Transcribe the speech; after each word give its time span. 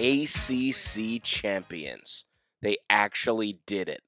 ACC 0.00 1.22
champions. 1.22 2.24
They 2.62 2.78
actually 2.88 3.60
did 3.66 3.86
it. 3.86 4.00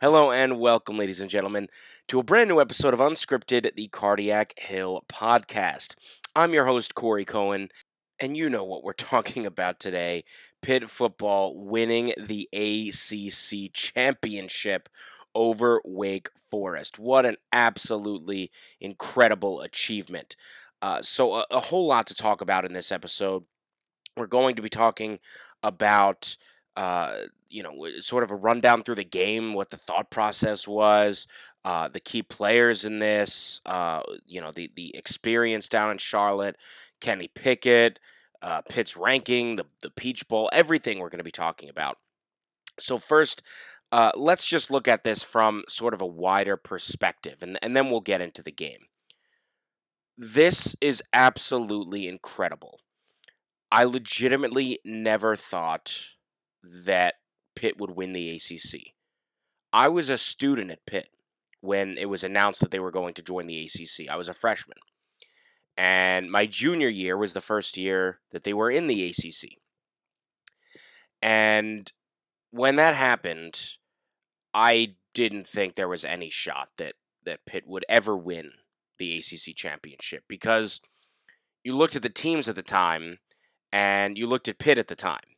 Hello 0.00 0.30
and 0.30 0.60
welcome, 0.60 0.96
ladies 0.96 1.18
and 1.18 1.28
gentlemen, 1.28 1.68
to 2.06 2.20
a 2.20 2.22
brand 2.22 2.48
new 2.48 2.60
episode 2.60 2.94
of 2.94 3.00
Unscripted, 3.00 3.74
the 3.74 3.88
Cardiac 3.88 4.54
Hill 4.56 5.04
podcast. 5.12 5.96
I'm 6.36 6.52
your 6.52 6.66
host, 6.66 6.94
Corey 6.94 7.24
Cohen, 7.24 7.70
and 8.20 8.36
you 8.36 8.48
know 8.48 8.62
what 8.62 8.84
we're 8.84 8.92
talking 8.92 9.44
about 9.44 9.80
today 9.80 10.22
Pitt 10.62 10.88
football 10.88 11.58
winning 11.58 12.12
the 12.16 12.48
ACC 12.52 13.72
championship 13.72 14.88
over 15.34 15.82
Wake 15.84 16.28
Forest. 16.48 17.00
What 17.00 17.26
an 17.26 17.38
absolutely 17.52 18.52
incredible 18.80 19.62
achievement. 19.62 20.36
Uh, 20.80 21.02
so, 21.02 21.34
a, 21.34 21.46
a 21.50 21.60
whole 21.60 21.88
lot 21.88 22.06
to 22.06 22.14
talk 22.14 22.40
about 22.40 22.64
in 22.64 22.72
this 22.72 22.92
episode. 22.92 23.44
We're 24.16 24.26
going 24.26 24.56
to 24.56 24.62
be 24.62 24.68
talking 24.68 25.18
about, 25.62 26.36
uh, 26.76 27.14
you 27.48 27.62
know, 27.62 27.86
sort 28.00 28.24
of 28.24 28.30
a 28.30 28.36
rundown 28.36 28.82
through 28.82 28.96
the 28.96 29.04
game, 29.04 29.54
what 29.54 29.70
the 29.70 29.76
thought 29.76 30.10
process 30.10 30.68
was, 30.68 31.26
uh, 31.64 31.88
the 31.88 32.00
key 32.00 32.22
players 32.22 32.84
in 32.84 32.98
this, 32.98 33.60
uh, 33.66 34.02
you 34.26 34.40
know, 34.40 34.52
the 34.52 34.70
the 34.76 34.94
experience 34.94 35.68
down 35.68 35.90
in 35.90 35.98
Charlotte, 35.98 36.56
Kenny 37.00 37.28
Pickett, 37.28 37.98
uh, 38.42 38.60
Pitt's 38.68 38.96
ranking, 38.96 39.56
the 39.56 39.64
the 39.82 39.90
Peach 39.90 40.28
Bowl, 40.28 40.50
everything 40.52 40.98
we're 40.98 41.08
going 41.08 41.18
to 41.18 41.24
be 41.24 41.30
talking 41.30 41.68
about. 41.68 41.98
So 42.78 42.98
first, 42.98 43.42
uh, 43.92 44.10
let's 44.14 44.46
just 44.46 44.70
look 44.70 44.88
at 44.88 45.04
this 45.04 45.22
from 45.22 45.64
sort 45.68 45.94
of 45.94 46.00
a 46.02 46.06
wider 46.06 46.56
perspective, 46.56 47.38
and 47.40 47.58
and 47.62 47.76
then 47.76 47.90
we'll 47.90 48.00
get 48.00 48.20
into 48.20 48.42
the 48.42 48.52
game. 48.52 48.86
This 50.18 50.76
is 50.80 51.02
absolutely 51.12 52.06
incredible. 52.06 52.80
I 53.74 53.82
legitimately 53.82 54.78
never 54.84 55.34
thought 55.34 55.98
that 56.62 57.14
Pitt 57.56 57.76
would 57.80 57.90
win 57.90 58.12
the 58.12 58.30
ACC. 58.30 58.92
I 59.72 59.88
was 59.88 60.08
a 60.08 60.16
student 60.16 60.70
at 60.70 60.86
Pitt 60.86 61.08
when 61.60 61.98
it 61.98 62.08
was 62.08 62.22
announced 62.22 62.60
that 62.60 62.70
they 62.70 62.78
were 62.78 62.92
going 62.92 63.14
to 63.14 63.22
join 63.22 63.48
the 63.48 63.64
ACC. 63.64 64.08
I 64.08 64.14
was 64.14 64.28
a 64.28 64.32
freshman. 64.32 64.78
And 65.76 66.30
my 66.30 66.46
junior 66.46 66.88
year 66.88 67.16
was 67.16 67.32
the 67.32 67.40
first 67.40 67.76
year 67.76 68.20
that 68.30 68.44
they 68.44 68.54
were 68.54 68.70
in 68.70 68.86
the 68.86 69.10
ACC. 69.10 69.58
And 71.20 71.90
when 72.52 72.76
that 72.76 72.94
happened, 72.94 73.58
I 74.54 74.94
didn't 75.14 75.48
think 75.48 75.74
there 75.74 75.88
was 75.88 76.04
any 76.04 76.30
shot 76.30 76.68
that, 76.78 76.94
that 77.26 77.44
Pitt 77.44 77.64
would 77.66 77.84
ever 77.88 78.16
win 78.16 78.52
the 79.00 79.18
ACC 79.18 79.56
championship 79.56 80.22
because 80.28 80.80
you 81.64 81.74
looked 81.74 81.96
at 81.96 82.02
the 82.02 82.08
teams 82.08 82.46
at 82.46 82.54
the 82.54 82.62
time 82.62 83.18
and 83.74 84.16
you 84.16 84.28
looked 84.28 84.46
at 84.46 84.60
Pitt 84.60 84.78
at 84.78 84.86
the 84.86 84.94
time. 84.94 85.34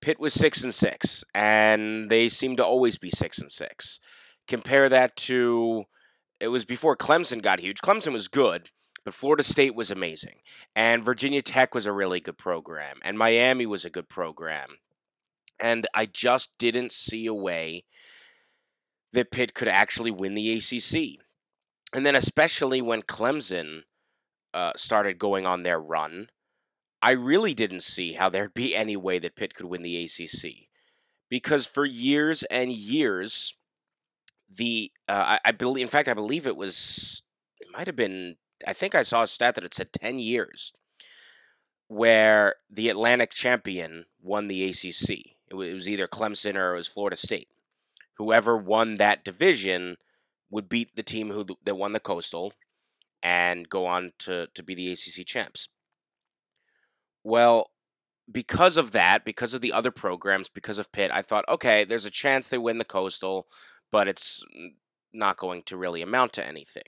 Pitt 0.00 0.20
was 0.20 0.32
six 0.32 0.62
and 0.62 0.72
six, 0.72 1.24
and 1.34 2.08
they 2.08 2.28
seem 2.28 2.54
to 2.56 2.64
always 2.64 2.98
be 2.98 3.10
six 3.10 3.38
and 3.38 3.50
six. 3.50 3.98
Compare 4.46 4.88
that 4.90 5.16
to 5.16 5.84
it 6.38 6.48
was 6.48 6.64
before 6.64 6.96
Clemson 6.96 7.42
got 7.42 7.58
huge. 7.58 7.80
Clemson 7.80 8.12
was 8.12 8.28
good, 8.28 8.70
but 9.04 9.12
Florida 9.12 9.42
State 9.42 9.74
was 9.74 9.90
amazing, 9.90 10.36
and 10.76 11.04
Virginia 11.04 11.42
Tech 11.42 11.74
was 11.74 11.84
a 11.84 11.92
really 11.92 12.20
good 12.20 12.38
program, 12.38 12.98
and 13.02 13.18
Miami 13.18 13.66
was 13.66 13.84
a 13.84 13.90
good 13.90 14.08
program, 14.08 14.76
and 15.58 15.84
I 15.94 16.06
just 16.06 16.50
didn't 16.58 16.92
see 16.92 17.26
a 17.26 17.34
way 17.34 17.86
that 19.12 19.32
Pitt 19.32 19.52
could 19.52 19.68
actually 19.68 20.12
win 20.12 20.34
the 20.34 20.52
ACC. 20.52 21.24
And 21.92 22.06
then, 22.06 22.14
especially 22.14 22.82
when 22.82 23.02
Clemson 23.02 23.82
uh, 24.52 24.72
started 24.76 25.18
going 25.18 25.46
on 25.46 25.62
their 25.64 25.80
run, 25.80 26.28
I 27.04 27.10
really 27.10 27.52
didn't 27.52 27.82
see 27.82 28.14
how 28.14 28.30
there'd 28.30 28.54
be 28.54 28.74
any 28.74 28.96
way 28.96 29.18
that 29.18 29.36
Pitt 29.36 29.54
could 29.54 29.66
win 29.66 29.82
the 29.82 30.04
ACC. 30.04 30.68
Because 31.28 31.66
for 31.66 31.84
years 31.84 32.44
and 32.44 32.72
years, 32.72 33.52
the 34.50 34.90
uh, 35.06 35.36
I, 35.36 35.40
I 35.44 35.50
believe, 35.52 35.82
in 35.82 35.90
fact, 35.90 36.08
I 36.08 36.14
believe 36.14 36.46
it 36.46 36.56
was, 36.56 37.22
it 37.60 37.68
might 37.70 37.88
have 37.88 37.94
been, 37.94 38.36
I 38.66 38.72
think 38.72 38.94
I 38.94 39.02
saw 39.02 39.22
a 39.22 39.26
stat 39.26 39.54
that 39.56 39.64
it 39.64 39.74
said 39.74 39.92
10 39.92 40.18
years 40.18 40.72
where 41.88 42.54
the 42.70 42.88
Atlantic 42.88 43.32
champion 43.32 44.06
won 44.22 44.48
the 44.48 44.66
ACC. 44.70 45.10
It 45.50 45.54
was, 45.54 45.68
it 45.68 45.74
was 45.74 45.88
either 45.90 46.08
Clemson 46.08 46.54
or 46.54 46.72
it 46.72 46.78
was 46.78 46.88
Florida 46.88 47.16
State. 47.16 47.48
Whoever 48.16 48.56
won 48.56 48.96
that 48.96 49.26
division 49.26 49.98
would 50.48 50.70
beat 50.70 50.96
the 50.96 51.02
team 51.02 51.28
who 51.30 51.44
that 51.66 51.76
won 51.76 51.92
the 51.92 52.00
Coastal 52.00 52.54
and 53.22 53.68
go 53.68 53.84
on 53.84 54.12
to, 54.20 54.46
to 54.54 54.62
be 54.62 54.74
the 54.74 54.90
ACC 54.90 55.26
champs. 55.26 55.68
Well, 57.24 57.70
because 58.30 58.76
of 58.76 58.92
that, 58.92 59.24
because 59.24 59.54
of 59.54 59.60
the 59.60 59.72
other 59.72 59.90
programs, 59.90 60.48
because 60.48 60.78
of 60.78 60.92
Pitt, 60.92 61.10
I 61.12 61.22
thought, 61.22 61.44
okay, 61.48 61.84
there's 61.84 62.06
a 62.06 62.10
chance 62.10 62.48
they 62.48 62.58
win 62.58 62.78
the 62.78 62.84
Coastal, 62.84 63.46
but 63.90 64.08
it's 64.08 64.42
not 65.12 65.36
going 65.38 65.62
to 65.64 65.76
really 65.76 66.02
amount 66.02 66.32
to 66.34 66.46
anything. 66.46 66.84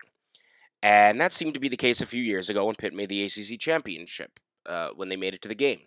And 0.82 1.20
that 1.20 1.32
seemed 1.32 1.54
to 1.54 1.60
be 1.60 1.68
the 1.68 1.76
case 1.76 2.00
a 2.00 2.06
few 2.06 2.22
years 2.22 2.48
ago 2.48 2.66
when 2.66 2.74
Pitt 2.76 2.94
made 2.94 3.08
the 3.08 3.24
ACC 3.24 3.58
championship, 3.58 4.38
uh, 4.66 4.90
when 4.94 5.08
they 5.08 5.16
made 5.16 5.34
it 5.34 5.42
to 5.42 5.48
the 5.48 5.54
game. 5.54 5.80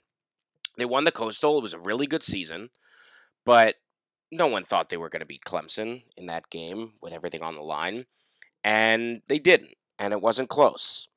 They 0.77 0.85
won 0.85 1.03
the 1.03 1.11
Coastal. 1.11 1.57
It 1.59 1.63
was 1.63 1.73
a 1.73 1.79
really 1.79 2.07
good 2.07 2.23
season, 2.23 2.69
but 3.45 3.75
no 4.31 4.47
one 4.47 4.63
thought 4.65 4.89
they 4.89 4.97
were 4.97 5.09
going 5.09 5.21
to 5.21 5.25
beat 5.25 5.43
Clemson 5.45 6.03
in 6.17 6.27
that 6.27 6.49
game 6.49 6.93
with 7.01 7.13
everything 7.13 7.41
on 7.43 7.55
the 7.55 7.61
line. 7.61 8.05
and 8.63 9.21
they 9.27 9.39
didn't, 9.39 9.75
and 9.99 10.13
it 10.13 10.21
wasn't 10.21 10.49
close. 10.49 11.07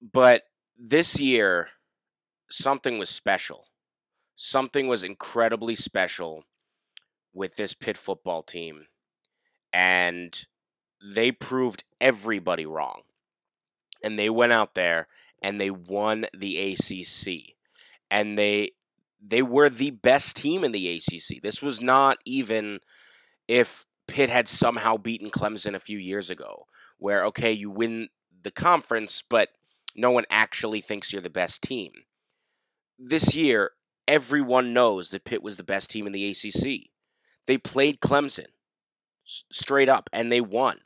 But 0.00 0.42
this 0.78 1.18
year, 1.18 1.70
something 2.52 2.98
was 2.98 3.10
special. 3.10 3.68
Something 4.36 4.86
was 4.88 5.02
incredibly 5.02 5.74
special 5.74 6.44
with 7.32 7.56
this 7.56 7.74
Pitt 7.74 7.96
football 7.96 8.42
team, 8.42 8.86
and 9.72 10.44
they 11.02 11.32
proved 11.32 11.84
everybody 12.00 12.66
wrong. 12.66 13.02
And 14.04 14.18
they 14.18 14.30
went 14.30 14.52
out 14.52 14.74
there 14.74 15.08
and 15.42 15.60
they 15.60 15.70
won 15.70 16.26
the 16.36 16.72
ACC, 16.72 17.54
and 18.10 18.38
they 18.38 18.72
they 19.24 19.42
were 19.42 19.70
the 19.70 19.90
best 19.90 20.36
team 20.36 20.64
in 20.64 20.72
the 20.72 20.96
ACC. 20.96 21.40
This 21.42 21.62
was 21.62 21.80
not 21.80 22.18
even 22.24 22.80
if 23.46 23.86
Pitt 24.08 24.28
had 24.28 24.48
somehow 24.48 24.96
beaten 24.96 25.30
Clemson 25.30 25.74
a 25.74 25.80
few 25.80 25.98
years 25.98 26.30
ago, 26.30 26.66
where 26.98 27.24
okay, 27.26 27.52
you 27.52 27.70
win 27.70 28.08
the 28.42 28.50
conference, 28.50 29.22
but 29.28 29.50
no 29.94 30.10
one 30.10 30.24
actually 30.30 30.80
thinks 30.80 31.12
you're 31.12 31.22
the 31.22 31.30
best 31.30 31.62
team. 31.62 31.92
This 33.04 33.34
year, 33.34 33.72
everyone 34.06 34.72
knows 34.72 35.10
that 35.10 35.24
Pitt 35.24 35.42
was 35.42 35.56
the 35.56 35.64
best 35.64 35.90
team 35.90 36.06
in 36.06 36.12
the 36.12 36.30
ACC. 36.30 36.90
They 37.48 37.58
played 37.58 38.00
Clemson 38.00 38.46
s- 39.26 39.42
straight 39.50 39.88
up 39.88 40.08
and 40.12 40.30
they 40.30 40.40
won. 40.40 40.82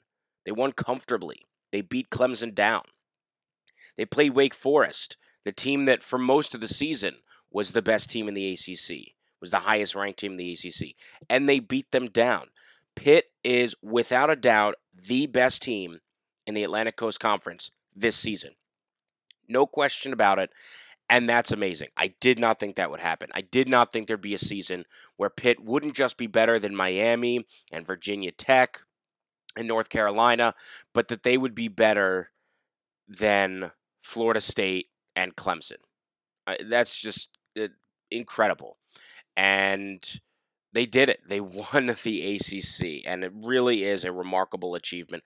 They 0.46 0.52
won 0.52 0.72
comfortably. 0.72 1.42
They 1.72 1.82
beat 1.82 2.08
Clemson 2.08 2.54
down. 2.54 2.84
They 3.98 4.06
played 4.06 4.34
Wake 4.34 4.54
Forest, 4.54 5.18
the 5.44 5.52
team 5.52 5.84
that 5.84 6.02
for 6.02 6.18
most 6.18 6.54
of 6.54 6.62
the 6.62 6.68
season 6.68 7.16
was 7.50 7.72
the 7.72 7.82
best 7.82 8.08
team 8.08 8.28
in 8.28 8.34
the 8.34 8.52
ACC, 8.54 9.14
was 9.40 9.50
the 9.50 9.60
highest 9.60 9.94
ranked 9.94 10.18
team 10.18 10.32
in 10.32 10.38
the 10.38 10.52
ACC, 10.54 10.94
and 11.28 11.46
they 11.46 11.58
beat 11.58 11.90
them 11.90 12.06
down. 12.06 12.48
Pitt 12.94 13.26
is 13.44 13.74
without 13.82 14.30
a 14.30 14.36
doubt 14.36 14.76
the 14.94 15.26
best 15.26 15.60
team 15.60 16.00
in 16.46 16.54
the 16.54 16.64
Atlantic 16.64 16.96
Coast 16.96 17.20
Conference 17.20 17.70
this 17.94 18.16
season. 18.16 18.52
No 19.48 19.66
question 19.66 20.12
about 20.14 20.38
it. 20.38 20.50
And 21.08 21.28
that's 21.28 21.52
amazing. 21.52 21.88
I 21.96 22.14
did 22.20 22.38
not 22.38 22.58
think 22.58 22.76
that 22.76 22.90
would 22.90 23.00
happen. 23.00 23.30
I 23.32 23.42
did 23.42 23.68
not 23.68 23.92
think 23.92 24.08
there'd 24.08 24.20
be 24.20 24.34
a 24.34 24.38
season 24.38 24.84
where 25.16 25.30
Pitt 25.30 25.60
wouldn't 25.62 25.94
just 25.94 26.16
be 26.16 26.26
better 26.26 26.58
than 26.58 26.74
Miami 26.74 27.46
and 27.70 27.86
Virginia 27.86 28.32
Tech 28.32 28.80
and 29.56 29.68
North 29.68 29.88
Carolina, 29.88 30.54
but 30.92 31.08
that 31.08 31.22
they 31.22 31.38
would 31.38 31.54
be 31.54 31.68
better 31.68 32.30
than 33.08 33.70
Florida 34.02 34.40
State 34.40 34.88
and 35.14 35.36
Clemson. 35.36 35.78
Uh, 36.46 36.56
that's 36.68 36.96
just 36.96 37.30
uh, 37.60 37.68
incredible. 38.10 38.76
And 39.36 40.04
they 40.72 40.86
did 40.86 41.08
it. 41.08 41.20
They 41.28 41.40
won 41.72 41.96
the 42.02 42.36
ACC, 42.36 43.06
and 43.06 43.22
it 43.22 43.32
really 43.34 43.84
is 43.84 44.04
a 44.04 44.12
remarkable 44.12 44.74
achievement. 44.74 45.22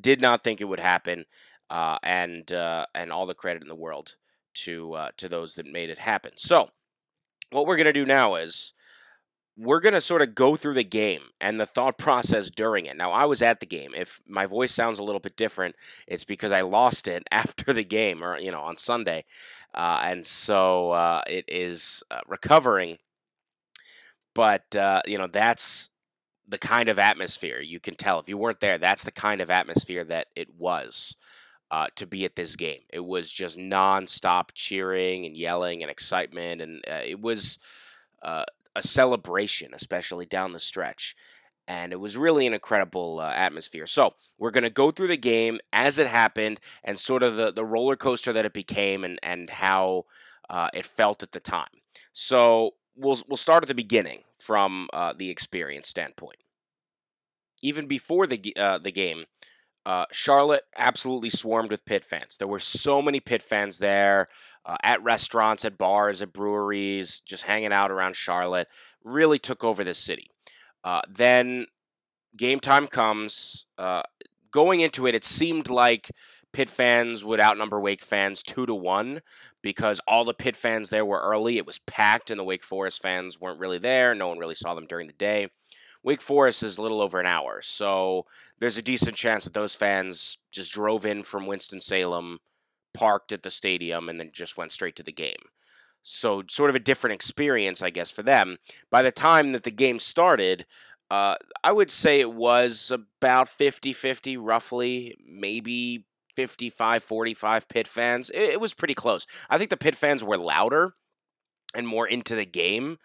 Did 0.00 0.20
not 0.20 0.44
think 0.44 0.60
it 0.60 0.64
would 0.64 0.80
happen, 0.80 1.24
uh, 1.70 1.98
and 2.04 2.50
uh, 2.52 2.86
and 2.94 3.12
all 3.12 3.26
the 3.26 3.34
credit 3.34 3.62
in 3.62 3.68
the 3.68 3.74
world 3.74 4.14
to 4.54 4.94
uh, 4.94 5.08
to 5.16 5.28
those 5.28 5.54
that 5.54 5.66
made 5.66 5.90
it 5.90 5.98
happen. 5.98 6.32
So, 6.36 6.70
what 7.50 7.66
we're 7.66 7.76
gonna 7.76 7.92
do 7.92 8.06
now 8.06 8.36
is 8.36 8.72
we're 9.56 9.80
gonna 9.80 10.00
sort 10.00 10.22
of 10.22 10.34
go 10.34 10.56
through 10.56 10.74
the 10.74 10.84
game 10.84 11.22
and 11.40 11.60
the 11.60 11.66
thought 11.66 11.98
process 11.98 12.50
during 12.50 12.86
it. 12.86 12.96
Now, 12.96 13.12
I 13.12 13.24
was 13.24 13.42
at 13.42 13.60
the 13.60 13.66
game. 13.66 13.92
If 13.94 14.20
my 14.26 14.46
voice 14.46 14.72
sounds 14.72 14.98
a 14.98 15.04
little 15.04 15.20
bit 15.20 15.36
different, 15.36 15.76
it's 16.06 16.24
because 16.24 16.52
I 16.52 16.62
lost 16.62 17.08
it 17.08 17.24
after 17.30 17.72
the 17.72 17.84
game, 17.84 18.22
or 18.22 18.38
you 18.38 18.50
know, 18.50 18.62
on 18.62 18.76
Sunday, 18.76 19.24
uh, 19.74 20.00
and 20.04 20.26
so 20.26 20.92
uh, 20.92 21.22
it 21.26 21.44
is 21.48 22.02
uh, 22.10 22.20
recovering. 22.26 22.98
But 24.34 24.74
uh, 24.74 25.02
you 25.06 25.18
know, 25.18 25.28
that's 25.28 25.90
the 26.46 26.58
kind 26.58 26.88
of 26.88 26.98
atmosphere 26.98 27.60
you 27.60 27.80
can 27.80 27.94
tell 27.94 28.18
if 28.20 28.28
you 28.28 28.36
weren't 28.36 28.60
there. 28.60 28.78
That's 28.78 29.02
the 29.02 29.12
kind 29.12 29.40
of 29.40 29.50
atmosphere 29.50 30.04
that 30.04 30.28
it 30.36 30.48
was 30.58 31.16
uh, 31.70 31.86
to 31.96 32.06
be 32.06 32.24
at 32.24 32.36
this 32.36 32.56
game. 32.56 32.80
It 32.90 33.04
was 33.04 33.30
just 33.30 33.56
nonstop 33.56 34.50
cheering 34.54 35.26
and 35.26 35.36
yelling 35.36 35.82
and 35.82 35.90
excitement, 35.90 36.60
and 36.60 36.84
uh, 36.88 37.00
it 37.04 37.20
was 37.20 37.58
uh, 38.22 38.44
a 38.76 38.82
celebration, 38.82 39.72
especially 39.74 40.26
down 40.26 40.52
the 40.52 40.60
stretch. 40.60 41.16
And 41.66 41.94
it 41.94 42.00
was 42.00 42.16
really 42.16 42.46
an 42.46 42.52
incredible 42.52 43.20
uh, 43.20 43.32
atmosphere. 43.32 43.86
So 43.86 44.14
we're 44.38 44.50
going 44.50 44.64
to 44.64 44.70
go 44.70 44.90
through 44.90 45.08
the 45.08 45.16
game 45.16 45.60
as 45.72 45.98
it 45.98 46.06
happened 46.06 46.60
and 46.84 46.98
sort 46.98 47.22
of 47.22 47.36
the, 47.36 47.52
the 47.52 47.64
roller 47.64 47.96
coaster 47.96 48.34
that 48.34 48.44
it 48.44 48.52
became 48.52 49.02
and, 49.02 49.18
and 49.22 49.48
how 49.48 50.04
uh, 50.50 50.68
it 50.74 50.84
felt 50.84 51.22
at 51.22 51.32
the 51.32 51.40
time. 51.40 51.80
So 52.12 52.74
we'll, 52.94 53.18
we'll 53.26 53.38
start 53.38 53.64
at 53.64 53.68
the 53.68 53.74
beginning 53.74 54.24
from 54.38 54.88
uh, 54.92 55.14
the 55.16 55.30
experience 55.30 55.88
standpoint. 55.88 56.36
Even 57.62 57.86
before 57.86 58.26
the, 58.26 58.52
the 58.82 58.92
game, 58.92 59.24
uh, 59.86 60.06
Charlotte 60.12 60.64
absolutely 60.76 61.30
swarmed 61.30 61.70
with 61.70 61.84
Pitt 61.84 62.04
fans. 62.04 62.36
There 62.38 62.48
were 62.48 62.60
so 62.60 63.02
many 63.02 63.20
Pitt 63.20 63.42
fans 63.42 63.78
there 63.78 64.28
uh, 64.64 64.76
at 64.82 65.02
restaurants, 65.02 65.64
at 65.64 65.78
bars, 65.78 66.22
at 66.22 66.32
breweries, 66.32 67.20
just 67.20 67.42
hanging 67.42 67.72
out 67.72 67.90
around 67.90 68.16
Charlotte. 68.16 68.68
Really 69.02 69.38
took 69.38 69.62
over 69.62 69.84
the 69.84 69.94
city. 69.94 70.30
Uh, 70.82 71.02
then 71.08 71.66
game 72.36 72.60
time 72.60 72.86
comes. 72.86 73.66
Uh, 73.76 74.02
going 74.50 74.80
into 74.80 75.06
it, 75.06 75.14
it 75.14 75.24
seemed 75.24 75.68
like 75.68 76.10
Pitt 76.52 76.70
fans 76.70 77.24
would 77.24 77.40
outnumber 77.40 77.80
Wake 77.80 78.04
fans 78.04 78.42
two 78.42 78.64
to 78.64 78.74
one 78.74 79.20
because 79.60 80.00
all 80.06 80.24
the 80.24 80.34
Pitt 80.34 80.56
fans 80.56 80.88
there 80.88 81.04
were 81.04 81.20
early. 81.20 81.58
It 81.58 81.66
was 81.66 81.78
packed, 81.80 82.30
and 82.30 82.38
the 82.38 82.44
Wake 82.44 82.64
Forest 82.64 83.02
fans 83.02 83.40
weren't 83.40 83.58
really 83.58 83.78
there. 83.78 84.14
No 84.14 84.28
one 84.28 84.38
really 84.38 84.54
saw 84.54 84.74
them 84.74 84.86
during 84.86 85.06
the 85.08 85.14
day. 85.14 85.48
Wake 86.04 86.20
Forest 86.20 86.62
is 86.62 86.78
a 86.78 86.82
little 86.82 87.00
over 87.00 87.18
an 87.18 87.26
hour, 87.26 87.60
so 87.62 88.26
there's 88.60 88.76
a 88.76 88.82
decent 88.82 89.16
chance 89.16 89.44
that 89.44 89.54
those 89.54 89.74
fans 89.74 90.38
just 90.52 90.70
drove 90.70 91.04
in 91.06 91.22
from 91.22 91.46
Winston-Salem, 91.46 92.38
parked 92.92 93.32
at 93.32 93.42
the 93.42 93.50
stadium, 93.50 94.08
and 94.08 94.20
then 94.20 94.30
just 94.32 94.56
went 94.56 94.70
straight 94.70 94.94
to 94.96 95.02
the 95.02 95.12
game. 95.12 95.48
So, 96.02 96.42
sort 96.48 96.68
of 96.68 96.76
a 96.76 96.80
different 96.80 97.14
experience, 97.14 97.80
I 97.80 97.88
guess, 97.88 98.10
for 98.10 98.22
them. 98.22 98.58
By 98.90 99.00
the 99.00 99.10
time 99.10 99.52
that 99.52 99.64
the 99.64 99.70
game 99.70 99.98
started, 99.98 100.66
uh, 101.10 101.36
I 101.64 101.72
would 101.72 101.90
say 101.90 102.20
it 102.20 102.32
was 102.32 102.90
about 102.90 103.48
50 103.48 103.94
50, 103.94 104.36
roughly, 104.36 105.16
maybe 105.26 106.04
55 106.36 107.02
45 107.02 107.68
Pitt 107.68 107.88
fans. 107.88 108.30
It, 108.30 108.50
it 108.50 108.60
was 108.60 108.74
pretty 108.74 108.94
close. 108.94 109.26
I 109.48 109.56
think 109.56 109.70
the 109.70 109.76
Pitt 109.78 109.94
fans 109.94 110.22
were 110.22 110.36
louder 110.36 110.94
and 111.74 111.88
more 111.88 112.06
into 112.06 112.34
the 112.34 112.44
game. 112.44 112.98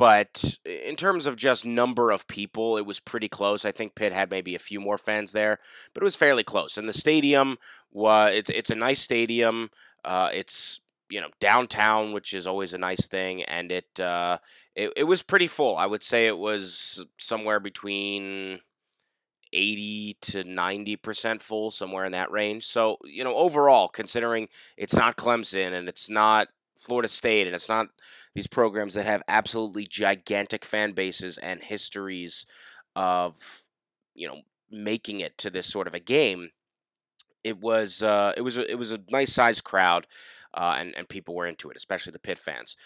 But 0.00 0.56
in 0.64 0.96
terms 0.96 1.26
of 1.26 1.36
just 1.36 1.66
number 1.66 2.10
of 2.10 2.26
people, 2.26 2.78
it 2.78 2.86
was 2.86 2.98
pretty 2.98 3.28
close. 3.28 3.66
I 3.66 3.72
think 3.72 3.94
Pitt 3.94 4.14
had 4.14 4.30
maybe 4.30 4.54
a 4.54 4.58
few 4.58 4.80
more 4.80 4.96
fans 4.96 5.32
there, 5.32 5.58
but 5.92 6.02
it 6.02 6.04
was 6.04 6.16
fairly 6.16 6.42
close. 6.42 6.78
And 6.78 6.88
the 6.88 6.94
stadium 6.94 7.58
was 7.92 8.32
it's 8.34 8.48
it's 8.48 8.70
a 8.70 8.74
nice 8.74 9.02
stadium. 9.02 9.68
Uh, 10.02 10.30
it's 10.32 10.80
you 11.10 11.20
know 11.20 11.28
downtown, 11.38 12.14
which 12.14 12.32
is 12.32 12.46
always 12.46 12.72
a 12.72 12.78
nice 12.78 13.06
thing, 13.08 13.42
and 13.42 13.70
it 13.70 14.00
uh, 14.00 14.38
it 14.74 14.90
it 14.96 15.04
was 15.04 15.20
pretty 15.20 15.46
full. 15.46 15.76
I 15.76 15.84
would 15.84 16.02
say 16.02 16.26
it 16.26 16.38
was 16.38 17.04
somewhere 17.18 17.60
between 17.60 18.60
eighty 19.52 20.16
to 20.22 20.44
ninety 20.44 20.96
percent 20.96 21.42
full, 21.42 21.70
somewhere 21.70 22.06
in 22.06 22.12
that 22.12 22.30
range. 22.30 22.64
So 22.66 22.96
you 23.04 23.22
know 23.22 23.36
overall, 23.36 23.88
considering 23.88 24.48
it's 24.78 24.94
not 24.94 25.18
Clemson 25.18 25.74
and 25.74 25.90
it's 25.90 26.08
not 26.08 26.48
Florida 26.78 27.08
State 27.08 27.46
and 27.46 27.54
it's 27.54 27.68
not 27.68 27.88
these 28.34 28.46
programs 28.46 28.94
that 28.94 29.06
have 29.06 29.22
absolutely 29.28 29.86
gigantic 29.86 30.64
fan 30.64 30.92
bases 30.92 31.38
and 31.38 31.62
histories 31.62 32.46
of 32.96 33.62
you 34.14 34.28
know 34.28 34.40
making 34.70 35.20
it 35.20 35.36
to 35.38 35.50
this 35.50 35.66
sort 35.66 35.86
of 35.86 35.94
a 35.94 36.00
game 36.00 36.50
it 37.42 37.58
was 37.60 38.02
uh, 38.02 38.32
it 38.36 38.42
was 38.42 38.56
a, 38.56 38.70
it 38.70 38.76
was 38.76 38.92
a 38.92 39.00
nice 39.10 39.32
sized 39.32 39.64
crowd 39.64 40.06
uh, 40.54 40.76
and 40.78 40.94
and 40.96 41.08
people 41.08 41.34
were 41.34 41.46
into 41.46 41.70
it 41.70 41.76
especially 41.76 42.12
the 42.12 42.18
Pitt 42.18 42.38
fans. 42.38 42.76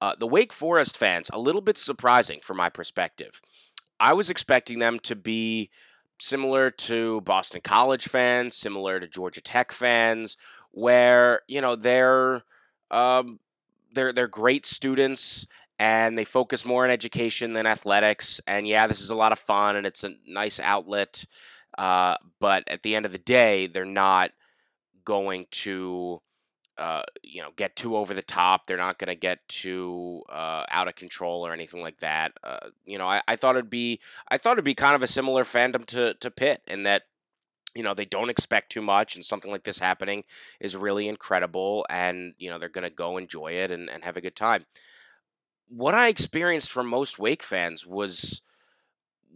Uh, 0.00 0.14
the 0.18 0.26
Wake 0.26 0.52
Forest 0.52 0.98
fans 0.98 1.30
a 1.32 1.38
little 1.38 1.60
bit 1.60 1.78
surprising 1.78 2.40
from 2.42 2.56
my 2.56 2.68
perspective. 2.68 3.40
I 4.00 4.14
was 4.14 4.28
expecting 4.28 4.80
them 4.80 4.98
to 5.04 5.14
be 5.14 5.70
similar 6.20 6.70
to 6.72 7.20
Boston 7.20 7.60
College 7.62 8.08
fans 8.08 8.56
similar 8.56 8.98
to 8.98 9.06
Georgia 9.06 9.40
Tech 9.40 9.72
fans 9.72 10.36
where 10.72 11.42
you 11.46 11.60
know 11.60 11.76
they're 11.76 12.42
um, 12.90 13.38
they're 13.92 14.12
they're 14.12 14.28
great 14.28 14.66
students 14.66 15.46
and 15.78 16.16
they 16.16 16.24
focus 16.24 16.64
more 16.64 16.84
on 16.84 16.90
education 16.90 17.54
than 17.54 17.66
athletics. 17.66 18.40
And 18.46 18.68
yeah, 18.68 18.86
this 18.86 19.00
is 19.00 19.10
a 19.10 19.14
lot 19.14 19.32
of 19.32 19.38
fun 19.38 19.76
and 19.76 19.86
it's 19.86 20.04
a 20.04 20.14
nice 20.26 20.60
outlet. 20.60 21.24
Uh, 21.76 22.16
but 22.38 22.64
at 22.68 22.82
the 22.82 22.94
end 22.94 23.06
of 23.06 23.12
the 23.12 23.18
day, 23.18 23.66
they're 23.66 23.84
not 23.84 24.30
going 25.04 25.46
to 25.50 26.20
uh, 26.78 27.02
you 27.22 27.42
know 27.42 27.50
get 27.56 27.76
too 27.76 27.96
over 27.96 28.14
the 28.14 28.22
top. 28.22 28.66
They're 28.66 28.76
not 28.76 28.98
going 28.98 29.08
to 29.08 29.14
get 29.14 29.46
too 29.48 30.22
uh, 30.28 30.64
out 30.70 30.88
of 30.88 30.94
control 30.94 31.46
or 31.46 31.52
anything 31.52 31.82
like 31.82 32.00
that. 32.00 32.32
Uh, 32.42 32.70
you 32.84 32.98
know, 32.98 33.06
I, 33.06 33.22
I 33.28 33.36
thought 33.36 33.56
it'd 33.56 33.70
be 33.70 34.00
I 34.28 34.38
thought 34.38 34.52
it'd 34.52 34.64
be 34.64 34.74
kind 34.74 34.94
of 34.94 35.02
a 35.02 35.06
similar 35.06 35.44
fandom 35.44 35.84
to 35.86 36.14
to 36.14 36.30
Pitt 36.30 36.62
in 36.66 36.84
that 36.84 37.02
you 37.74 37.82
know 37.82 37.94
they 37.94 38.04
don't 38.04 38.30
expect 38.30 38.70
too 38.70 38.82
much 38.82 39.16
and 39.16 39.24
something 39.24 39.50
like 39.50 39.64
this 39.64 39.78
happening 39.78 40.24
is 40.60 40.76
really 40.76 41.08
incredible 41.08 41.86
and 41.88 42.34
you 42.38 42.50
know 42.50 42.58
they're 42.58 42.68
going 42.68 42.88
to 42.88 42.90
go 42.90 43.16
enjoy 43.16 43.52
it 43.52 43.70
and, 43.70 43.88
and 43.88 44.04
have 44.04 44.16
a 44.16 44.20
good 44.20 44.36
time 44.36 44.64
what 45.68 45.94
i 45.94 46.08
experienced 46.08 46.70
from 46.70 46.86
most 46.86 47.18
wake 47.18 47.42
fans 47.42 47.86
was 47.86 48.42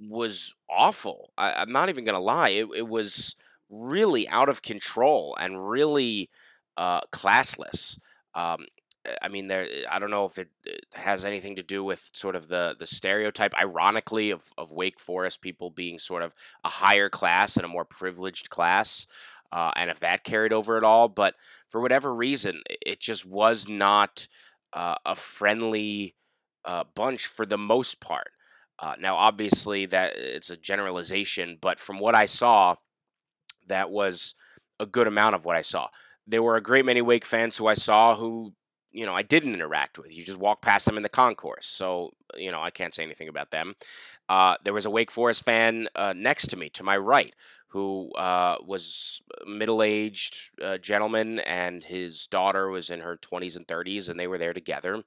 was 0.00 0.55
awful. 0.69 1.33
I, 1.38 1.52
I'm 1.52 1.73
not 1.73 1.88
even 1.88 2.05
gonna 2.05 2.21
lie. 2.21 2.50
It 2.50 2.69
it 2.76 2.88
was 2.88 3.37
really 3.69 4.28
out 4.28 4.49
of 4.49 4.62
control 4.62 5.37
and 5.38 5.69
really 5.69 6.31
uh, 6.76 7.00
classless. 7.12 7.99
Um, 8.35 8.66
I 9.23 9.29
mean, 9.29 9.49
there. 9.49 9.67
I 9.91 9.99
don't 9.99 10.11
know 10.11 10.25
if 10.25 10.39
it 10.39 10.49
has 10.95 11.25
anything 11.25 11.57
to 11.57 11.63
do 11.63 11.85
with 11.85 12.09
sort 12.13 12.37
of 12.37 12.49
the 12.49 12.75
the 12.79 12.87
stereotype, 12.87 13.55
ironically, 13.59 14.31
of 14.31 14.45
of 14.59 14.73
Wake 14.73 15.01
Forest 15.01 15.41
people 15.41 15.71
being 15.71 15.99
sort 15.99 16.23
of 16.23 16.35
a 16.65 16.69
higher 16.69 17.09
class 17.09 17.57
and 17.57 17.65
a 17.65 17.69
more 17.69 17.85
privileged 17.85 18.51
class, 18.51 19.07
uh, 19.53 19.71
and 19.77 19.91
if 19.91 20.01
that 20.01 20.25
carried 20.25 20.53
over 20.53 20.77
at 20.77 20.85
all. 20.85 21.09
But 21.09 21.35
for 21.69 21.81
whatever 21.81 22.15
reason, 22.15 22.63
it 22.69 23.01
just 23.01 23.25
was 23.25 23.69
not 23.69 24.29
uh, 24.73 24.97
a 25.05 25.15
friendly 25.15 26.15
uh, 26.65 26.85
bunch 26.95 27.27
for 27.27 27.47
the 27.47 27.59
most 27.59 28.01
part. 28.01 28.31
Uh, 28.79 28.95
now, 29.01 29.17
obviously, 29.17 29.87
that 29.87 30.13
it's 30.17 30.51
a 30.51 30.57
generalization, 30.57 31.57
but 31.61 31.81
from 31.81 31.99
what 31.99 32.15
I 32.15 32.27
saw, 32.27 32.77
that 33.69 33.91
was 33.91 34.35
a 34.79 34.87
good 34.87 35.07
amount 35.07 35.35
of 35.35 35.45
what 35.45 35.57
I 35.57 35.63
saw. 35.63 35.89
There 36.27 36.43
were 36.43 36.57
a 36.57 36.63
great 36.63 36.85
many 36.85 37.01
Wake 37.01 37.25
fans 37.25 37.57
who 37.57 37.67
I 37.67 37.75
saw 37.75 38.17
who, 38.17 38.53
you 38.93 39.07
know, 39.07 39.14
I 39.14 39.23
didn't 39.23 39.55
interact 39.55 39.99
with. 39.99 40.12
You 40.12 40.25
just 40.25 40.38
walk 40.38 40.62
past 40.62 40.87
them 40.87 40.97
in 40.97 41.02
the 41.02 41.09
concourse. 41.09 41.66
So, 41.66 42.12
you 42.37 42.50
know, 42.50 42.62
I 42.62 42.71
can't 42.71 42.95
say 42.95 43.02
anything 43.02 43.28
about 43.28 43.50
them. 43.50 43.75
Uh, 44.28 44.57
there 44.64 44.73
was 44.73 44.87
a 44.87 44.90
Wake 44.90 45.11
Forest 45.11 45.45
fan 45.45 45.88
uh, 45.95 46.14
next 46.16 46.49
to 46.49 46.57
me, 46.57 46.71
to 46.71 46.83
my 46.83 46.97
right, 46.97 47.35
who 47.69 48.11
uh, 48.12 48.57
was 48.64 49.21
middle-aged 49.47 50.37
uh, 50.62 50.78
gentleman, 50.78 51.40
and 51.40 51.85
his 51.85 52.26
daughter 52.28 52.69
was 52.69 52.90
in 52.90 53.00
her 53.00 53.16
20s 53.16 53.57
and 53.57 53.69
30s, 53.69 54.09
and 54.09 54.19
they 54.19 54.26
were 54.26 54.38
there 54.38 54.55
together. 54.55 55.02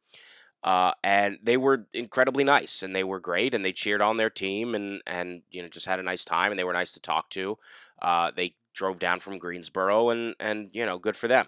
Uh, 0.64 0.92
and 1.04 1.40
they 1.42 1.56
were 1.58 1.88
incredibly 1.94 2.44
nice, 2.44 2.84
and 2.84 2.94
they 2.94 3.04
were 3.04 3.20
great, 3.20 3.54
and 3.54 3.64
they 3.64 3.72
cheered 3.72 4.02
on 4.02 4.18
their 4.18 4.30
team, 4.30 4.76
and 4.76 5.02
and 5.08 5.42
you 5.52 5.62
know 5.62 5.70
just 5.70 5.86
had 5.86 6.00
a 6.00 6.04
nice 6.04 6.26
time, 6.26 6.52
and 6.52 6.60
they 6.60 6.66
were 6.66 6.74
nice 6.74 6.92
to 6.92 7.00
talk 7.00 7.30
to. 7.30 7.58
Uh, 8.02 8.32
they 8.36 8.54
drove 8.74 9.00
down 9.00 9.22
from 9.22 9.38
Greensboro, 9.38 10.10
and 10.10 10.36
and 10.40 10.70
you 10.74 10.86
know 10.86 11.00
good 11.00 11.16
for 11.16 11.30
them. 11.30 11.48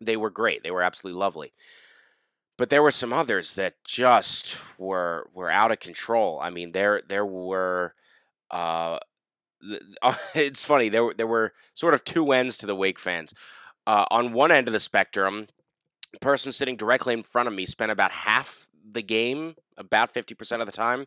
They 0.00 0.16
were 0.16 0.30
great. 0.30 0.62
They 0.62 0.70
were 0.70 0.82
absolutely 0.82 1.18
lovely. 1.18 1.52
But 2.56 2.70
there 2.70 2.82
were 2.82 2.90
some 2.90 3.12
others 3.12 3.54
that 3.54 3.74
just 3.84 4.56
were 4.78 5.28
were 5.32 5.50
out 5.50 5.70
of 5.70 5.80
control. 5.80 6.40
I 6.42 6.50
mean, 6.50 6.72
there 6.72 7.02
there 7.08 7.26
were. 7.26 7.94
Uh, 8.50 8.98
it's 10.34 10.64
funny. 10.64 10.88
There 10.88 11.12
there 11.16 11.26
were 11.26 11.52
sort 11.74 11.94
of 11.94 12.04
two 12.04 12.32
ends 12.32 12.58
to 12.58 12.66
the 12.66 12.76
Wake 12.76 12.98
fans. 12.98 13.32
Uh, 13.86 14.04
on 14.10 14.32
one 14.32 14.50
end 14.50 14.68
of 14.68 14.72
the 14.72 14.80
spectrum, 14.80 15.46
the 16.12 16.18
person 16.18 16.52
sitting 16.52 16.76
directly 16.76 17.14
in 17.14 17.22
front 17.22 17.48
of 17.48 17.54
me 17.54 17.64
spent 17.64 17.90
about 17.90 18.10
half 18.10 18.68
the 18.92 19.02
game, 19.02 19.54
about 19.76 20.12
50% 20.12 20.60
of 20.60 20.66
the 20.66 20.72
time, 20.72 21.06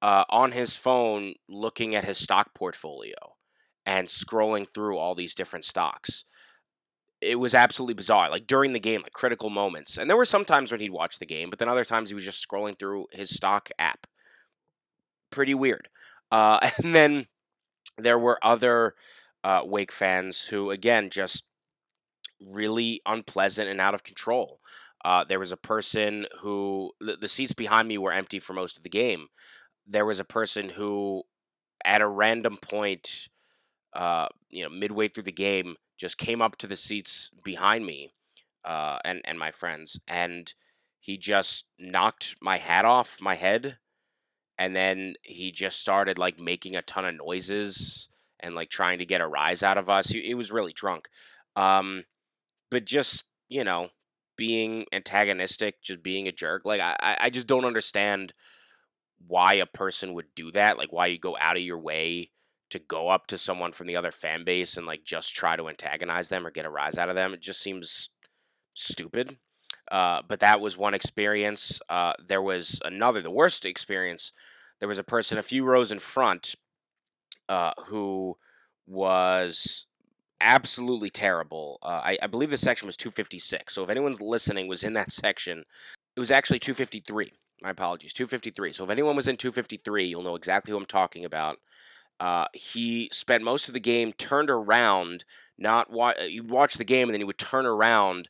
uh, 0.00 0.24
on 0.30 0.52
his 0.52 0.76
phone 0.76 1.34
looking 1.48 1.94
at 1.94 2.04
his 2.04 2.18
stock 2.18 2.54
portfolio 2.54 3.36
and 3.84 4.08
scrolling 4.08 4.66
through 4.72 4.98
all 4.98 5.14
these 5.14 5.34
different 5.34 5.64
stocks. 5.64 6.24
It 7.20 7.36
was 7.36 7.54
absolutely 7.54 7.94
bizarre. 7.94 8.30
Like 8.30 8.46
during 8.46 8.72
the 8.72 8.80
game, 8.80 9.02
like 9.02 9.12
critical 9.12 9.50
moments. 9.50 9.98
And 9.98 10.08
there 10.08 10.16
were 10.16 10.24
some 10.24 10.44
times 10.44 10.70
when 10.70 10.80
he'd 10.80 10.90
watch 10.90 11.18
the 11.18 11.26
game, 11.26 11.50
but 11.50 11.58
then 11.58 11.68
other 11.68 11.84
times 11.84 12.10
he 12.10 12.14
was 12.14 12.24
just 12.24 12.46
scrolling 12.46 12.78
through 12.78 13.06
his 13.12 13.30
stock 13.30 13.70
app. 13.78 14.06
Pretty 15.30 15.54
weird. 15.54 15.88
Uh, 16.30 16.58
and 16.82 16.94
then 16.94 17.26
there 17.96 18.18
were 18.18 18.38
other 18.42 18.94
uh, 19.44 19.62
Wake 19.64 19.92
fans 19.92 20.42
who, 20.42 20.70
again, 20.70 21.10
just 21.10 21.44
really 22.40 23.00
unpleasant 23.06 23.68
and 23.68 23.80
out 23.80 23.94
of 23.94 24.04
control. 24.04 24.60
Uh, 25.04 25.24
there 25.24 25.38
was 25.38 25.52
a 25.52 25.56
person 25.56 26.26
who 26.40 26.92
the, 27.00 27.16
the 27.16 27.28
seats 27.28 27.52
behind 27.52 27.88
me 27.88 27.98
were 27.98 28.12
empty 28.12 28.40
for 28.40 28.52
most 28.52 28.76
of 28.76 28.82
the 28.82 28.88
game. 28.88 29.26
There 29.86 30.04
was 30.04 30.20
a 30.20 30.24
person 30.24 30.68
who, 30.68 31.22
at 31.84 32.00
a 32.00 32.08
random 32.08 32.58
point, 32.60 33.28
uh, 33.94 34.26
you 34.50 34.62
know, 34.62 34.68
midway 34.68 35.08
through 35.08 35.22
the 35.22 35.32
game, 35.32 35.76
just 35.98 36.16
came 36.16 36.40
up 36.40 36.56
to 36.56 36.66
the 36.66 36.76
seats 36.76 37.30
behind 37.42 37.84
me, 37.84 38.12
uh, 38.64 38.98
and 39.04 39.20
and 39.24 39.38
my 39.38 39.50
friends, 39.50 40.00
and 40.06 40.52
he 41.00 41.18
just 41.18 41.64
knocked 41.78 42.36
my 42.40 42.56
hat 42.58 42.84
off 42.84 43.18
my 43.20 43.34
head, 43.34 43.78
and 44.58 44.74
then 44.74 45.14
he 45.22 45.52
just 45.52 45.80
started 45.80 46.18
like 46.18 46.38
making 46.38 46.76
a 46.76 46.82
ton 46.82 47.04
of 47.04 47.14
noises 47.14 48.08
and 48.40 48.54
like 48.54 48.70
trying 48.70 48.98
to 48.98 49.06
get 49.06 49.20
a 49.20 49.26
rise 49.26 49.62
out 49.62 49.78
of 49.78 49.90
us. 49.90 50.08
He, 50.08 50.22
he 50.22 50.34
was 50.34 50.52
really 50.52 50.72
drunk. 50.72 51.08
Um, 51.56 52.04
but 52.70 52.84
just 52.84 53.24
you 53.48 53.64
know 53.64 53.88
being 54.36 54.86
antagonistic, 54.92 55.82
just 55.82 56.02
being 56.02 56.28
a 56.28 56.32
jerk. 56.32 56.62
Like 56.64 56.80
I, 56.80 57.16
I 57.20 57.30
just 57.30 57.48
don't 57.48 57.64
understand 57.64 58.32
why 59.26 59.54
a 59.54 59.66
person 59.66 60.14
would 60.14 60.26
do 60.36 60.52
that. 60.52 60.78
Like 60.78 60.92
why 60.92 61.06
you 61.06 61.18
go 61.18 61.36
out 61.36 61.56
of 61.56 61.62
your 61.62 61.78
way 61.78 62.30
to 62.70 62.78
go 62.78 63.08
up 63.08 63.26
to 63.28 63.38
someone 63.38 63.72
from 63.72 63.86
the 63.86 63.96
other 63.96 64.12
fan 64.12 64.44
base 64.44 64.76
and 64.76 64.86
like 64.86 65.04
just 65.04 65.34
try 65.34 65.56
to 65.56 65.68
antagonize 65.68 66.28
them 66.28 66.46
or 66.46 66.50
get 66.50 66.66
a 66.66 66.70
rise 66.70 66.98
out 66.98 67.08
of 67.08 67.14
them. 67.14 67.32
It 67.32 67.40
just 67.40 67.60
seems 67.60 68.10
stupid. 68.74 69.38
Uh, 69.90 70.22
but 70.28 70.40
that 70.40 70.60
was 70.60 70.76
one 70.76 70.94
experience. 70.94 71.80
Uh, 71.88 72.12
there 72.26 72.42
was 72.42 72.80
another, 72.84 73.22
the 73.22 73.30
worst 73.30 73.64
experience. 73.64 74.32
There 74.80 74.88
was 74.88 74.98
a 74.98 75.04
person 75.04 75.38
a 75.38 75.42
few 75.42 75.64
rows 75.64 75.90
in 75.90 75.98
front 75.98 76.54
uh, 77.48 77.72
who 77.86 78.36
was 78.86 79.86
absolutely 80.40 81.10
terrible. 81.10 81.78
Uh, 81.82 82.00
I, 82.04 82.18
I, 82.22 82.26
believe 82.26 82.50
the 82.50 82.58
section 82.58 82.86
was 82.86 82.96
256. 82.96 83.74
So 83.74 83.82
if 83.82 83.90
anyone's 83.90 84.20
listening 84.20 84.68
was 84.68 84.84
in 84.84 84.92
that 84.92 85.10
section, 85.24 85.64
it 86.16 86.20
was 86.20 86.30
actually 86.30 86.58
253. 86.58 87.32
My 87.62 87.70
apologies, 87.70 88.12
253. 88.12 88.72
So 88.72 88.84
if 88.84 88.90
anyone 88.90 89.16
was 89.16 89.26
in 89.26 89.36
253, 89.36 90.04
you'll 90.04 90.22
know 90.22 90.36
exactly 90.36 90.70
who 90.70 90.76
I'm 90.76 90.86
talking 90.86 91.24
about. 91.24 91.58
Uh, 92.20 92.46
he 92.52 93.08
spent 93.12 93.44
most 93.44 93.68
of 93.68 93.74
the 93.74 93.80
game 93.80 94.12
turned 94.12 94.50
around, 94.50 95.24
not 95.56 95.90
wa- 95.90 96.14
uh, 96.20 96.24
you'd 96.24 96.50
watch 96.50 96.74
the 96.74 96.84
game 96.84 97.08
and 97.08 97.14
then 97.14 97.20
he 97.20 97.24
would 97.24 97.38
turn 97.38 97.66
around, 97.66 98.28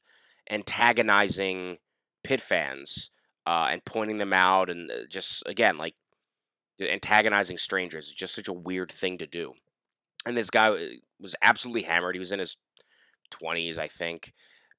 antagonizing 0.51 1.79
Pitt 2.25 2.41
fans 2.41 3.11
uh, 3.47 3.69
and 3.71 3.85
pointing 3.85 4.19
them 4.19 4.33
out, 4.33 4.69
and 4.69 4.91
uh, 4.91 5.07
just 5.09 5.43
again 5.47 5.79
like 5.79 5.95
antagonizing 6.81 7.59
strangers. 7.59 8.09
It's 8.09 8.15
just 8.15 8.35
such 8.35 8.49
a 8.49 8.53
weird 8.53 8.93
thing 8.93 9.19
to 9.19 9.27
do 9.27 9.55
and 10.27 10.37
this 10.37 10.51
guy 10.51 10.69
uh, 10.69 10.79
was 11.21 11.35
absolutely 11.43 11.83
hammered. 11.83 12.15
He 12.15 12.21
was 12.21 12.33
in 12.33 12.39
his 12.39 12.57
20s, 13.31 13.79
I 13.79 13.89
think, 13.89 14.33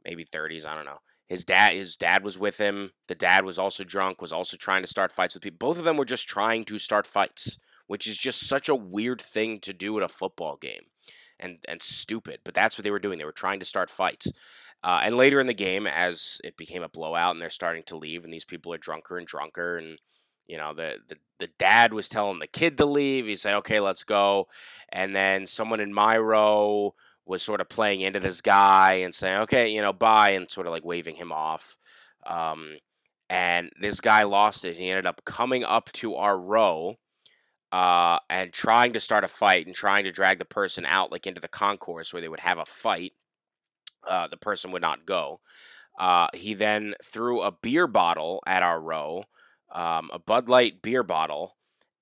maybe 0.06 0.26
30s, 0.26 0.66
I 0.66 0.76
don't 0.76 0.86
know. 0.86 1.00
His 1.28 1.46
dad 1.46 1.74
his 1.74 1.96
dad 1.96 2.24
was 2.24 2.40
with 2.40 2.58
him. 2.58 2.92
The 3.08 3.14
dad 3.14 3.46
was 3.46 3.60
also 3.60 3.84
drunk, 3.84 4.20
was 4.20 4.34
also 4.34 4.58
trying 4.58 4.82
to 4.82 4.88
start 4.88 5.12
fights 5.12 5.36
with 5.36 5.44
people. 5.44 5.68
Both 5.68 5.78
of 5.78 5.84
them 5.84 5.96
were 5.96 6.06
just 6.06 6.28
trying 6.28 6.66
to 6.66 6.80
start 6.80 7.06
fights, 7.06 7.60
which 7.90 8.06
is 8.06 8.18
just 8.18 8.48
such 8.48 8.70
a 8.70 8.76
weird 8.76 9.20
thing 9.20 9.60
to 9.62 9.74
do 9.74 9.98
at 9.98 10.04
a 10.04 10.08
football 10.08 10.56
game. 10.56 10.84
And 11.40 11.58
and 11.68 11.82
stupid, 11.82 12.42
but 12.44 12.54
that's 12.54 12.78
what 12.78 12.84
they 12.84 12.92
were 12.92 13.00
doing. 13.00 13.18
They 13.18 13.26
were 13.26 13.32
trying 13.32 13.60
to 13.62 13.66
start 13.66 13.90
fights. 13.90 14.28
Uh, 14.84 15.02
and 15.04 15.18
later 15.18 15.40
in 15.40 15.48
the 15.48 15.54
game, 15.54 15.88
as 15.88 16.40
it 16.44 16.56
became 16.56 16.84
a 16.84 16.90
blowout 16.90 17.34
and 17.34 17.42
they're 17.42 17.50
starting 17.50 17.84
to 17.88 17.98
leave, 17.98 18.24
and 18.24 18.32
these 18.32 18.46
people 18.46 18.74
are 18.74 18.78
drunker 18.78 19.18
and 19.18 19.26
drunker, 19.26 19.78
and 19.78 19.98
you 20.48 20.58
know 20.58 20.74
the, 20.74 20.96
the 21.08 21.16
the 21.40 21.48
dad 21.58 21.94
was 21.94 22.10
telling 22.10 22.40
the 22.40 22.48
kid 22.48 22.78
to 22.78 22.86
leave 22.86 23.26
he 23.26 23.36
said 23.36 23.54
okay 23.54 23.80
let's 23.80 24.04
go 24.04 24.48
and 24.92 25.16
then 25.16 25.46
someone 25.46 25.80
in 25.80 25.94
my 25.94 26.18
row 26.18 26.94
was 27.26 27.44
sort 27.44 27.62
of 27.62 27.70
playing 27.70 28.02
into 28.02 28.20
this 28.20 28.42
guy 28.42 28.96
and 28.96 29.14
saying 29.14 29.38
okay 29.38 29.70
you 29.70 29.82
know 29.82 29.94
bye 29.94 30.32
and 30.32 30.50
sort 30.50 30.66
of 30.66 30.72
like 30.72 30.84
waving 30.84 31.16
him 31.16 31.32
off 31.32 31.78
um, 32.26 32.78
and 33.30 33.70
this 33.80 34.02
guy 34.02 34.24
lost 34.24 34.66
it 34.66 34.76
he 34.76 34.90
ended 34.90 35.06
up 35.06 35.22
coming 35.24 35.64
up 35.64 35.92
to 35.92 36.16
our 36.16 36.38
row 36.38 36.96
uh, 37.72 38.20
and 38.30 38.52
trying 38.52 38.94
to 38.94 39.00
start 39.00 39.24
a 39.24 39.28
fight 39.28 39.66
and 39.66 39.76
trying 39.76 40.04
to 40.04 40.12
drag 40.12 40.40
the 40.40 40.46
person 40.46 40.86
out 40.86 41.12
like 41.12 41.28
into 41.28 41.42
the 41.42 41.48
concourse 41.48 42.12
where 42.12 42.22
they 42.22 42.28
would 42.28 42.40
have 42.40 42.58
a 42.58 42.66
fight 42.66 43.14
uh, 44.10 44.28
the 44.28 44.38
person 44.38 44.72
would 44.72 44.82
not 44.82 45.06
go 45.06 45.40
uh, 46.00 46.28
he 46.34 46.54
then 46.54 46.96
threw 47.04 47.42
a 47.42 47.52
beer 47.52 47.88
bottle 47.88 48.42
at 48.48 48.64
our 48.64 48.80
row 48.80 49.24
um, 49.72 50.10
a 50.12 50.20
Bud 50.20 50.50
Light 50.50 50.82
beer 50.82 51.04
bottle, 51.04 51.56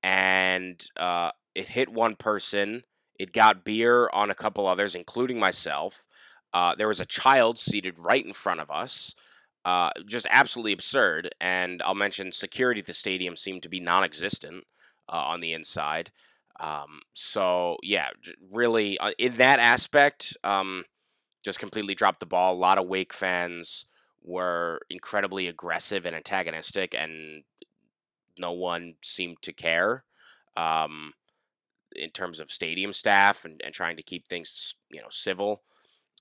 and 0.03 0.83
uh, 0.97 1.31
it 1.55 1.69
hit 1.69 1.89
one 1.89 2.15
person. 2.15 2.83
It 3.19 3.33
got 3.33 3.65
beer 3.65 4.09
on 4.13 4.29
a 4.29 4.35
couple 4.35 4.67
others, 4.67 4.95
including 4.95 5.39
myself. 5.39 6.05
Uh, 6.53 6.75
there 6.75 6.87
was 6.87 7.01
a 7.01 7.05
child 7.05 7.59
seated 7.59 7.99
right 7.99 8.25
in 8.25 8.33
front 8.33 8.61
of 8.61 8.71
us. 8.71 9.13
Uh, 9.65 9.89
just 10.05 10.27
absolutely 10.29 10.71
absurd. 10.71 11.29
And 11.41 11.81
I'll 11.81 11.95
mention 11.95 12.31
security 12.31 12.79
at 12.79 12.85
the 12.85 12.93
stadium 12.93 13.35
seemed 13.35 13.63
to 13.63 13.69
be 13.69 13.79
non 13.79 14.03
existent 14.03 14.63
uh, 15.09 15.15
on 15.15 15.39
the 15.39 15.53
inside. 15.53 16.11
Um, 16.59 17.01
so, 17.13 17.77
yeah, 17.83 18.09
really, 18.51 18.97
uh, 18.97 19.11
in 19.19 19.35
that 19.37 19.59
aspect, 19.59 20.35
um, 20.43 20.85
just 21.43 21.59
completely 21.59 21.95
dropped 21.95 22.19
the 22.19 22.25
ball. 22.25 22.55
A 22.55 22.57
lot 22.57 22.77
of 22.77 22.87
Wake 22.87 23.13
fans 23.13 23.85
were 24.23 24.81
incredibly 24.89 25.47
aggressive 25.47 26.05
and 26.05 26.15
antagonistic, 26.15 26.95
and 26.97 27.43
no 28.37 28.51
one 28.51 28.95
seemed 29.03 29.41
to 29.43 29.53
care 29.53 30.03
um, 30.55 31.13
in 31.95 32.09
terms 32.09 32.39
of 32.39 32.51
stadium 32.51 32.91
staff 32.91 33.45
and, 33.45 33.61
and 33.63 33.73
trying 33.73 33.97
to 33.97 34.03
keep 34.03 34.27
things 34.27 34.75
you 34.89 35.01
know 35.01 35.07
civil. 35.09 35.61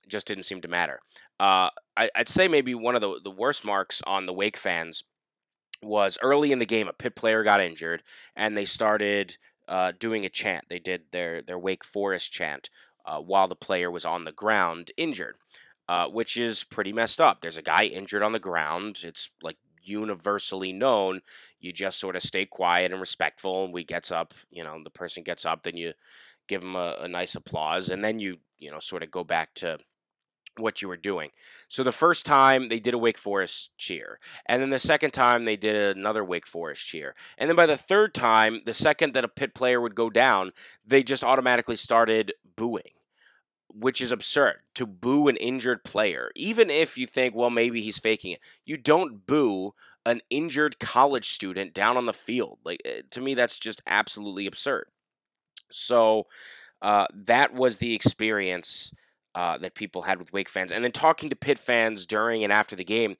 Just 0.07 0.25
didn't 0.25 0.45
seem 0.45 0.61
to 0.61 0.69
matter. 0.69 1.01
Uh, 1.39 1.69
I, 1.97 2.09
would 2.17 2.29
say 2.29 2.47
maybe 2.47 2.73
one 2.75 2.95
of 2.95 3.01
the 3.01 3.19
the 3.23 3.31
worst 3.31 3.65
marks 3.65 4.01
on 4.05 4.25
the 4.25 4.33
Wake 4.33 4.57
fans 4.57 5.03
was 5.81 6.17
early 6.21 6.51
in 6.51 6.59
the 6.59 6.65
game. 6.65 6.87
A 6.87 6.93
Pitt 6.93 7.15
player 7.15 7.43
got 7.43 7.61
injured, 7.61 8.03
and 8.35 8.57
they 8.57 8.65
started 8.65 9.37
uh, 9.67 9.93
doing 9.99 10.25
a 10.25 10.29
chant. 10.29 10.65
They 10.69 10.79
did 10.79 11.03
their 11.11 11.41
their 11.41 11.59
Wake 11.59 11.83
Forest 11.83 12.31
chant 12.31 12.69
uh, 13.05 13.19
while 13.19 13.47
the 13.47 13.55
player 13.55 13.89
was 13.91 14.05
on 14.05 14.25
the 14.25 14.31
ground 14.31 14.91
injured, 14.97 15.37
uh, 15.87 16.07
which 16.07 16.37
is 16.37 16.63
pretty 16.63 16.93
messed 16.93 17.21
up. 17.21 17.41
There's 17.41 17.57
a 17.57 17.61
guy 17.61 17.85
injured 17.85 18.23
on 18.23 18.33
the 18.33 18.39
ground. 18.39 18.99
It's 19.03 19.29
like 19.41 19.57
universally 19.81 20.73
known. 20.73 21.21
You 21.59 21.71
just 21.73 21.99
sort 21.99 22.15
of 22.15 22.21
stay 22.21 22.45
quiet 22.45 22.91
and 22.91 22.99
respectful. 23.01 23.65
And 23.65 23.73
we 23.73 23.83
gets 23.83 24.11
up, 24.11 24.33
you 24.49 24.63
know, 24.63 24.81
the 24.83 24.89
person 24.89 25.23
gets 25.23 25.45
up, 25.45 25.63
then 25.63 25.77
you 25.77 25.93
give 26.47 26.61
them 26.61 26.75
a, 26.75 26.97
a 27.01 27.07
nice 27.07 27.35
applause, 27.35 27.89
and 27.89 28.03
then 28.03 28.19
you 28.19 28.37
you 28.57 28.71
know 28.71 28.79
sort 28.79 29.03
of 29.03 29.11
go 29.11 29.23
back 29.23 29.53
to 29.55 29.77
what 30.59 30.81
you 30.81 30.87
were 30.87 30.97
doing. 30.97 31.29
So 31.69 31.83
the 31.83 31.91
first 31.91 32.25
time 32.25 32.69
they 32.69 32.79
did 32.79 32.93
a 32.93 32.97
Wake 32.97 33.17
Forest 33.17 33.71
cheer, 33.77 34.19
and 34.45 34.61
then 34.61 34.69
the 34.69 34.79
second 34.79 35.11
time 35.11 35.45
they 35.45 35.57
did 35.57 35.97
another 35.97 36.23
Wake 36.23 36.47
Forest 36.47 36.85
cheer, 36.85 37.15
and 37.37 37.49
then 37.49 37.55
by 37.55 37.65
the 37.65 37.77
third 37.77 38.13
time, 38.13 38.61
the 38.65 38.73
second 38.73 39.13
that 39.13 39.25
a 39.25 39.29
Pitt 39.29 39.53
player 39.53 39.81
would 39.81 39.95
go 39.95 40.09
down, 40.09 40.51
they 40.85 41.03
just 41.03 41.23
automatically 41.23 41.75
started 41.75 42.33
booing. 42.55 42.91
Which 43.69 44.01
is 44.01 44.11
absurd 44.11 44.61
to 44.75 44.87
boo 44.87 45.27
an 45.27 45.35
injured 45.35 45.83
player. 45.83 46.31
Even 46.35 46.69
if 46.71 46.97
you 46.97 47.05
think, 47.05 47.35
well, 47.35 47.51
maybe 47.51 47.81
he's 47.81 47.99
faking 47.99 48.31
it, 48.31 48.39
you 48.65 48.75
don't 48.75 49.27
boo 49.27 49.73
an 50.07 50.21
injured 50.29 50.79
college 50.79 51.33
student 51.33 51.73
down 51.73 51.97
on 51.97 52.05
the 52.05 52.13
field. 52.13 52.59
Like 52.63 52.81
eh, 52.85 53.01
to 53.11 53.21
me, 53.21 53.35
that's 53.35 53.59
just 53.59 53.81
absolutely 53.85 54.47
absurd. 54.47 54.87
So 55.69 56.27
uh, 56.81 57.07
that 57.13 57.53
was 57.53 57.77
the 57.77 57.93
experience 57.93 58.93
uh, 59.37 59.55
that 59.55 59.75
people 59.75 60.01
had 60.01 60.17
with 60.17 60.33
Wake 60.33 60.49
fans. 60.49 60.71
And 60.71 60.83
then 60.83 60.91
talking 60.91 61.29
to 61.29 61.35
Pitt 61.35 61.59
fans 61.59 62.07
during 62.07 62.43
and 62.43 62.51
after 62.51 62.75
the 62.75 62.83
game, 62.83 63.17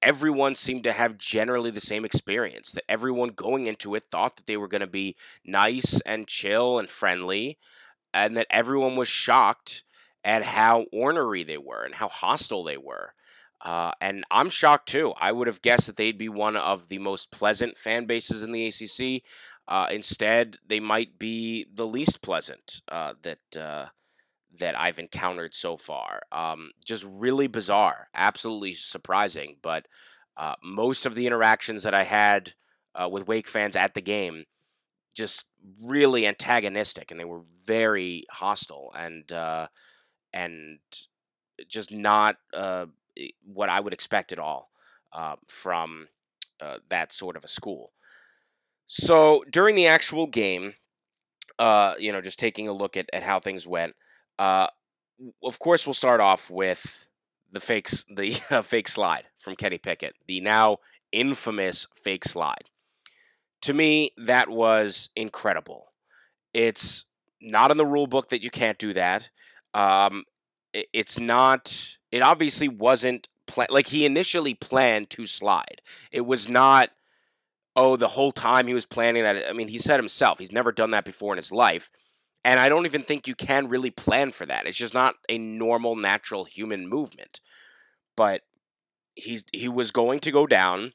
everyone 0.00 0.54
seemed 0.54 0.82
to 0.84 0.92
have 0.92 1.18
generally 1.18 1.70
the 1.70 1.78
same 1.78 2.06
experience. 2.06 2.72
That 2.72 2.90
everyone 2.90 3.28
going 3.28 3.66
into 3.66 3.94
it 3.94 4.04
thought 4.10 4.36
that 4.36 4.46
they 4.46 4.56
were 4.56 4.66
going 4.66 4.80
to 4.80 4.86
be 4.86 5.14
nice 5.44 6.00
and 6.06 6.26
chill 6.26 6.78
and 6.78 6.88
friendly, 6.88 7.58
and 8.14 8.34
that 8.38 8.46
everyone 8.48 8.96
was 8.96 9.08
shocked 9.08 9.82
at 10.24 10.42
how 10.42 10.86
ornery 10.90 11.44
they 11.44 11.58
were 11.58 11.84
and 11.84 11.94
how 11.94 12.08
hostile 12.08 12.64
they 12.64 12.78
were. 12.78 13.12
Uh, 13.60 13.92
and 14.00 14.24
I'm 14.30 14.48
shocked 14.48 14.88
too. 14.88 15.12
I 15.20 15.32
would 15.32 15.48
have 15.48 15.60
guessed 15.60 15.84
that 15.84 15.98
they'd 15.98 16.16
be 16.16 16.30
one 16.30 16.56
of 16.56 16.88
the 16.88 16.98
most 16.98 17.30
pleasant 17.30 17.76
fan 17.76 18.06
bases 18.06 18.42
in 18.42 18.52
the 18.52 18.68
ACC. 18.68 19.22
Uh, 19.68 19.88
instead, 19.90 20.56
they 20.66 20.80
might 20.80 21.18
be 21.18 21.66
the 21.74 21.86
least 21.86 22.22
pleasant 22.22 22.80
uh, 22.90 23.12
that 23.22 23.60
uh, 23.60 23.88
that 24.58 24.78
I've 24.78 24.98
encountered 24.98 25.54
so 25.54 25.76
far. 25.76 26.22
Um, 26.32 26.70
just 26.84 27.04
really 27.08 27.46
bizarre, 27.46 28.08
absolutely 28.14 28.74
surprising. 28.74 29.56
But 29.62 29.86
uh, 30.36 30.54
most 30.62 31.06
of 31.06 31.14
the 31.14 31.26
interactions 31.26 31.82
that 31.82 31.94
I 31.94 32.04
had 32.04 32.52
uh, 32.94 33.08
with 33.08 33.28
Wake 33.28 33.48
fans 33.48 33.76
at 33.76 33.94
the 33.94 34.00
game, 34.00 34.44
just 35.14 35.44
really 35.84 36.26
antagonistic, 36.26 37.10
and 37.10 37.18
they 37.18 37.24
were 37.24 37.42
very 37.66 38.24
hostile 38.30 38.92
and 38.96 39.30
uh, 39.32 39.66
and 40.32 40.78
just 41.68 41.92
not 41.92 42.36
what 43.44 43.68
I 43.68 43.80
would 43.80 43.92
expect 43.92 44.32
at 44.32 44.38
all 44.38 44.70
from 45.46 46.08
that 46.88 47.12
sort 47.12 47.36
of 47.36 47.44
a 47.44 47.48
school. 47.48 47.92
So 48.86 49.44
during 49.50 49.76
the 49.76 49.86
actual 49.86 50.26
game, 50.26 50.74
uh, 51.58 51.94
you 51.98 52.10
know, 52.10 52.20
just 52.20 52.38
taking 52.38 52.68
a 52.68 52.72
look 52.72 52.96
at, 52.96 53.08
at 53.12 53.22
how 53.22 53.38
things 53.38 53.66
went, 53.66 53.94
uh, 54.38 54.68
of 55.42 55.58
course, 55.58 55.86
we'll 55.86 55.94
start 55.94 56.20
off 56.20 56.50
with 56.50 57.06
the 57.52 57.60
fakes, 57.60 58.04
the 58.14 58.38
uh, 58.50 58.62
fake 58.62 58.88
slide 58.88 59.24
from 59.38 59.56
Kenny 59.56 59.78
Pickett, 59.78 60.14
the 60.26 60.40
now 60.40 60.78
infamous 61.12 61.86
fake 62.02 62.24
slide. 62.24 62.70
To 63.62 63.74
me, 63.74 64.12
that 64.16 64.48
was 64.48 65.10
incredible. 65.16 65.86
It's 66.54 67.04
not 67.40 67.70
in 67.70 67.76
the 67.76 67.86
rule 67.86 68.06
book 68.06 68.28
that 68.30 68.42
you 68.42 68.50
can't 68.50 68.78
do 68.78 68.94
that. 68.94 69.28
Um, 69.74 70.24
it, 70.72 70.86
it's 70.92 71.18
not. 71.18 71.96
It 72.10 72.22
obviously 72.22 72.68
wasn't 72.68 73.28
plan- 73.46 73.68
like 73.70 73.88
he 73.88 74.06
initially 74.06 74.54
planned 74.54 75.10
to 75.10 75.26
slide. 75.26 75.82
It 76.12 76.22
was 76.22 76.48
not 76.48 76.90
oh, 77.78 77.96
the 77.96 78.08
whole 78.08 78.32
time 78.32 78.66
he 78.66 78.74
was 78.74 78.86
planning 78.86 79.22
that. 79.22 79.48
I 79.48 79.52
mean, 79.52 79.68
he 79.68 79.78
said 79.78 80.00
himself, 80.00 80.40
he's 80.40 80.50
never 80.50 80.72
done 80.72 80.90
that 80.90 81.04
before 81.04 81.32
in 81.32 81.36
his 81.36 81.52
life. 81.52 81.90
And 82.44 82.58
I 82.58 82.68
don't 82.68 82.86
even 82.86 83.02
think 83.02 83.26
you 83.26 83.34
can 83.34 83.68
really 83.68 83.90
plan 83.90 84.30
for 84.30 84.46
that. 84.46 84.66
It's 84.66 84.78
just 84.78 84.94
not 84.94 85.16
a 85.28 85.38
normal, 85.38 85.96
natural 85.96 86.44
human 86.44 86.88
movement. 86.88 87.40
But 88.16 88.42
he 89.14 89.42
he 89.52 89.68
was 89.68 89.90
going 89.90 90.20
to 90.20 90.30
go 90.30 90.46
down. 90.46 90.92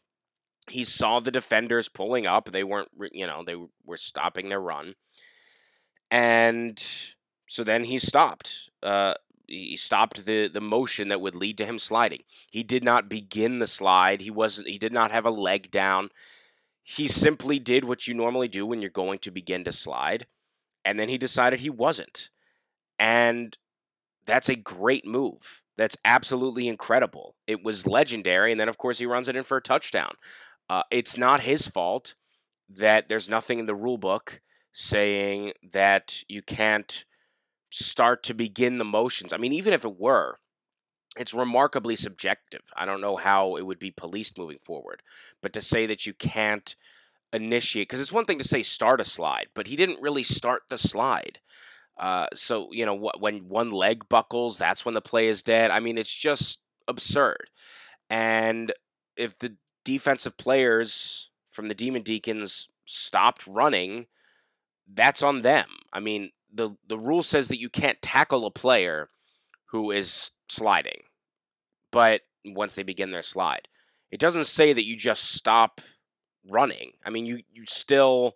He 0.69 0.85
saw 0.85 1.19
the 1.19 1.31
defenders 1.31 1.89
pulling 1.89 2.25
up. 2.25 2.51
They 2.51 2.63
weren't, 2.63 2.89
you 3.11 3.27
know, 3.27 3.43
they 3.45 3.57
were 3.85 3.97
stopping 3.97 4.49
their 4.49 4.61
run. 4.61 4.95
And 6.09 6.81
so 7.47 7.63
then 7.63 7.83
he 7.83 7.99
stopped. 7.99 8.69
Uh, 8.81 9.15
he 9.47 9.75
stopped 9.75 10.25
the 10.25 10.47
the 10.47 10.61
motion 10.61 11.09
that 11.09 11.21
would 11.21 11.35
lead 11.35 11.57
to 11.57 11.65
him 11.65 11.79
sliding. 11.79 12.23
He 12.49 12.63
did 12.63 12.83
not 12.83 13.09
begin 13.09 13.59
the 13.59 13.67
slide. 13.67 14.21
He 14.21 14.31
wasn't. 14.31 14.69
He 14.69 14.77
did 14.77 14.93
not 14.93 15.11
have 15.11 15.25
a 15.25 15.31
leg 15.31 15.69
down. 15.69 16.09
He 16.83 17.07
simply 17.07 17.59
did 17.59 17.83
what 17.83 18.07
you 18.07 18.13
normally 18.13 18.47
do 18.47 18.65
when 18.65 18.81
you're 18.81 18.89
going 18.89 19.19
to 19.19 19.31
begin 19.31 19.63
to 19.63 19.71
slide, 19.71 20.27
and 20.85 20.99
then 20.99 21.09
he 21.09 21.17
decided 21.17 21.59
he 21.59 21.69
wasn't. 21.69 22.29
And 22.99 23.57
that's 24.25 24.49
a 24.49 24.55
great 24.55 25.05
move. 25.05 25.61
That's 25.77 25.97
absolutely 26.05 26.67
incredible. 26.67 27.35
It 27.47 27.63
was 27.63 27.87
legendary, 27.87 28.51
and 28.51 28.59
then 28.59 28.69
of 28.69 28.77
course 28.77 28.99
he 28.99 29.05
runs 29.05 29.27
it 29.27 29.35
in 29.35 29.43
for 29.43 29.57
a 29.57 29.61
touchdown. 29.61 30.15
Uh, 30.69 30.83
it's 30.91 31.17
not 31.17 31.41
his 31.41 31.67
fault 31.67 32.15
that 32.69 33.07
there's 33.07 33.29
nothing 33.29 33.59
in 33.59 33.65
the 33.65 33.75
rule 33.75 33.97
book 33.97 34.41
saying 34.71 35.53
that 35.71 36.23
you 36.27 36.41
can't 36.41 37.05
start 37.71 38.23
to 38.23 38.33
begin 38.33 38.77
the 38.77 38.85
motions. 38.85 39.33
I 39.33 39.37
mean, 39.37 39.53
even 39.53 39.73
if 39.73 39.83
it 39.83 39.99
were, 39.99 40.37
it's 41.17 41.33
remarkably 41.33 41.95
subjective. 41.95 42.61
I 42.75 42.85
don't 42.85 43.01
know 43.01 43.15
how 43.15 43.55
it 43.55 43.65
would 43.65 43.79
be 43.79 43.91
policed 43.91 44.37
moving 44.37 44.59
forward, 44.59 45.01
but 45.41 45.53
to 45.53 45.61
say 45.61 45.85
that 45.87 46.05
you 46.05 46.13
can't 46.13 46.75
initiate 47.33 47.89
because 47.89 47.99
it's 47.99 48.11
one 48.11 48.25
thing 48.25 48.39
to 48.39 48.47
say 48.47 48.63
start 48.63 49.01
a 49.01 49.05
slide, 49.05 49.47
but 49.55 49.67
he 49.67 49.75
didn't 49.75 50.01
really 50.01 50.23
start 50.23 50.63
the 50.69 50.77
slide. 50.77 51.39
Uh, 51.97 52.27
so 52.33 52.69
you 52.71 52.85
know 52.85 52.97
wh- 52.97 53.21
when 53.21 53.49
one 53.49 53.71
leg 53.71 54.07
buckles, 54.09 54.57
that's 54.57 54.85
when 54.85 54.95
the 54.95 55.01
play 55.01 55.27
is 55.27 55.43
dead. 55.43 55.71
I 55.71 55.79
mean, 55.79 55.97
it's 55.97 56.13
just 56.13 56.59
absurd. 56.87 57.49
And 58.09 58.73
if 59.17 59.37
the 59.39 59.55
defensive 59.85 60.37
players 60.37 61.29
from 61.51 61.67
the 61.67 61.75
Demon 61.75 62.03
Deacons 62.03 62.69
stopped 62.85 63.47
running, 63.47 64.07
that's 64.93 65.23
on 65.23 65.41
them. 65.41 65.67
I 65.93 65.99
mean, 65.99 66.31
the 66.53 66.71
the 66.87 66.97
rule 66.97 67.23
says 67.23 67.47
that 67.49 67.59
you 67.59 67.69
can't 67.69 68.01
tackle 68.01 68.45
a 68.45 68.51
player 68.51 69.09
who 69.65 69.91
is 69.91 70.31
sliding. 70.49 71.03
But 71.91 72.21
once 72.45 72.75
they 72.75 72.83
begin 72.83 73.11
their 73.11 73.23
slide, 73.23 73.67
it 74.11 74.19
doesn't 74.19 74.47
say 74.47 74.73
that 74.73 74.85
you 74.85 74.97
just 74.97 75.31
stop 75.31 75.81
running. 76.49 76.93
I 77.05 77.09
mean, 77.09 77.25
you 77.25 77.43
you 77.51 77.65
still 77.67 78.35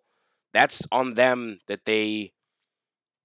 that's 0.54 0.82
on 0.92 1.14
them 1.16 1.60
that 1.68 1.86
they 1.86 2.34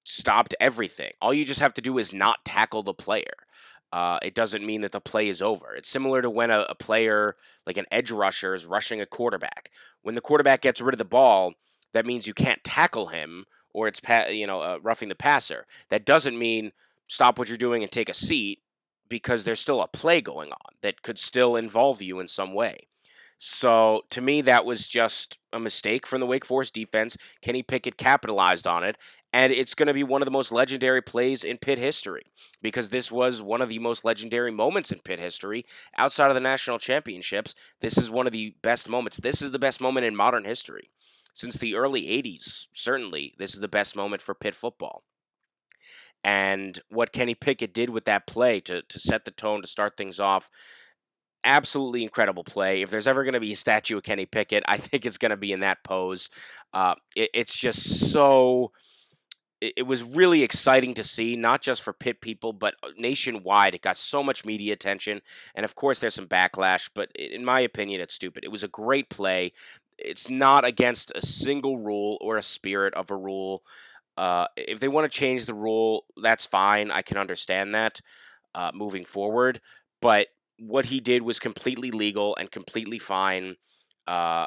stopped 0.05 0.55
everything. 0.61 1.13
All 1.21 1.33
you 1.33 1.45
just 1.45 1.61
have 1.61 1.75
to 1.75 1.81
do 1.81 1.99
is 1.99 2.13
not 2.13 2.45
tackle 2.45 2.83
the 2.83 2.95
player. 2.95 3.35
Uh, 3.93 4.19
it 4.23 4.35
doesn't 4.35 4.65
mean 4.65 4.81
that 4.81 4.93
the 4.93 5.01
play 5.01 5.29
is 5.29 5.43
over. 5.43 5.75
It's 5.75 5.89
similar 5.89 6.23
to 6.23 6.31
when 6.31 6.51
a, 6.51 6.61
a, 6.61 6.75
player, 6.75 7.37
like 7.67 7.77
an 7.77 7.85
edge 7.91 8.11
rusher, 8.11 8.55
is 8.55 8.65
rushing 8.65 9.03
a 9.03 9.07
quarterback. 9.07 9.71
When 10.01 10.15
the 10.15 10.23
quarterback 10.23 10.63
gets 10.63 10.81
rid 10.81 10.95
of 10.95 10.99
the 10.99 11.05
ball, 11.05 11.53
that 11.93 12.07
means 12.07 12.27
you 12.27 12.33
can't 12.33 12.65
tackle 12.65 13.09
him, 13.09 13.45
or 13.75 13.89
it's 13.89 14.01
pa- 14.01 14.29
you 14.29 14.47
know 14.47 14.63
uh, 14.63 14.79
roughing 14.83 15.11
the 15.11 15.15
passer. 15.15 15.67
That 15.91 16.07
doesn't 16.07 16.39
mean 16.39 16.73
stop 17.07 17.39
what 17.39 17.49
you're 17.49 17.59
doing 17.59 17.83
and 17.83 17.93
take 17.93 18.09
a 18.09 18.15
seat 18.15 18.61
because 19.09 19.45
there's 19.45 19.61
still 19.61 19.83
a 19.83 19.89
play 19.89 20.23
going 20.23 20.51
on 20.51 20.75
that 20.81 21.03
could 21.03 21.19
still 21.19 21.55
involve 21.55 22.01
you 22.01 22.19
in 22.19 22.29
some 22.29 22.55
way. 22.55 22.89
So 23.45 24.05
to 24.11 24.21
me, 24.21 24.41
that 24.43 24.65
was 24.65 24.87
just 24.87 25.37
a 25.53 25.59
mistake 25.59 26.07
from 26.07 26.21
the 26.21 26.27
Wake 26.27 26.45
Forest 26.45 26.75
defense. 26.75 27.17
Kenny 27.41 27.65
Pickett 27.65 27.97
capitalized 27.97 28.69
on 28.69 28.85
it, 28.85 28.97
and 29.33 29.53
it's 29.53 29.75
going 29.75 29.89
to 29.89 29.93
be 29.93 30.05
one 30.05 30.23
of 30.23 30.27
the 30.27 30.31
most 30.31 30.53
legendary 30.53 31.03
plays 31.03 31.43
in 31.43 31.59
Pitt 31.59 31.81
history 31.81 32.23
because 32.63 32.91
this 32.91 33.11
was 33.11 33.43
one 33.43 33.61
of 33.61 33.69
the 33.69 33.81
most 33.81 34.05
legendary 34.05 34.53
moments 34.53 34.93
in 34.93 35.01
Pitt 35.01 35.19
history 35.19 35.67
outside 35.97 36.29
of 36.29 36.35
the 36.35 36.41
national 36.41 36.79
championships. 36.79 37.57
This 37.81 37.99
is 37.99 38.13
one 38.13 38.29
of 38.29 38.33
the 38.33 38.55
best 38.63 38.89
moments. 38.89 39.17
This 39.17 39.43
is 39.43 39.51
the 39.51 39.59
best 39.59 39.81
moment 39.81 40.07
in 40.07 40.15
modern 40.15 40.45
history. 40.45 40.91
Since 41.35 41.57
the 41.57 41.75
early 41.75 42.03
80s, 42.03 42.69
certainly, 42.73 43.35
this 43.39 43.55
is 43.55 43.61
the 43.61 43.67
best 43.67 43.97
moment 43.97 44.23
for 44.23 44.37
Pitt 44.37 44.55
football. 44.55 45.03
And 46.23 46.81
what 46.91 47.11
Kenny 47.11 47.35
Pickett 47.35 47.75
did 47.75 47.91
with 47.91 48.05
that 48.05 48.29
play 48.29 48.61
to, 48.61 48.83
to 48.83 49.01
set 49.01 49.25
the 49.25 49.33
tone, 49.33 49.63
to 49.63 49.67
start 49.67 49.97
things 49.97 50.21
off, 50.21 50.49
absolutely 51.45 52.03
incredible 52.03 52.45
play. 52.45 52.83
If 52.83 52.91
there's 52.91 53.07
ever 53.07 53.25
going 53.25 53.35
to 53.35 53.41
be 53.41 53.53
a 53.53 53.57
statue 53.57 53.97
of 53.97 54.03
Kenny 54.03 54.27
Pickett, 54.27 54.65
I 54.67 54.79
think 54.79 55.07
it's 55.07 55.19
going 55.19 55.31
to 55.31 55.37
be 55.37 55.53
in 55.53 55.61
that 55.61 55.83
pose. 55.85 56.31
Uh, 56.73 56.95
it, 57.17 57.31
it's 57.35 57.55
just 57.57 58.11
so. 58.11 58.73
It, 59.61 59.87
was 59.87 60.03
really 60.03 60.43
exciting 60.43 60.95
to 60.95 61.05
see, 61.05 61.37
not 61.37 61.63
just 61.63 61.83
for 61.83 61.93
Pitt 61.93 62.21
people, 62.21 62.53
but 62.53 62.75
uh, 62.83 62.89
nationwide. 62.99 63.77
It 63.77 63.83
got 63.83 63.97
so 63.97 64.21
much 64.21 64.45
media 64.45 64.73
attention, 64.73 65.21
and 65.55 65.65
of 65.65 65.77
course, 65.77 66.01
there's 66.01 66.17
some 66.17 66.27
backlash. 66.27 66.91
But 66.93 67.13
in 67.15 67.45
my 67.45 67.61
opinion, 67.61 68.01
it's 68.01 68.15
stupid. 68.15 68.43
It 68.43 68.51
was 68.51 68.65
a 68.65 68.69
great 68.69 69.09
play. 69.09 69.53
it's 69.99 70.29
not 70.29 70.65
against 70.65 71.13
a 71.15 71.25
single 71.25 71.79
rule 71.79 72.19
or 72.21 72.37
a 72.37 72.43
spirit 72.43 72.93
of 72.95 73.13
a 73.13 73.17
rule. 73.17 73.63
Uh, 74.17 74.47
if 74.57 74.81
they 74.81 74.89
want 74.89 75.11
to 75.11 75.19
change 75.19 75.47
the 75.47 75.55
rule, 75.55 76.05
that's 76.21 76.45
fine. 76.45 76.91
I 76.91 77.03
can 77.03 77.17
understand 77.17 77.75
that 77.75 78.01
uh, 78.55 78.71
moving 78.75 79.05
forward. 79.05 79.61
But 80.01 80.29
what 80.67 80.87
he 80.87 81.01
did 81.01 81.23
was 81.23 81.39
completely 81.39 81.91
legal 81.91 82.37
and 82.37 82.51
completely 82.51 82.99
fine. 82.99 83.57
Uh, 84.07 84.47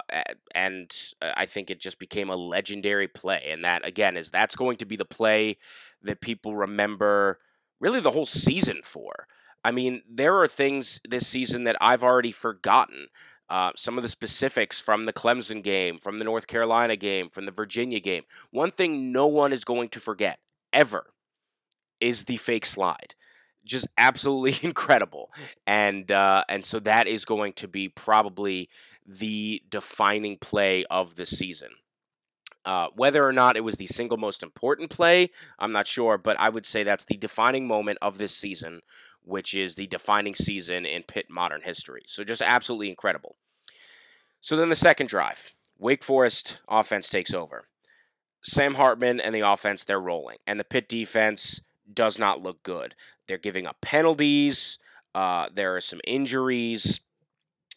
and 0.54 0.91
I 1.21 1.45
think 1.45 1.69
it 1.69 1.80
just 1.80 1.99
became 1.99 2.30
a 2.30 2.36
legendary 2.36 3.08
play. 3.08 3.43
And 3.47 3.63
that, 3.63 3.86
again, 3.86 4.17
is 4.17 4.30
that's 4.30 4.56
going 4.56 4.78
to 4.78 4.86
be 4.86 4.95
the 4.95 5.06
play 5.06 5.58
that 6.04 6.21
people 6.21 6.56
remember 6.56 7.39
really 7.80 7.99
the 7.99 8.12
whole 8.12 8.25
season 8.25 8.82
for. 8.84 9.28
I 9.63 9.71
mean, 9.71 10.04
there 10.10 10.38
are 10.39 10.47
things 10.47 10.99
this 11.08 11.28
season 11.28 11.63
that 11.65 11.78
I've 11.82 12.04
already 12.04 12.32
forgotten. 12.32 13.08
Uh, 13.49 13.71
some 13.75 13.97
of 13.97 14.01
the 14.01 14.10
specifics 14.10 14.82
from 14.82 15.06
the 15.06 15.13
Clemson 15.13 15.63
game, 15.63 15.99
from 15.99 16.17
the 16.17 16.25
North 16.25 16.47
Carolina 16.47 16.95
game, 16.95 17.30
from 17.30 17.45
the 17.45 17.51
Virginia 17.51 17.99
game. 17.99 18.23
One 18.51 18.71
thing 18.71 19.12
no 19.12 19.28
one 19.28 19.54
is 19.54 19.63
going 19.63 19.89
to 19.89 19.99
forget 19.99 20.39
ever 20.73 21.06
is 21.99 22.23
the 22.23 22.38
fake 22.38 22.65
slide. 22.65 23.15
Just 23.65 23.88
absolutely 23.97 24.58
incredible, 24.67 25.32
and 25.65 26.12
uh, 26.12 26.43
and 26.47 26.65
so 26.65 26.80
that 26.82 27.08
is 27.08 27.25
going 27.25 27.54
to 27.54 27.67
be 27.67 27.89
probably 27.89 28.69
the 29.08 29.62
defining 29.69 30.38
play 30.38 30.86
of 30.89 31.15
the 31.15 31.25
season. 31.25 31.69
Uh, 32.65 32.88
whether 32.95 33.25
or 33.25 33.32
not 33.32 33.56
it 33.56 33.63
was 33.63 33.75
the 33.75 33.86
single 33.86 34.17
most 34.17 34.41
important 34.41 34.89
play, 34.89 35.30
I'm 35.60 35.71
not 35.71 35.88
sure, 35.88 36.17
but 36.17 36.39
I 36.39 36.49
would 36.49 36.65
say 36.65 36.84
that's 36.84 37.06
the 37.06 37.17
defining 37.17 37.67
moment 37.67 37.99
of 38.01 38.17
this 38.17 38.36
season, 38.36 38.82
which 39.23 39.54
is 39.54 39.75
the 39.75 39.86
defining 39.86 40.34
season 40.34 40.84
in 40.84 41.04
Pitt 41.04 41.30
modern 41.30 41.62
history. 41.62 42.01
So 42.08 42.23
just 42.23 42.41
absolutely 42.41 42.89
incredible. 42.89 43.36
So 44.41 44.56
then 44.56 44.69
the 44.69 44.75
second 44.75 45.10
drive, 45.10 45.54
Wake 45.78 46.04
Forest 46.04 46.58
offense 46.67 47.08
takes 47.08 47.34
over. 47.34 47.67
Sam 48.43 48.75
Hartman 48.75 49.19
and 49.19 49.34
the 49.34 49.41
offense, 49.41 49.84
they're 49.84 49.99
rolling, 49.99 50.38
and 50.45 50.60
the 50.60 50.63
Pitt 50.63 50.88
defense 50.88 51.62
does 51.91 52.17
not 52.17 52.41
look 52.41 52.63
good. 52.63 52.95
They're 53.28 53.38
giving 53.38 53.66
up 53.66 53.82
penalties. 53.82 54.80
Uh, 55.14 55.48
there 55.54 55.76
are 55.76 55.82
some 55.82 56.02
injuries. 56.06 57.00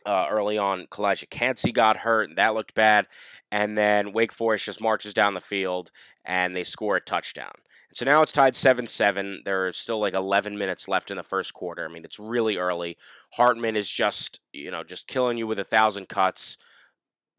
Uh, 0.07 0.27
early 0.31 0.57
on, 0.57 0.87
Calijah 0.87 1.29
Kancey 1.29 1.73
got 1.73 1.99
hurt, 1.99 2.29
and 2.29 2.39
that 2.39 2.55
looked 2.55 2.75
bad. 2.75 3.07
And 3.51 3.77
then 3.77 4.13
Wake 4.13 4.33
Forest 4.33 4.65
just 4.65 4.81
marches 4.81 5.15
down 5.15 5.35
the 5.35 5.41
field 5.41 5.91
and 6.25 6.55
they 6.55 6.65
score 6.65 6.97
a 6.97 7.01
touchdown. 7.01 7.53
So 7.95 8.05
now 8.05 8.23
it's 8.23 8.33
tied 8.33 8.55
7 8.55 8.87
7. 8.87 9.43
There 9.45 9.67
are 9.67 9.73
still 9.73 9.99
like 9.99 10.15
11 10.15 10.59
minutes 10.59 10.89
left 10.89 11.11
in 11.11 11.17
the 11.17 11.23
first 11.23 11.55
quarter. 11.55 11.85
I 11.85 11.93
mean, 11.93 12.05
it's 12.05 12.19
really 12.19 12.57
early. 12.57 12.99
Hartman 13.33 13.77
is 13.77 13.89
just, 13.89 14.41
you 14.53 14.71
know, 14.71 14.85
just 14.85 15.07
killing 15.07 15.39
you 15.39 15.47
with 15.47 15.59
a 15.59 15.65
thousand 15.65 16.09
cuts, 16.09 16.59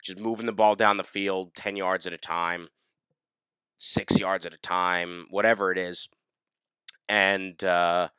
just 0.04 0.20
moving 0.20 0.48
the 0.48 0.52
ball 0.52 0.76
down 0.76 0.98
the 0.98 1.04
field 1.04 1.54
10 1.56 1.76
yards 1.76 2.08
at 2.08 2.14
a 2.14 2.18
time, 2.18 2.70
six 3.78 4.20
yards 4.20 4.46
at 4.46 4.54
a 4.54 4.58
time, 4.58 5.28
whatever 5.30 5.72
it 5.72 5.78
is. 5.78 6.10
And, 7.10 7.62
uh, 7.64 8.10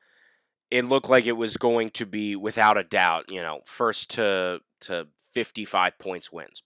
it 0.70 0.84
looked 0.84 1.08
like 1.08 1.26
it 1.26 1.32
was 1.32 1.56
going 1.56 1.90
to 1.90 2.06
be 2.06 2.36
without 2.36 2.78
a 2.78 2.84
doubt, 2.84 3.26
you 3.28 3.42
know, 3.42 3.60
first 3.64 4.10
to 4.10 4.60
to 4.82 5.08
55 5.34 5.98
points 5.98 6.32
wins. 6.32 6.62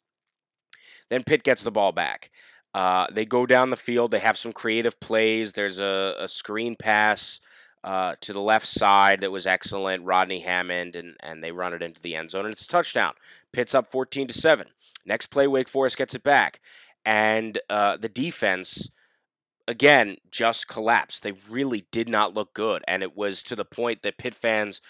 Then 1.10 1.24
Pitt 1.24 1.42
gets 1.42 1.62
the 1.62 1.70
ball 1.70 1.92
back. 1.92 2.30
Uh, 2.72 3.06
they 3.12 3.24
go 3.24 3.46
down 3.46 3.70
the 3.70 3.76
field. 3.76 4.10
They 4.10 4.18
have 4.18 4.38
some 4.38 4.52
creative 4.52 4.98
plays. 5.00 5.52
There's 5.52 5.78
a, 5.78 6.14
a 6.18 6.28
screen 6.28 6.76
pass 6.76 7.40
uh, 7.82 8.14
to 8.20 8.32
the 8.32 8.40
left 8.40 8.66
side 8.66 9.20
that 9.20 9.30
was 9.30 9.46
excellent. 9.46 10.04
Rodney 10.04 10.40
Hammond 10.40 10.96
and 10.96 11.16
and 11.20 11.42
they 11.42 11.52
run 11.52 11.74
it 11.74 11.82
into 11.82 12.00
the 12.00 12.14
end 12.14 12.30
zone 12.30 12.44
and 12.44 12.52
it's 12.52 12.64
a 12.64 12.68
touchdown. 12.68 13.14
Pitt's 13.52 13.74
up 13.74 13.90
14 13.90 14.28
to 14.28 14.34
seven. 14.34 14.68
Next 15.06 15.26
play, 15.26 15.46
Wake 15.46 15.68
Forest 15.68 15.98
gets 15.98 16.14
it 16.14 16.22
back, 16.22 16.60
and 17.04 17.58
uh, 17.68 17.98
the 17.98 18.08
defense 18.08 18.88
again 19.66 20.16
just 20.30 20.68
collapsed. 20.68 21.22
They 21.22 21.32
really 21.50 21.86
did 21.90 22.08
not 22.08 22.34
look 22.34 22.54
good, 22.54 22.82
and 22.86 23.02
it 23.02 23.16
was 23.16 23.42
to 23.44 23.56
the 23.56 23.64
point 23.64 24.02
that 24.02 24.18
Pitt 24.18 24.34
fans 24.34 24.80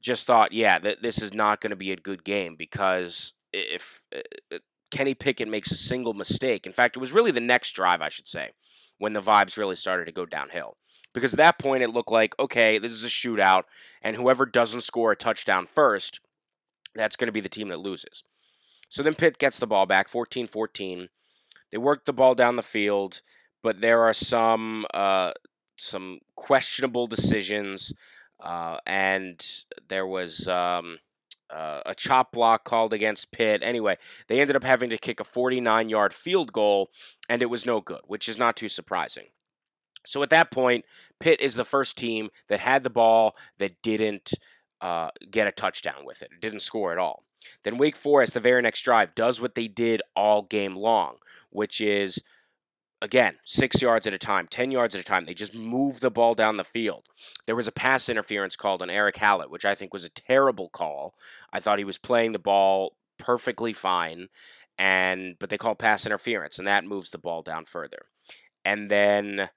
just 0.00 0.26
thought, 0.26 0.52
yeah, 0.52 0.78
that 0.78 1.02
this 1.02 1.20
is 1.20 1.34
not 1.34 1.60
going 1.60 1.70
to 1.70 1.76
be 1.76 1.92
a 1.92 1.96
good 1.96 2.24
game 2.24 2.56
because 2.56 3.34
if 3.52 4.02
uh, 4.14 4.58
Kenny 4.90 5.14
Pickett 5.14 5.48
makes 5.48 5.70
a 5.70 5.76
single 5.76 6.14
mistake, 6.14 6.66
in 6.66 6.72
fact, 6.72 6.96
it 6.96 7.00
was 7.00 7.12
really 7.12 7.30
the 7.30 7.40
next 7.40 7.72
drive, 7.72 8.00
I 8.00 8.08
should 8.08 8.28
say, 8.28 8.50
when 8.98 9.12
the 9.12 9.20
vibes 9.20 9.56
really 9.56 9.76
started 9.76 10.06
to 10.06 10.12
go 10.12 10.26
downhill. 10.26 10.76
Because 11.12 11.32
at 11.32 11.38
that 11.38 11.58
point, 11.58 11.82
it 11.82 11.90
looked 11.90 12.12
like, 12.12 12.38
okay, 12.38 12.78
this 12.78 12.92
is 12.92 13.04
a 13.04 13.08
shootout, 13.08 13.64
and 14.00 14.16
whoever 14.16 14.46
doesn't 14.46 14.82
score 14.82 15.12
a 15.12 15.16
touchdown 15.16 15.66
first, 15.66 16.20
that's 16.94 17.16
going 17.16 17.26
to 17.26 17.32
be 17.32 17.40
the 17.40 17.48
team 17.48 17.68
that 17.68 17.80
loses. 17.80 18.22
So 18.88 19.02
then 19.02 19.14
Pitt 19.14 19.38
gets 19.38 19.58
the 19.58 19.66
ball 19.66 19.86
back, 19.86 20.08
14 20.08 20.46
14. 20.46 21.08
They 21.70 21.78
work 21.78 22.04
the 22.04 22.12
ball 22.12 22.34
down 22.34 22.56
the 22.56 22.62
field 22.62 23.22
but 23.62 23.80
there 23.80 24.02
are 24.02 24.14
some 24.14 24.86
uh, 24.94 25.32
some 25.76 26.20
questionable 26.36 27.06
decisions, 27.06 27.92
uh, 28.40 28.78
and 28.86 29.44
there 29.88 30.06
was 30.06 30.46
um, 30.48 30.98
uh, 31.50 31.80
a 31.86 31.94
chop 31.94 32.32
block 32.32 32.64
called 32.64 32.92
against 32.92 33.32
Pitt. 33.32 33.62
Anyway, 33.62 33.96
they 34.28 34.40
ended 34.40 34.56
up 34.56 34.64
having 34.64 34.90
to 34.90 34.98
kick 34.98 35.20
a 35.20 35.24
49 35.24 35.88
yard 35.88 36.14
field 36.14 36.52
goal, 36.52 36.90
and 37.28 37.42
it 37.42 37.50
was 37.50 37.66
no 37.66 37.80
good, 37.80 38.00
which 38.06 38.28
is 38.28 38.38
not 38.38 38.56
too 38.56 38.68
surprising. 38.68 39.26
So 40.06 40.22
at 40.22 40.30
that 40.30 40.50
point, 40.50 40.84
Pitt 41.18 41.40
is 41.40 41.54
the 41.54 41.64
first 41.64 41.98
team 41.98 42.30
that 42.48 42.60
had 42.60 42.84
the 42.84 42.90
ball 42.90 43.36
that 43.58 43.82
didn't 43.82 44.32
uh, 44.80 45.10
get 45.30 45.46
a 45.46 45.52
touchdown 45.52 46.04
with 46.04 46.22
it, 46.22 46.30
didn't 46.40 46.60
score 46.60 46.92
at 46.92 46.98
all. 46.98 47.24
Then 47.64 47.78
Wake 47.78 47.96
Forest, 47.96 48.34
the 48.34 48.40
very 48.40 48.62
next 48.62 48.82
drive, 48.82 49.14
does 49.14 49.40
what 49.40 49.54
they 49.54 49.68
did 49.68 50.02
all 50.16 50.42
game 50.42 50.74
long, 50.74 51.16
which 51.50 51.80
is 51.80 52.18
again, 53.02 53.36
six 53.44 53.80
yards 53.80 54.06
at 54.06 54.12
a 54.12 54.18
time, 54.18 54.46
10 54.48 54.70
yards 54.70 54.94
at 54.94 55.00
a 55.00 55.04
time. 55.04 55.24
They 55.24 55.34
just 55.34 55.54
move 55.54 56.00
the 56.00 56.10
ball 56.10 56.34
down 56.34 56.56
the 56.56 56.64
field. 56.64 57.06
There 57.46 57.56
was 57.56 57.68
a 57.68 57.72
pass 57.72 58.08
interference 58.08 58.56
called 58.56 58.82
on 58.82 58.90
Erick 58.90 59.16
Hallett, 59.16 59.50
which 59.50 59.64
I 59.64 59.74
think 59.74 59.92
was 59.92 60.04
a 60.04 60.10
terrible 60.10 60.68
call. 60.68 61.14
I 61.52 61.60
thought 61.60 61.78
he 61.78 61.84
was 61.84 61.98
playing 61.98 62.32
the 62.32 62.38
ball 62.38 62.96
perfectly 63.18 63.72
fine, 63.72 64.28
and 64.78 65.36
but 65.38 65.50
they 65.50 65.58
call 65.58 65.74
pass 65.74 66.06
interference, 66.06 66.58
and 66.58 66.66
that 66.66 66.84
moves 66.84 67.10
the 67.10 67.18
ball 67.18 67.42
down 67.42 67.64
further. 67.64 68.06
And 68.64 68.90
then 68.90 69.48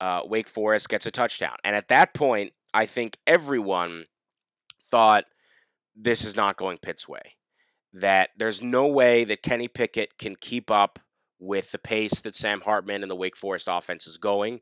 uh, 0.00 0.22
Wake 0.26 0.48
Forest 0.48 0.88
gets 0.88 1.06
a 1.06 1.10
touchdown. 1.10 1.56
And 1.64 1.74
at 1.74 1.88
that 1.88 2.14
point, 2.14 2.52
I 2.74 2.86
think 2.86 3.18
everyone 3.26 4.04
thought 4.90 5.24
this 5.96 6.24
is 6.24 6.36
not 6.36 6.56
going 6.56 6.78
Pitt's 6.78 7.08
way. 7.08 7.36
That 7.92 8.30
there's 8.38 8.62
no 8.62 8.86
way 8.86 9.24
that 9.24 9.42
Kenny 9.42 9.68
Pickett 9.68 10.16
can 10.18 10.36
keep 10.36 10.70
up 10.70 10.98
with 11.40 11.72
the 11.72 11.78
pace 11.78 12.20
that 12.20 12.36
Sam 12.36 12.60
Hartman 12.60 13.02
and 13.02 13.10
the 13.10 13.16
Wake 13.16 13.36
Forest 13.36 13.66
offense 13.70 14.06
is 14.06 14.18
going. 14.18 14.60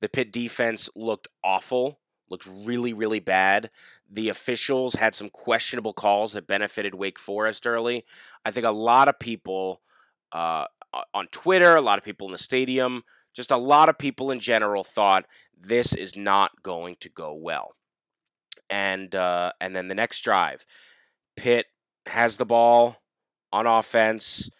The 0.00 0.08
Pitt 0.08 0.30
defense 0.30 0.88
looked 0.94 1.26
awful, 1.42 1.98
looked 2.30 2.46
really, 2.46 2.92
really 2.92 3.18
bad. 3.18 3.70
The 4.10 4.28
officials 4.28 4.94
had 4.94 5.14
some 5.14 5.30
questionable 5.30 5.94
calls 5.94 6.34
that 6.34 6.46
benefited 6.46 6.94
Wake 6.94 7.18
Forest 7.18 7.66
early. 7.66 8.04
I 8.44 8.50
think 8.50 8.66
a 8.66 8.70
lot 8.70 9.08
of 9.08 9.18
people 9.18 9.80
uh, 10.30 10.66
on 11.14 11.26
Twitter, 11.32 11.74
a 11.74 11.80
lot 11.80 11.98
of 11.98 12.04
people 12.04 12.28
in 12.28 12.32
the 12.32 12.38
stadium, 12.38 13.02
just 13.34 13.50
a 13.50 13.56
lot 13.56 13.88
of 13.88 13.98
people 13.98 14.30
in 14.30 14.40
general 14.40 14.84
thought 14.84 15.26
this 15.58 15.92
is 15.92 16.16
not 16.16 16.62
going 16.62 16.96
to 17.00 17.08
go 17.08 17.34
well. 17.34 17.74
And 18.70 19.14
uh, 19.14 19.52
and 19.60 19.74
then 19.74 19.88
the 19.88 19.94
next 19.94 20.20
drive, 20.20 20.66
Pitt 21.36 21.66
has 22.06 22.36
the 22.36 22.44
ball 22.44 22.96
on 23.52 23.66
offense. 23.66 24.50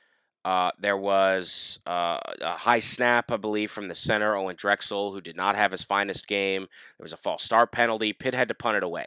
Uh, 0.44 0.70
there 0.78 0.96
was 0.96 1.80
uh, 1.86 2.18
a 2.40 2.56
high 2.56 2.78
snap, 2.78 3.30
I 3.30 3.36
believe, 3.36 3.70
from 3.70 3.88
the 3.88 3.94
center, 3.94 4.36
Owen 4.36 4.56
Drexel, 4.56 5.12
who 5.12 5.20
did 5.20 5.36
not 5.36 5.56
have 5.56 5.72
his 5.72 5.82
finest 5.82 6.26
game. 6.26 6.62
There 6.98 7.04
was 7.04 7.12
a 7.12 7.18
false 7.18 7.42
start 7.42 7.72
penalty. 7.72 8.12
Pitt 8.12 8.34
had 8.34 8.48
to 8.48 8.54
punt 8.54 8.76
it 8.76 8.82
away. 8.82 9.06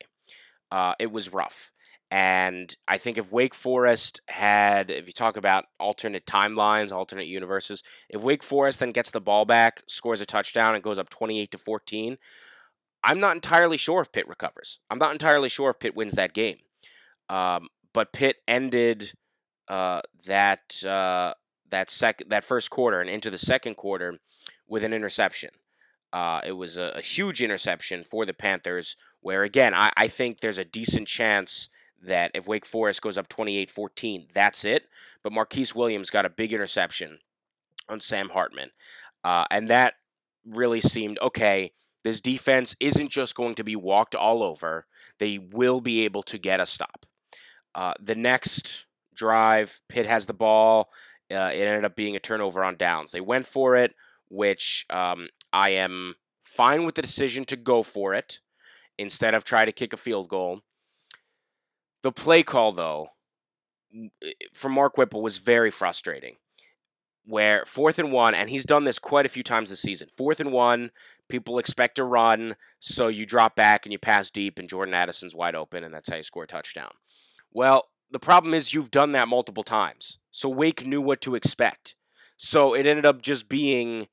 Uh, 0.72 0.94
it 1.00 1.12
was 1.12 1.34
rough. 1.34 1.72
And 2.12 2.76
I 2.90 2.98
think 2.98 3.18
if 3.18 3.32
Wake 3.32 3.56
Forest 3.56 4.20
had, 4.28 4.92
if 4.92 5.08
you 5.08 5.14
talk 5.14 5.38
about 5.38 5.66
alternate 5.80 6.26
timelines, 6.26 6.92
alternate 6.92 7.28
universes, 7.28 7.84
if 8.10 8.22
Wake 8.22 8.44
Forest 8.44 8.82
then 8.82 8.92
gets 8.92 9.12
the 9.12 9.22
ball 9.22 9.46
back, 9.46 9.82
scores 9.88 10.20
a 10.20 10.26
touchdown, 10.26 10.76
and 10.76 10.84
goes 10.84 11.00
up 11.00 11.10
28 11.10 11.52
to 11.52 11.58
14, 11.58 12.18
I'm 13.04 13.22
not 13.22 13.36
entirely 13.36 13.78
sure 13.78 14.02
if 14.02 14.12
Pitt 14.12 14.28
recovers. 14.28 14.80
I'm 14.90 15.00
not 15.00 15.14
entirely 15.14 15.48
sure 15.48 15.70
if 15.70 15.80
Pitt 15.80 15.96
wins 15.96 16.14
that 16.16 16.34
game. 16.34 16.58
Um, 17.30 17.70
but 17.94 18.12
Pitt 18.12 18.38
ended 18.46 19.14
uh, 19.72 20.02
that 20.26 20.84
uh, 20.84 21.34
that 21.70 21.90
second 21.90 22.30
that 22.30 22.44
first 22.44 22.70
quarter 22.70 23.00
and 23.00 23.10
into 23.10 23.32
the 23.32 23.38
second 23.38 23.76
quarter 23.76 24.20
with 24.68 24.84
an 24.84 24.94
interception. 24.94 25.52
Uh, 26.12 26.42
it 26.46 26.52
was 26.52 26.76
a, 26.76 26.92
a, 26.98 27.02
huge 27.02 27.42
interception 27.42 28.04
for 28.04 28.26
the 28.26 28.34
Panthers, 28.34 28.98
where 29.22 29.44
again 29.44 29.74
I, 29.74 29.90
I 29.96 30.10
think 30.10 30.42
there's 30.42 30.58
a 30.58 30.66
decent 30.66 31.08
chance 31.08 31.70
that 32.04 32.32
if 32.34 32.48
Wake 32.48 32.66
Forest 32.66 33.02
goes 33.02 33.18
up 33.18 33.30
28-14, 33.30 34.34
that's 34.34 34.66
it. 34.66 34.90
But 35.24 35.32
Marquise 35.32 35.74
Williams 35.74 36.10
got 36.10 36.26
a 36.26 36.30
big 36.30 36.52
interception 36.52 37.20
on 37.88 38.02
Sam 38.02 38.28
Hartman, 38.28 38.72
uh, 39.24 39.46
and 39.50 39.70
that 39.70 39.94
really 40.46 40.82
seemed 40.82 41.18
okay. 41.22 41.72
This 42.04 42.20
defense 42.20 42.76
isn't 42.82 43.10
just 43.10 43.36
going 43.36 43.56
to 43.56 43.64
be 43.64 43.78
walked 43.78 44.16
all 44.16 44.44
over; 44.44 44.86
they 45.18 45.38
will 45.38 45.80
be 45.80 46.04
able 46.04 46.24
to 46.24 46.38
get 46.38 46.60
a 46.60 46.66
stop. 46.66 47.06
Uh, 47.74 47.94
the 48.02 48.16
next 48.16 48.86
drive. 49.16 49.82
Pitt 49.90 50.06
has 50.06 50.26
the 50.26 50.34
ball 50.34 50.90
Uh, 51.32 51.52
it 51.54 51.62
ended 51.62 51.86
up 51.86 51.96
being 51.96 52.16
a 52.16 52.20
turnover 52.20 52.64
on 52.64 52.76
downs. 52.76 53.12
They 53.12 53.22
went 53.22 53.48
for 53.48 53.76
it, 53.76 53.96
which 54.30 54.86
um, 54.90 55.30
I 55.54 55.70
am 55.72 56.16
fine 56.44 56.86
with 56.86 56.96
the 56.96 57.02
decision 57.02 57.46
to 57.46 57.56
go 57.56 57.84
for 57.84 58.14
it 58.14 58.40
instead 58.98 59.34
of 59.34 59.44
try 59.44 59.64
to 59.64 59.72
kick 59.72 59.94
a 59.94 59.98
field 59.98 60.28
goal. 60.28 60.62
The 62.04 62.12
play 62.12 62.44
call, 62.44 62.74
though, 62.74 63.10
from 64.54 64.74
Mark 64.74 64.98
Whipple 64.98 65.22
was 65.22 65.38
very 65.38 65.72
frustrating. 65.72 66.36
Where 67.24 67.64
fourth 67.66 68.00
and 68.00 68.12
one, 68.12 68.34
and 68.34 68.50
he's 68.50 68.66
done 68.66 68.84
this 68.84 69.00
quite 69.00 69.28
a 69.28 69.30
few 69.30 69.44
times 69.44 69.70
this 69.70 69.82
season. 69.82 70.10
Fourth 70.18 70.40
and 70.40 70.52
one, 70.52 70.92
people 71.30 71.60
expect 71.60 72.00
a 72.00 72.04
run, 72.04 72.56
so 72.80 73.08
you 73.08 73.26
drop 73.26 73.56
back 73.56 73.86
and 73.86 73.94
you 73.94 74.00
pass 74.00 74.32
deep, 74.32 74.58
and 74.58 74.68
Jordan 74.68 74.96
Addison's 74.96 75.36
wide 75.36 75.56
open, 75.56 75.84
and 75.84 75.94
that's 75.94 76.10
how 76.10 76.18
you 76.18 76.24
score 76.24 76.44
a 76.44 76.48
touchdown. 76.48 76.92
Well, 77.54 77.90
the 78.12 78.20
problem 78.20 78.54
is 78.54 78.74
you've 78.74 78.92
done 78.92 79.14
that 79.14 79.28
multiple 79.28 79.64
times. 79.64 80.18
So 80.32 80.50
Wake 80.50 80.86
knew 80.86 81.02
what 81.02 81.22
to 81.22 81.36
expect. 81.36 81.96
So 82.38 82.74
it 82.74 82.86
ended 82.86 83.06
up 83.06 83.22
just 83.22 83.48
being 83.50 84.08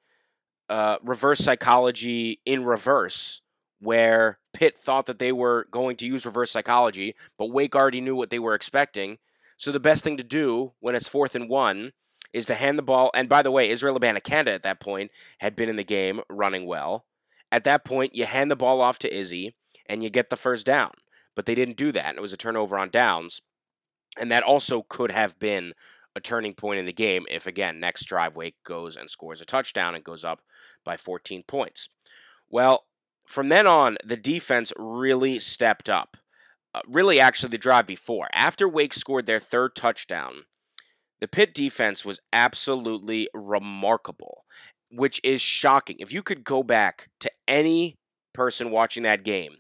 uh, 0.69 0.99
reverse 1.03 1.39
psychology 1.39 2.41
in 2.45 2.65
reverse, 2.65 3.41
where 3.81 4.39
Pitt 4.53 4.79
thought 4.79 5.07
that 5.07 5.19
they 5.19 5.33
were 5.33 5.67
going 5.71 5.97
to 5.97 6.07
use 6.07 6.27
reverse 6.27 6.51
psychology, 6.51 7.15
but 7.39 7.51
Wake 7.51 7.75
already 7.75 8.01
knew 8.01 8.15
what 8.15 8.31
they 8.31 8.39
were 8.39 8.55
expecting. 8.55 9.19
So 9.57 9.73
the 9.73 9.81
best 9.81 10.05
thing 10.05 10.17
to 10.17 10.23
do 10.23 10.73
when 10.81 10.95
it's 10.95 11.09
fourth 11.09 11.35
and 11.35 11.49
one 11.49 11.93
is 12.33 12.47
to 12.47 12.55
hand 12.55 12.79
the 12.79 12.83
ball. 12.83 13.11
And 13.15 13.29
by 13.29 13.43
the 13.43 13.51
way, 13.51 13.71
Israel 13.71 13.99
Abanikanda 13.99 14.49
at 14.49 14.63
that 14.63 14.81
point 14.81 15.11
had 15.39 15.57
been 15.57 15.69
in 15.69 15.77
the 15.77 15.85
game 15.85 16.21
running 16.29 16.67
well. 16.67 17.07
At 17.51 17.65
that 17.65 17.85
point, 17.85 18.15
you 18.15 18.27
hand 18.27 18.51
the 18.51 18.57
ball 18.57 18.81
off 18.81 18.99
to 19.01 19.13
Izzy 19.15 19.55
and 19.89 20.03
you 20.03 20.11
get 20.11 20.29
the 20.29 20.37
first 20.37 20.67
down. 20.67 20.93
But 21.35 21.47
they 21.47 21.55
didn't 21.55 21.77
do 21.77 21.93
that, 21.93 22.07
and 22.07 22.19
it 22.19 22.21
was 22.21 22.33
a 22.33 22.37
turnover 22.37 22.77
on 22.77 22.91
downs. 22.91 23.41
And 24.19 24.31
that 24.31 24.43
also 24.43 24.85
could 24.89 25.13
have 25.13 25.39
been 25.39 25.73
a 26.17 26.21
turning 26.21 26.55
point 26.55 26.81
in 26.81 26.87
the 26.87 26.93
game 26.93 27.25
if, 27.31 27.47
again, 27.47 27.81
next 27.81 28.05
drive, 28.05 28.37
Wake 28.37 28.57
goes 28.65 28.97
and 28.97 29.09
scores 29.09 29.41
a 29.41 29.45
touchdown 29.45 29.95
and 29.95 30.05
goes 30.05 30.25
up 30.25 30.41
by 30.85 30.97
14 30.97 31.45
points. 31.47 31.89
Well, 32.51 32.85
from 33.27 33.49
then 33.49 33.67
on, 33.67 33.97
the 34.05 34.17
defense 34.17 34.73
really 34.77 35.39
stepped 35.39 35.89
up. 35.89 36.17
Uh, 36.75 36.81
really, 36.87 37.21
actually, 37.21 37.51
the 37.51 37.59
drive 37.59 37.87
before. 37.87 38.29
After 38.33 38.69
Wake 38.69 38.95
scored 38.95 39.27
their 39.27 39.41
third 39.41 39.75
touchdown, 39.75 40.43
the 41.21 41.29
Pitt 41.29 41.55
defense 41.55 42.05
was 42.05 42.21
absolutely 42.33 43.29
remarkable, 43.35 44.45
which 44.91 45.21
is 45.25 45.41
shocking. 45.41 45.97
If 45.99 46.13
you 46.13 46.23
could 46.23 46.45
go 46.45 46.63
back 46.63 47.09
to 47.21 47.31
any 47.47 47.97
person 48.33 48.71
watching 48.71 49.03
that 49.03 49.25
game 49.25 49.57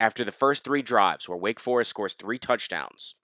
after 0.00 0.24
the 0.24 0.32
first 0.32 0.64
three 0.64 0.82
drives 0.82 1.28
where 1.28 1.38
Wake 1.38 1.60
Forest 1.60 1.90
scores 1.90 2.14
three 2.14 2.38
touchdowns 2.38 3.14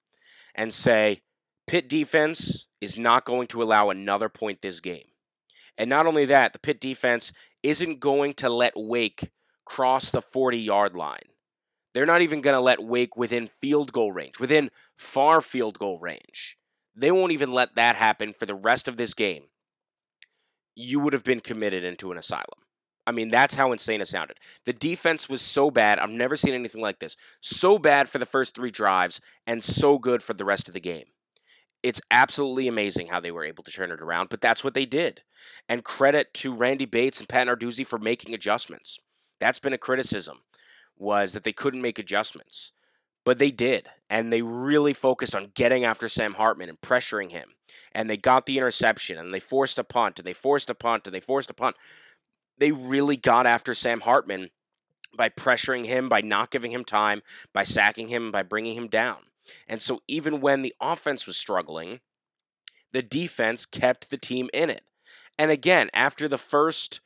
and 0.54 0.72
say, 0.72 1.20
Pitt 1.66 1.88
defense 1.88 2.66
is 2.80 2.98
not 2.98 3.24
going 3.24 3.46
to 3.48 3.62
allow 3.62 3.90
another 3.90 4.28
point 4.28 4.60
this 4.60 4.80
game. 4.80 5.06
And 5.78 5.90
not 5.90 6.06
only 6.06 6.24
that, 6.26 6.52
the 6.52 6.58
Pitt 6.58 6.80
defense 6.80 7.32
isn't 7.62 8.00
going 8.00 8.34
to 8.34 8.48
let 8.48 8.74
Wake 8.76 9.30
cross 9.64 10.10
the 10.10 10.22
40 10.22 10.58
yard 10.58 10.94
line. 10.94 11.28
They're 11.94 12.06
not 12.06 12.22
even 12.22 12.40
going 12.40 12.54
to 12.54 12.60
let 12.60 12.82
Wake 12.82 13.16
within 13.16 13.48
field 13.60 13.92
goal 13.92 14.12
range, 14.12 14.38
within 14.38 14.70
far 14.96 15.40
field 15.40 15.78
goal 15.78 15.98
range. 15.98 16.58
They 16.96 17.10
won't 17.10 17.32
even 17.32 17.52
let 17.52 17.76
that 17.76 17.96
happen 17.96 18.34
for 18.38 18.46
the 18.46 18.54
rest 18.54 18.88
of 18.88 18.96
this 18.96 19.14
game. 19.14 19.44
You 20.76 21.00
would 21.00 21.12
have 21.12 21.24
been 21.24 21.40
committed 21.40 21.84
into 21.84 22.12
an 22.12 22.18
asylum. 22.18 22.63
I 23.06 23.12
mean, 23.12 23.28
that's 23.28 23.54
how 23.54 23.72
insane 23.72 24.00
it 24.00 24.08
sounded. 24.08 24.38
The 24.64 24.72
defense 24.72 25.28
was 25.28 25.42
so 25.42 25.70
bad. 25.70 25.98
I've 25.98 26.10
never 26.10 26.36
seen 26.36 26.54
anything 26.54 26.80
like 26.80 27.00
this. 27.00 27.16
So 27.40 27.78
bad 27.78 28.08
for 28.08 28.18
the 28.18 28.26
first 28.26 28.54
three 28.54 28.70
drives 28.70 29.20
and 29.46 29.62
so 29.62 29.98
good 29.98 30.22
for 30.22 30.32
the 30.32 30.44
rest 30.44 30.68
of 30.68 30.74
the 30.74 30.80
game. 30.80 31.04
It's 31.82 32.00
absolutely 32.10 32.66
amazing 32.66 33.08
how 33.08 33.20
they 33.20 33.30
were 33.30 33.44
able 33.44 33.62
to 33.64 33.70
turn 33.70 33.90
it 33.90 34.00
around, 34.00 34.30
but 34.30 34.40
that's 34.40 34.64
what 34.64 34.72
they 34.72 34.86
did. 34.86 35.20
And 35.68 35.84
credit 35.84 36.32
to 36.34 36.54
Randy 36.54 36.86
Bates 36.86 37.20
and 37.20 37.28
Pat 37.28 37.46
Narduzzi 37.46 37.86
for 37.86 37.98
making 37.98 38.34
adjustments. 38.34 38.98
That's 39.38 39.58
been 39.58 39.74
a 39.74 39.78
criticism, 39.78 40.38
was 40.96 41.34
that 41.34 41.44
they 41.44 41.52
couldn't 41.52 41.82
make 41.82 41.98
adjustments. 41.98 42.72
But 43.22 43.38
they 43.38 43.50
did, 43.50 43.88
and 44.08 44.32
they 44.32 44.40
really 44.40 44.94
focused 44.94 45.34
on 45.34 45.52
getting 45.54 45.84
after 45.84 46.08
Sam 46.08 46.34
Hartman 46.34 46.70
and 46.70 46.80
pressuring 46.80 47.30
him. 47.30 47.50
And 47.92 48.08
they 48.08 48.16
got 48.16 48.46
the 48.46 48.56
interception, 48.56 49.18
and 49.18 49.32
they 49.32 49.40
forced 49.40 49.78
a 49.78 49.84
punt, 49.84 50.18
and 50.18 50.26
they 50.26 50.32
forced 50.32 50.70
a 50.70 50.74
punt, 50.74 51.06
and 51.06 51.14
they 51.14 51.20
forced 51.20 51.50
a 51.50 51.54
punt. 51.54 51.76
They 52.58 52.72
really 52.72 53.16
got 53.16 53.46
after 53.46 53.74
Sam 53.74 54.00
Hartman 54.00 54.50
by 55.16 55.28
pressuring 55.28 55.86
him, 55.86 56.08
by 56.08 56.20
not 56.20 56.50
giving 56.50 56.72
him 56.72 56.84
time, 56.84 57.22
by 57.52 57.64
sacking 57.64 58.08
him, 58.08 58.30
by 58.32 58.42
bringing 58.42 58.76
him 58.76 58.88
down. 58.88 59.18
And 59.68 59.80
so 59.82 60.00
even 60.08 60.40
when 60.40 60.62
the 60.62 60.74
offense 60.80 61.26
was 61.26 61.36
struggling, 61.36 62.00
the 62.92 63.02
defense 63.02 63.66
kept 63.66 64.10
the 64.10 64.16
team 64.16 64.48
in 64.52 64.70
it. 64.70 64.82
And 65.38 65.50
again, 65.50 65.90
after 65.92 66.28
the 66.28 66.38
first 66.38 67.00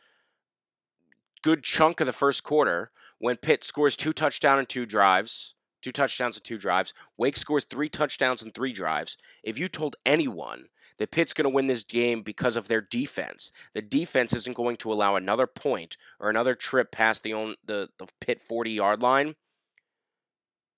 good 1.42 1.62
chunk 1.62 2.00
of 2.00 2.06
the 2.06 2.12
first 2.12 2.42
quarter, 2.42 2.90
when 3.18 3.36
Pitt 3.36 3.64
scores 3.64 3.96
two 3.96 4.12
touchdowns 4.12 4.58
and 4.60 4.68
two 4.68 4.86
drives, 4.86 5.54
two 5.82 5.92
touchdowns 5.92 6.36
and 6.36 6.44
two 6.44 6.58
drives, 6.58 6.92
Wake 7.16 7.36
scores 7.36 7.64
three 7.64 7.88
touchdowns 7.88 8.42
and 8.42 8.54
three 8.54 8.72
drives. 8.72 9.16
If 9.42 9.58
you 9.58 9.68
told 9.68 9.96
anyone 10.04 10.66
that 10.98 11.10
Pitt's 11.10 11.32
going 11.32 11.44
to 11.44 11.50
win 11.50 11.66
this 11.66 11.84
game 11.84 12.22
because 12.22 12.56
of 12.56 12.68
their 12.68 12.80
defense, 12.80 13.52
the 13.74 13.82
defense 13.82 14.32
isn't 14.32 14.56
going 14.56 14.76
to 14.78 14.92
allow 14.92 15.16
another 15.16 15.46
point 15.46 15.96
or 16.20 16.28
another 16.30 16.54
trip 16.54 16.92
past 16.92 17.22
the 17.22 17.34
own, 17.34 17.54
the, 17.64 17.88
the 17.98 18.06
Pitt 18.20 18.40
40 18.40 18.70
yard 18.70 19.02
line, 19.02 19.34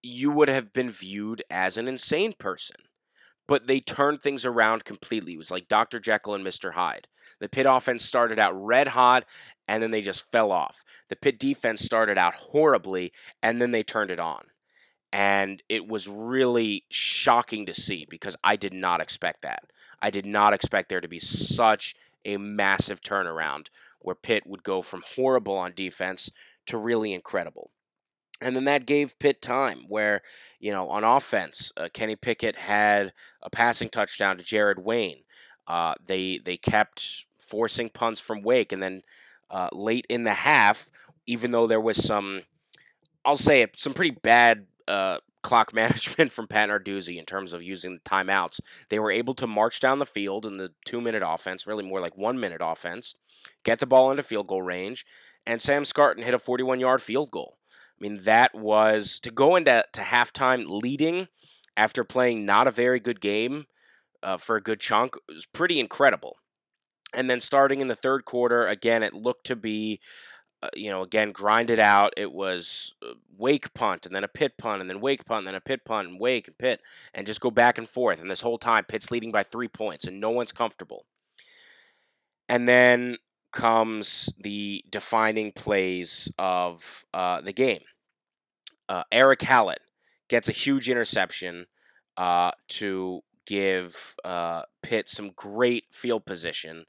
you 0.03 0.31
would 0.31 0.49
have 0.49 0.73
been 0.73 0.91
viewed 0.91 1.43
as 1.51 1.77
an 1.77 1.89
insane 1.89 2.33
person. 2.39 2.77
But 3.47 3.67
they 3.67 3.81
turned 3.81 4.23
things 4.23 4.45
around 4.45 4.85
completely. 4.85 5.35
It 5.35 5.39
was 5.39 5.51
like 5.51 5.69
Dr. 5.69 5.99
Jekyll 5.99 6.35
and 6.35 6.47
Mr. 6.47 6.73
Hyde. 6.73 7.09
The 7.41 7.49
Pitt 7.49 7.67
offense 7.69 8.05
started 8.05 8.39
out 8.39 8.53
red 8.55 8.89
hot 8.89 9.25
and 9.67 9.83
then 9.83 9.91
they 9.91 10.03
just 10.03 10.31
fell 10.31 10.53
off. 10.53 10.85
The 11.09 11.17
Pitt 11.17 11.39
defense 11.39 11.83
started 11.83 12.19
out 12.19 12.35
horribly 12.35 13.13
and 13.43 13.61
then 13.61 13.71
they 13.71 13.83
turned 13.83 14.11
it 14.11 14.21
on. 14.21 14.45
And 15.13 15.63
it 15.69 15.89
was 15.89 16.07
really 16.07 16.85
shocking 16.91 17.67
to 17.67 17.75
see 17.75 18.07
because 18.09 18.37
I 18.45 18.55
did 18.57 18.73
not 18.73 19.01
expect 19.01 19.43
that. 19.43 19.65
I 20.03 20.11
did 20.11 20.27
not 20.27 20.53
expect 20.53 20.89
there 20.89 21.01
to 21.01 21.09
be 21.09 21.19
such 21.19 21.95
a 22.25 22.37
massive 22.37 23.01
turnaround 23.01 23.69
where 24.01 24.15
Pitt 24.15 24.47
would 24.47 24.63
go 24.63 24.83
from 24.83 25.03
horrible 25.15 25.57
on 25.57 25.73
defense 25.75 26.31
to 26.67 26.79
really 26.79 27.13
incredible. 27.13 27.71
And 28.41 28.57
then 28.57 28.65
that 28.65 28.87
gave 28.87 29.19
Pitt 29.19 29.43
time 29.43 29.85
where, 29.89 30.23
you 30.59 30.73
know, 30.73 30.89
on 30.89 31.05
offense, 31.05 31.73
uh, 31.77 31.89
Kenny 31.93 32.17
Pickett 32.17 32.57
had 32.57 33.13
a 33.43 33.51
passing 33.51 33.91
touchdown 33.91 34.39
to 34.39 34.45
Jared 34.45 34.79
Wayne. 34.79 35.25
Uh, 35.67 35.95
they 36.05 36.41
they 36.43 36.57
kept 36.57 37.27
forcing 37.39 37.91
punts 37.91 38.21
from 38.21 38.43
Wake, 38.43 38.73
and 38.73 38.83
then 38.83 39.03
uh, 39.51 39.69
late 39.73 40.07
in 40.09 40.25
the 40.25 40.33
half, 40.33 40.89
even 41.27 41.51
though 41.51 41.67
there 41.67 41.81
was 41.81 42.03
some, 42.03 42.43
I'll 43.25 43.37
say 43.37 43.63
it, 43.63 43.79
some 43.79 43.93
pretty 43.93 44.17
bad 44.23 44.67
uh, 44.89 45.19
clock 45.43 45.73
management 45.75 46.33
from 46.33 46.49
Pat 46.49 46.69
Narduzzi 46.69 47.19
in 47.19 47.25
terms 47.25 47.53
of 47.53 47.63
using 47.63 47.95
the 47.95 48.11
timeouts, 48.11 48.61
they 48.89 48.99
were 48.99 49.11
able 49.11 49.35
to 49.35 49.47
march 49.47 49.81
down 49.81 49.99
the 49.99 50.07
field 50.07 50.47
in 50.47 50.57
the 50.57 50.71
two 50.85 51.01
minute 51.01 51.23
offense, 51.25 51.67
really 51.67 51.85
more 51.85 52.01
like 52.01 52.17
one 52.17 52.39
minute 52.39 52.61
offense, 52.63 53.15
get 53.65 53.79
the 53.79 53.87
ball 53.87 54.11
into 54.11 54.23
field 54.23 54.47
goal 54.47 54.63
range, 54.63 55.05
and 55.47 55.61
Sam 55.61 55.85
Scarton 55.85 56.23
hit 56.23 56.35
a 56.35 56.39
41 56.39 56.81
yard 56.81 57.03
field 57.03 57.31
goal. 57.31 57.59
I 58.01 58.03
mean, 58.03 58.23
that 58.25 58.55
was 58.55 59.21
to 59.21 59.31
go 59.31 59.57
into 59.57 59.85
to 59.93 60.01
halftime 60.01 60.65
leading 60.67 61.29
after 61.77 62.05
playing 62.05 62.45
not 62.45 62.67
a 62.67 62.73
very 62.73 63.01
good 63.01 63.21
game 63.21 63.67
uh, 64.23 64.37
for 64.37 64.57
a 64.57 64.63
good 64.63 64.81
chunk 64.81 65.17
was 65.29 65.47
pretty 65.47 65.81
incredible. 65.81 66.37
And 67.13 67.29
then 67.29 67.41
starting 67.41 67.81
in 67.81 67.89
the 67.89 67.97
third 67.97 68.25
quarter, 68.25 68.67
again, 68.67 69.03
it 69.03 69.15
looked 69.15 69.47
to 69.47 69.57
be, 69.57 70.01
uh, 70.63 70.69
you 70.75 70.91
know, 70.91 71.03
again, 71.03 71.33
grind 71.33 71.71
it 71.71 71.79
out. 71.79 72.13
It 72.17 72.33
was 72.33 72.95
uh, 73.03 73.15
wake 73.39 73.73
punt 73.73 74.05
and 74.05 74.15
then 74.15 74.25
a 74.25 74.29
Pitt 74.29 74.59
punt 74.59 74.83
and 74.83 74.91
then 74.91 75.01
wake 75.01 75.25
punt 75.25 75.41
and 75.41 75.49
then 75.49 75.55
a 75.55 75.61
Pitt 75.61 75.85
punt 75.87 76.09
and 76.09 76.21
wake 76.21 76.49
and 76.49 76.59
Pitt 76.59 76.81
and 77.15 77.27
just 77.27 77.41
go 77.41 77.51
back 77.51 77.79
and 77.79 77.89
forth. 77.89 78.21
And 78.21 78.31
this 78.31 78.43
whole 78.43 78.59
time, 78.59 78.85
Pitt's 78.85 79.11
leading 79.11 79.33
by 79.33 79.43
three 79.43 79.69
points 79.69 80.05
and 80.05 80.21
no 80.21 80.31
one's 80.31 80.53
comfortable. 80.53 81.07
And 82.49 82.69
then 82.69 83.17
comes 83.53 84.29
the 84.39 84.85
defining 84.91 85.53
plays 85.53 86.31
of 86.39 87.07
uh, 87.15 87.41
the 87.41 87.53
game. 87.53 87.83
Uh, 88.89 89.05
Erick 89.11 89.41
Hallett 89.41 89.81
gets 90.29 90.49
a 90.49 90.53
huge 90.53 90.91
interception 90.91 91.67
to 92.69 93.21
give 93.47 94.15
Pitt 94.83 95.09
some 95.09 95.31
great 95.35 95.85
field 95.93 96.27
position. 96.27 96.85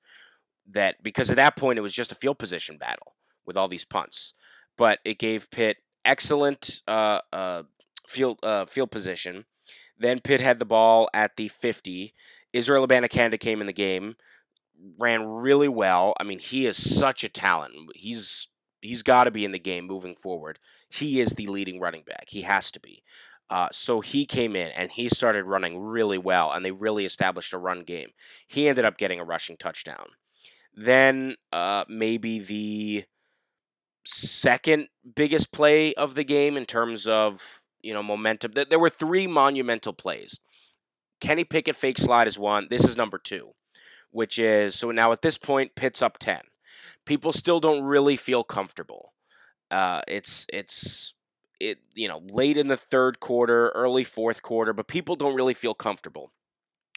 That 0.70 1.02
because 1.02 1.30
at 1.30 1.38
that 1.38 1.56
point 1.56 1.80
it 1.80 1.82
was 1.82 1.94
just 1.94 2.12
a 2.12 2.16
field 2.16 2.38
position 2.38 2.78
battle 2.78 3.14
with 3.46 3.58
all 3.58 3.68
these 3.68 3.86
punts, 3.86 4.34
but 4.78 5.00
it 5.06 5.20
gave 5.20 5.52
Pitt 5.52 5.78
excellent 6.06 6.82
uh, 6.88 7.20
uh, 7.32 7.64
field 8.08 8.40
uh, 8.44 8.66
field 8.66 8.92
position. 8.92 9.46
Then 9.98 10.20
Pitt 10.20 10.42
had 10.42 10.60
the 10.60 10.66
ball 10.66 11.10
at 11.14 11.38
the 11.38 11.48
50. 11.48 12.14
Israel 12.54 12.88
Abanikanda 12.88 13.40
came 13.40 13.62
in 13.62 13.68
the 13.68 13.74
game, 13.74 14.16
ran 15.00 15.26
really 15.26 15.70
well. 15.70 16.16
I 16.20 16.24
mean, 16.24 16.40
he 16.40 16.66
is 16.66 16.78
such 16.78 17.24
a 17.24 17.30
talent. 17.30 17.74
He's 17.96 18.48
he's 18.82 19.04
got 19.04 19.26
to 19.26 19.32
be 19.32 19.46
in 19.46 19.52
the 19.52 19.60
game 19.60 19.86
moving 19.86 20.16
forward. 20.16 20.60
He 20.90 21.22
is 21.22 21.32
the 21.32 21.48
leading 21.48 21.80
running 21.80 22.04
back. 22.06 22.26
He 22.28 22.42
has 22.42 22.72
to 22.72 22.80
be. 22.80 23.04
Uh, 23.50 23.68
so 23.74 24.00
he 24.00 24.26
came 24.26 24.56
in 24.56 24.70
and 24.70 24.92
he 24.92 25.10
started 25.10 25.44
running 25.44 25.78
really 25.78 26.18
well, 26.18 26.52
and 26.52 26.64
they 26.64 26.72
really 26.72 27.06
established 27.06 27.54
a 27.54 27.58
run 27.58 27.84
game. 27.84 28.10
He 28.48 28.68
ended 28.68 28.86
up 28.86 28.98
getting 28.98 29.20
a 29.20 29.26
rushing 29.26 29.58
touchdown. 29.58 30.08
Then 30.74 31.36
uh, 31.52 31.84
maybe 31.90 32.40
the 32.40 33.04
second 34.06 34.88
biggest 35.16 35.52
play 35.52 35.94
of 35.94 36.16
the 36.16 36.24
game 36.24 36.58
in 36.58 36.66
terms 36.66 37.08
of 37.08 37.62
you 37.82 37.94
know 37.94 38.04
momentum. 38.04 38.54
There 38.54 38.80
were 38.80 38.90
three 38.90 39.28
monumental 39.28 39.94
plays. 39.94 40.40
Kenny 41.20 41.44
Pickett 41.44 41.76
fake 41.76 41.98
slide 41.98 42.28
is 42.28 42.40
one. 42.40 42.68
This 42.70 42.84
is 42.84 42.98
number 42.98 43.18
two, 43.18 43.52
which 44.10 44.40
is 44.40 44.76
so 44.76 44.92
now 44.92 45.12
at 45.12 45.22
this 45.22 45.38
point 45.38 45.76
Pitt's 45.76 46.02
up 46.02 46.18
ten. 46.18 46.42
People 47.06 47.34
still 47.34 47.60
don't 47.60 47.84
really 47.84 48.16
feel 48.16 48.44
comfortable. 48.44 49.14
Uh, 49.70 50.02
it's 50.08 50.46
it's 50.52 51.14
it 51.60 51.78
you 51.94 52.08
know 52.08 52.22
late 52.24 52.58
in 52.58 52.68
the 52.68 52.78
third 52.78 53.20
quarter, 53.20 53.70
early 53.70 54.04
fourth 54.04 54.42
quarter, 54.42 54.74
but 54.74 54.88
people 54.88 55.16
don't 55.16 55.36
really 55.36 55.54
feel 55.54 55.74
comfortable. 55.74 56.32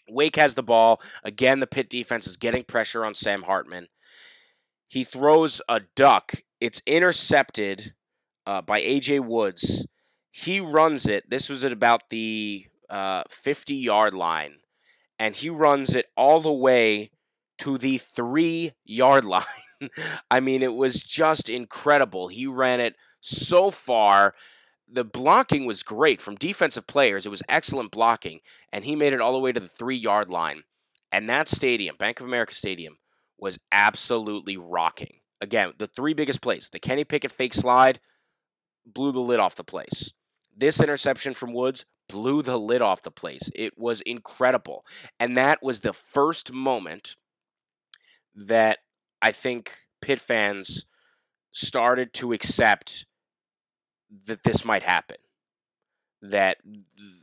Wake 0.08 0.36
has 0.36 0.54
the 0.54 0.62
ball 0.62 1.00
again. 1.22 1.60
The 1.60 1.66
Pitt 1.66 1.88
defense 1.88 2.26
is 2.26 2.36
getting 2.36 2.64
pressure 2.64 3.04
on 3.04 3.14
Sam 3.14 3.42
Hartman. 3.42 3.88
He 4.88 5.04
throws 5.04 5.60
a 5.68 5.80
duck. 5.96 6.34
It's 6.64 6.80
intercepted 6.86 7.92
uh, 8.46 8.62
by 8.62 8.80
AJ 8.80 9.20
Woods. 9.26 9.86
He 10.30 10.60
runs 10.60 11.04
it. 11.04 11.28
This 11.28 11.50
was 11.50 11.62
at 11.62 11.72
about 11.72 12.08
the 12.08 12.64
uh, 12.88 13.24
50 13.28 13.74
yard 13.74 14.14
line, 14.14 14.54
and 15.18 15.36
he 15.36 15.50
runs 15.50 15.94
it 15.94 16.06
all 16.16 16.40
the 16.40 16.50
way 16.50 17.10
to 17.58 17.76
the 17.76 17.98
three 17.98 18.72
yard 18.82 19.24
line. 19.26 19.44
I 20.30 20.40
mean, 20.40 20.62
it 20.62 20.72
was 20.72 21.02
just 21.02 21.50
incredible. 21.50 22.28
He 22.28 22.46
ran 22.46 22.80
it 22.80 22.94
so 23.20 23.70
far. 23.70 24.34
The 24.90 25.04
blocking 25.04 25.66
was 25.66 25.82
great 25.82 26.18
from 26.18 26.34
defensive 26.36 26.86
players. 26.86 27.26
It 27.26 27.30
was 27.30 27.42
excellent 27.46 27.90
blocking, 27.90 28.40
and 28.72 28.86
he 28.86 28.96
made 28.96 29.12
it 29.12 29.20
all 29.20 29.34
the 29.34 29.38
way 29.38 29.52
to 29.52 29.60
the 29.60 29.68
three 29.68 29.98
yard 29.98 30.30
line. 30.30 30.62
And 31.12 31.28
that 31.28 31.46
stadium, 31.46 31.96
Bank 31.98 32.20
of 32.20 32.26
America 32.26 32.54
Stadium, 32.54 32.96
was 33.38 33.58
absolutely 33.70 34.56
rocking. 34.56 35.20
Again, 35.44 35.74
the 35.78 35.86
three 35.86 36.14
biggest 36.14 36.40
plays 36.40 36.70
the 36.72 36.80
Kenny 36.80 37.04
Pickett 37.04 37.30
fake 37.30 37.52
slide 37.52 38.00
blew 38.86 39.12
the 39.12 39.20
lid 39.20 39.40
off 39.40 39.56
the 39.56 39.62
place. 39.62 40.12
This 40.56 40.80
interception 40.80 41.34
from 41.34 41.52
Woods 41.52 41.84
blew 42.08 42.42
the 42.42 42.56
lid 42.56 42.80
off 42.80 43.02
the 43.02 43.10
place. 43.10 43.50
It 43.54 43.78
was 43.78 44.00
incredible. 44.00 44.86
And 45.20 45.36
that 45.36 45.62
was 45.62 45.82
the 45.82 45.92
first 45.92 46.50
moment 46.50 47.16
that 48.34 48.78
I 49.20 49.32
think 49.32 49.72
Pitt 50.00 50.18
fans 50.18 50.86
started 51.52 52.14
to 52.14 52.32
accept 52.32 53.04
that 54.26 54.44
this 54.44 54.64
might 54.64 54.82
happen. 54.82 55.18
That 56.22 56.56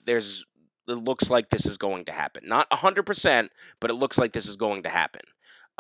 there's 0.06 0.46
it 0.88 0.94
looks 0.94 1.30
like 1.30 1.50
this 1.50 1.66
is 1.66 1.78
going 1.78 2.06
to 2.06 2.12
happen. 2.12 2.44
Not 2.46 2.70
100%, 2.70 3.50
but 3.80 3.90
it 3.90 3.96
looks 3.96 4.18
like 4.18 4.34
this 4.34 4.48
is 4.48 4.58
going 4.58 4.84
to 4.84 4.90
happen. 4.90 5.22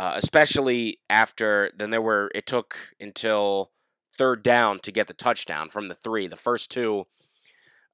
Uh, 0.01 0.13
especially 0.15 0.97
after 1.11 1.69
then 1.77 1.91
there 1.91 2.01
were 2.01 2.31
it 2.33 2.47
took 2.47 2.75
until 2.99 3.69
third 4.17 4.41
down 4.41 4.79
to 4.79 4.91
get 4.91 5.07
the 5.07 5.13
touchdown 5.13 5.69
from 5.69 5.89
the 5.89 5.93
three. 5.93 6.25
The 6.25 6.35
first 6.35 6.71
two 6.71 7.05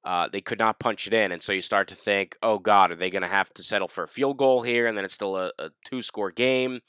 uh, 0.04 0.26
they 0.32 0.40
could 0.40 0.58
not 0.58 0.80
punch 0.80 1.06
it 1.06 1.12
in, 1.12 1.32
and 1.32 1.42
so 1.42 1.52
you 1.52 1.60
start 1.60 1.86
to 1.88 1.94
think, 1.94 2.38
oh 2.42 2.58
God, 2.58 2.90
are 2.90 2.96
they 2.96 3.10
going 3.10 3.20
to 3.20 3.28
have 3.28 3.52
to 3.52 3.62
settle 3.62 3.88
for 3.88 4.04
a 4.04 4.08
field 4.08 4.38
goal 4.38 4.62
here? 4.62 4.86
And 4.86 4.96
then 4.96 5.04
it's 5.04 5.12
still 5.12 5.36
a, 5.36 5.52
a 5.58 5.68
two-score 5.84 6.30
game 6.30 6.80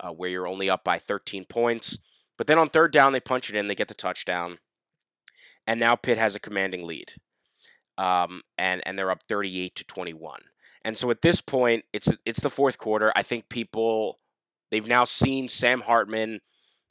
uh, 0.00 0.10
where 0.10 0.28
you're 0.28 0.48
only 0.48 0.68
up 0.68 0.82
by 0.82 0.98
13 0.98 1.44
points. 1.44 1.96
But 2.36 2.48
then 2.48 2.58
on 2.58 2.68
third 2.68 2.92
down, 2.92 3.12
they 3.12 3.20
punch 3.20 3.48
it 3.48 3.54
in, 3.54 3.68
they 3.68 3.76
get 3.76 3.86
the 3.86 3.94
touchdown, 3.94 4.58
and 5.68 5.78
now 5.78 5.94
Pitt 5.94 6.18
has 6.18 6.34
a 6.34 6.40
commanding 6.40 6.84
lead, 6.84 7.12
um, 7.96 8.42
and 8.58 8.82
and 8.84 8.98
they're 8.98 9.12
up 9.12 9.22
38 9.28 9.76
to 9.76 9.84
21. 9.84 10.40
And 10.84 10.98
so 10.98 11.12
at 11.12 11.22
this 11.22 11.40
point, 11.40 11.84
it's 11.92 12.08
it's 12.26 12.40
the 12.40 12.50
fourth 12.50 12.76
quarter. 12.76 13.12
I 13.14 13.22
think 13.22 13.48
people 13.48 14.18
they've 14.74 14.88
now 14.88 15.04
seen 15.04 15.48
Sam 15.48 15.80
Hartman. 15.80 16.40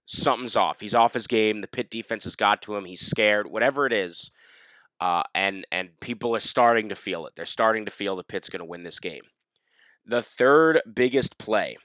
Something's 0.05 0.55
off. 0.55 0.79
He's 0.79 0.93
off 0.93 1.13
his 1.13 1.27
game. 1.27 1.59
The 1.59 1.67
Pitt 1.67 1.89
defense 1.89 2.23
has 2.23 2.37
got 2.37 2.61
to 2.61 2.75
him. 2.77 2.85
He's 2.85 3.05
scared. 3.05 3.51
Whatever 3.51 3.85
it 3.85 3.91
is, 3.91 4.31
uh, 5.01 5.23
and 5.35 5.67
and 5.69 5.89
people 5.99 6.33
are 6.33 6.39
starting 6.39 6.89
to 6.89 6.95
feel 6.95 7.25
it. 7.27 7.33
They're 7.35 7.45
starting 7.45 7.83
to 7.85 7.91
feel 7.91 8.15
the 8.15 8.23
Pitt's 8.23 8.49
going 8.49 8.59
to 8.61 8.65
win 8.65 8.83
this 8.83 9.01
game. 9.01 9.23
The 10.05 10.21
third 10.21 10.81
biggest 10.93 11.37
play 11.37 11.75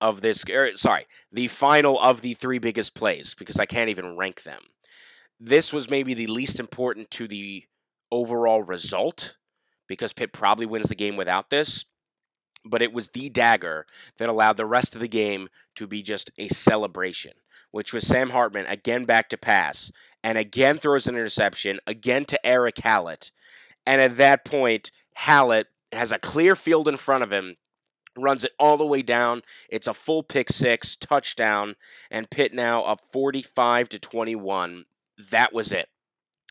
of 0.00 0.22
this, 0.22 0.42
er, 0.50 0.70
sorry, 0.74 1.06
the 1.30 1.48
final 1.48 2.00
of 2.00 2.22
the 2.22 2.34
three 2.34 2.58
biggest 2.58 2.94
plays 2.94 3.34
because 3.34 3.58
I 3.58 3.66
can't 3.66 3.90
even 3.90 4.16
rank 4.16 4.42
them. 4.42 4.60
This 5.38 5.70
was 5.70 5.90
maybe 5.90 6.14
the 6.14 6.28
least 6.28 6.60
important 6.60 7.10
to 7.12 7.28
the 7.28 7.64
overall 8.10 8.62
result 8.62 9.34
because 9.86 10.14
Pitt 10.14 10.32
probably 10.32 10.66
wins 10.66 10.88
the 10.88 10.94
game 10.94 11.16
without 11.16 11.50
this. 11.50 11.84
But 12.64 12.82
it 12.82 12.92
was 12.92 13.08
the 13.08 13.28
dagger 13.28 13.86
that 14.18 14.28
allowed 14.28 14.56
the 14.56 14.66
rest 14.66 14.94
of 14.94 15.00
the 15.00 15.08
game 15.08 15.48
to 15.76 15.86
be 15.86 16.02
just 16.02 16.30
a 16.38 16.48
celebration, 16.48 17.32
which 17.70 17.92
was 17.92 18.06
Sam 18.06 18.30
Hartman 18.30 18.66
again 18.66 19.04
back 19.04 19.28
to 19.30 19.36
pass 19.36 19.92
and 20.22 20.38
again 20.38 20.78
throws 20.78 21.06
an 21.06 21.14
interception, 21.14 21.78
again 21.86 22.24
to 22.24 22.46
Erick 22.46 22.78
Hallett. 22.78 23.30
And 23.86 24.00
at 24.00 24.16
that 24.16 24.44
point, 24.44 24.90
Hallett 25.14 25.66
has 25.92 26.10
a 26.10 26.18
clear 26.18 26.56
field 26.56 26.88
in 26.88 26.96
front 26.96 27.22
of 27.22 27.30
him, 27.30 27.56
runs 28.16 28.42
it 28.42 28.52
all 28.58 28.76
the 28.76 28.86
way 28.86 29.02
down. 29.02 29.42
It's 29.68 29.86
a 29.86 29.94
full 29.94 30.22
pick 30.22 30.48
six, 30.50 30.96
touchdown, 30.96 31.76
and 32.10 32.30
Pitt 32.30 32.54
now 32.54 32.82
up 32.84 33.00
45 33.12 33.90
to 33.90 33.98
21. 33.98 34.86
That 35.30 35.52
was 35.52 35.70
it. 35.70 35.88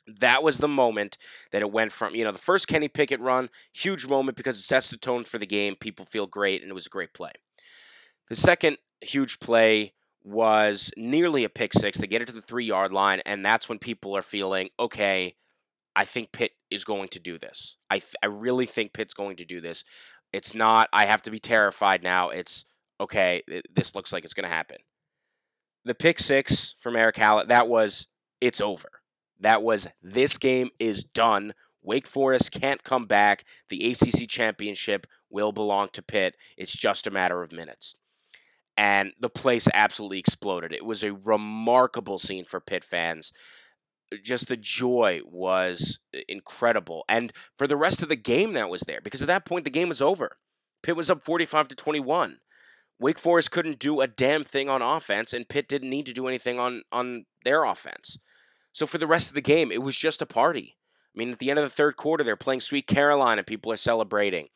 That 0.07 0.43
was 0.43 0.57
the 0.57 0.67
moment 0.67 1.17
that 1.51 1.61
it 1.61 1.71
went 1.71 1.91
from, 1.91 2.13
you 2.13 2.23
know, 2.23 2.31
the 2.31 2.37
first 2.37 2.67
Kenny 2.67 2.87
Pickett 2.87 3.21
run, 3.21 3.49
huge 3.71 4.05
moment 4.05 4.35
because 4.35 4.59
it 4.59 4.63
sets 4.63 4.89
the 4.89 4.97
tone 4.97 5.23
for 5.23 5.37
the 5.37 5.45
game. 5.45 5.75
People 5.79 6.05
feel 6.05 6.27
great, 6.27 6.61
and 6.61 6.69
it 6.69 6.73
was 6.73 6.87
a 6.87 6.89
great 6.89 7.13
play. 7.13 7.31
The 8.29 8.35
second 8.35 8.77
huge 9.01 9.39
play 9.39 9.93
was 10.23 10.91
nearly 10.97 11.43
a 11.43 11.49
pick 11.49 11.73
six. 11.73 11.97
They 11.97 12.07
get 12.07 12.21
it 12.21 12.25
to 12.25 12.33
the 12.33 12.41
three 12.41 12.65
yard 12.65 12.91
line, 12.91 13.21
and 13.25 13.45
that's 13.45 13.69
when 13.69 13.79
people 13.79 14.15
are 14.15 14.21
feeling, 14.21 14.69
okay, 14.79 15.35
I 15.95 16.05
think 16.05 16.31
Pitt 16.31 16.51
is 16.71 16.83
going 16.83 17.09
to 17.09 17.19
do 17.19 17.37
this. 17.37 17.77
I, 17.89 17.99
th- 17.99 18.15
I 18.23 18.27
really 18.27 18.65
think 18.65 18.93
Pitt's 18.93 19.13
going 19.13 19.37
to 19.37 19.45
do 19.45 19.61
this. 19.61 19.83
It's 20.31 20.55
not, 20.55 20.89
I 20.91 21.05
have 21.05 21.21
to 21.23 21.31
be 21.31 21.39
terrified 21.39 22.01
now. 22.01 22.29
It's, 22.29 22.65
okay, 22.99 23.43
th- 23.47 23.65
this 23.75 23.93
looks 23.93 24.11
like 24.11 24.23
it's 24.23 24.33
going 24.33 24.49
to 24.49 24.55
happen. 24.55 24.77
The 25.85 25.93
pick 25.93 26.19
six 26.19 26.75
from 26.79 26.95
Erick 26.95 27.17
Hallett, 27.17 27.49
that 27.49 27.67
was, 27.67 28.07
it's 28.41 28.59
over. 28.59 28.89
That 29.43 29.63
was, 29.63 29.87
this 30.01 30.37
game 30.37 30.69
is 30.79 31.03
done. 31.03 31.53
Wake 31.81 32.07
Forest 32.07 32.51
can't 32.51 32.83
come 32.83 33.05
back. 33.05 33.45
The 33.69 33.91
ACC 33.91 34.27
championship 34.27 35.07
will 35.29 35.51
belong 35.51 35.89
to 35.93 36.01
Pitt. 36.01 36.35
It's 36.57 36.73
just 36.73 37.07
a 37.07 37.11
matter 37.11 37.41
of 37.41 37.51
minutes 37.51 37.95
and 38.77 39.13
the 39.19 39.29
place 39.29 39.67
absolutely 39.73 40.19
exploded. 40.19 40.73
It 40.73 40.85
was 40.85 41.03
a 41.03 41.13
remarkable 41.13 42.19
scene 42.19 42.45
for 42.45 42.59
Pitt 42.59 42.83
fans. 42.83 43.31
Just 44.23 44.47
the 44.47 44.57
joy 44.57 45.21
was 45.25 45.99
uh, 46.15 46.19
incredible. 46.27 47.03
And 47.07 47.33
for 47.57 47.67
the 47.67 47.77
rest 47.77 48.03
of 48.03 48.09
the 48.09 48.15
game 48.15 48.53
that 48.53 48.69
was 48.69 48.81
there, 48.81 49.01
because 49.03 49.21
at 49.21 49.27
that 49.27 49.45
point 49.45 49.65
the 49.65 49.71
game 49.71 49.89
was 49.89 50.01
over. 50.01 50.37
Pitt 50.81 50.95
was 50.95 51.09
up 51.09 51.23
45 51.23 51.69
to 51.69 51.75
21. 51.75 52.39
Wake 52.99 53.19
Forest 53.19 53.51
couldn't 53.51 53.79
do 53.79 54.01
a 54.01 54.07
damn 54.07 54.43
thing 54.43 54.69
on 54.69 54.81
offense, 54.81 55.33
and 55.33 55.49
Pitt 55.49 55.67
didn't 55.67 55.89
need 55.89 56.05
to 56.05 56.13
do 56.13 56.27
anything 56.27 56.59
on, 56.59 56.83
on 56.91 57.25
their 57.43 57.63
offense. 57.63 58.17
So 58.73 58.85
for 58.85 58.97
the 58.97 59.07
rest 59.07 59.29
of 59.29 59.35
the 59.35 59.41
game, 59.41 59.71
it 59.71 59.81
was 59.81 59.95
just 59.95 60.21
a 60.21 60.25
party. 60.25 60.75
I 61.15 61.19
mean, 61.19 61.31
at 61.31 61.39
the 61.39 61.49
end 61.51 61.59
of 61.59 61.63
the 61.63 61.69
third 61.69 61.95
quarter, 61.95 62.23
they're 62.23 62.35
playing 62.35 62.61
Sweet 62.61 62.87
Caroline, 62.87 63.37
and 63.37 63.47
people 63.47 63.71
are 63.71 63.77
celebrating. 63.77 64.49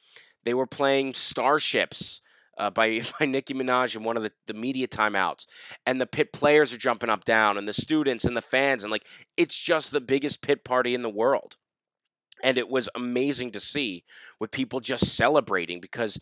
They 0.44 0.56
were 0.56 0.68
playing 0.68 1.14
Starships 1.14 2.22
uh, 2.58 2.70
by 2.72 3.02
by 3.20 3.26
Nicki 3.26 3.54
Minaj 3.54 3.96
in 3.96 4.04
one 4.04 4.18
of 4.18 4.24
the, 4.24 4.32
the 4.48 4.54
media 4.54 4.88
timeouts, 4.88 5.46
and 5.86 6.02
the 6.02 6.08
Pitt 6.08 6.34
players 6.34 6.74
are 6.74 6.78
jumping 6.78 7.10
up 7.10 7.26
down, 7.26 7.58
and 7.58 7.68
the 7.68 7.74
students 7.74 8.26
and 8.26 8.36
the 8.36 8.42
fans, 8.42 8.84
and 8.84 8.92
like 8.92 9.06
it's 9.38 9.58
just 9.58 9.92
the 9.92 10.02
biggest 10.02 10.42
Pitt 10.42 10.64
party 10.64 10.96
in 10.96 11.04
the 11.04 11.10
world, 11.10 11.56
and 12.44 12.58
it 12.58 12.70
was 12.70 12.90
amazing 12.96 13.52
to 13.52 13.60
see 13.60 14.04
with 14.40 14.52
people 14.52 14.80
just 14.80 15.16
celebrating 15.16 15.80
because 15.80 16.20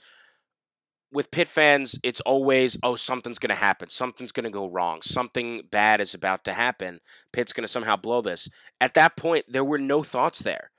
with 1.12 1.32
Pitt 1.32 1.48
fans, 1.48 2.00
it's 2.04 2.22
always 2.22 2.78
oh 2.84 2.96
something's 2.96 3.40
going 3.40 3.50
to 3.50 3.56
happen, 3.56 3.90
something's 3.90 4.32
going 4.32 4.44
to 4.44 4.50
go 4.50 4.68
wrong, 4.68 5.02
something 5.02 5.62
bad 5.72 6.02
is 6.02 6.14
about 6.14 6.44
to 6.46 6.54
happen. 6.54 7.00
Pitt's 7.32 7.54
going 7.54 7.64
to 7.64 7.72
somehow 7.72 7.96
blow 7.96 8.22
this. 8.22 8.50
At 8.82 8.94
that 8.96 9.16
point, 9.16 9.46
there 9.48 9.64
were 9.64 9.78
no 9.78 10.04
thoughts 10.04 10.40
there 10.40 10.72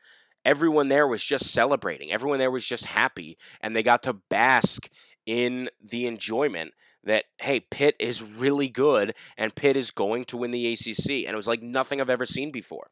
everyone 0.47 0.87
there 0.87 1.09
was 1.09 1.23
just 1.23 1.53
celebrating. 1.53 2.13
Everyone 2.13 2.39
there 2.39 2.51
was 2.51 2.65
just 2.65 2.87
happy, 2.87 3.37
and 3.61 3.75
they 3.75 3.83
got 3.83 4.05
to 4.05 4.15
bask 4.31 4.89
in 5.27 5.69
the 5.85 6.07
enjoyment 6.07 6.73
that 7.05 7.25
hey, 7.39 7.61
Pitt 7.61 7.97
is 8.01 8.23
really 8.23 8.69
good 8.69 9.15
and 9.37 9.55
Pitt 9.55 9.77
is 9.77 9.91
going 9.91 10.25
to 10.27 10.37
win 10.37 10.53
the 10.53 10.73
ACC, 10.73 11.27
and 11.27 11.33
it 11.33 11.37
was 11.37 11.49
like 11.49 11.63
nothing 11.63 12.01
I've 12.01 12.09
ever 12.09 12.25
seen 12.25 12.51
before, 12.51 12.89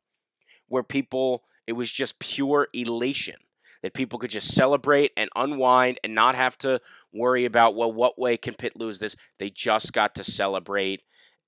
where 0.69 0.83
people 0.83 1.45
it 1.67 1.73
was 1.73 1.91
just 1.91 2.19
pure 2.19 2.69
elation 2.75 3.37
that 3.85 3.93
people 3.93 4.19
could 4.19 4.31
just 4.31 4.55
celebrate 4.55 5.13
and 5.15 5.29
unwind 5.37 6.01
and 6.03 6.15
not 6.15 6.35
have 6.35 6.57
to 6.57 6.81
worry 7.13 7.45
about 7.45 7.77
well 7.77 7.93
what 7.93 8.19
way 8.19 8.35
can 8.39 8.55
Pitt 8.55 8.73
lose 8.77 8.99
this. 8.99 9.15
They 9.39 9.51
just 9.51 9.93
got 9.93 10.15
to 10.15 10.25
celebrate 10.25 11.03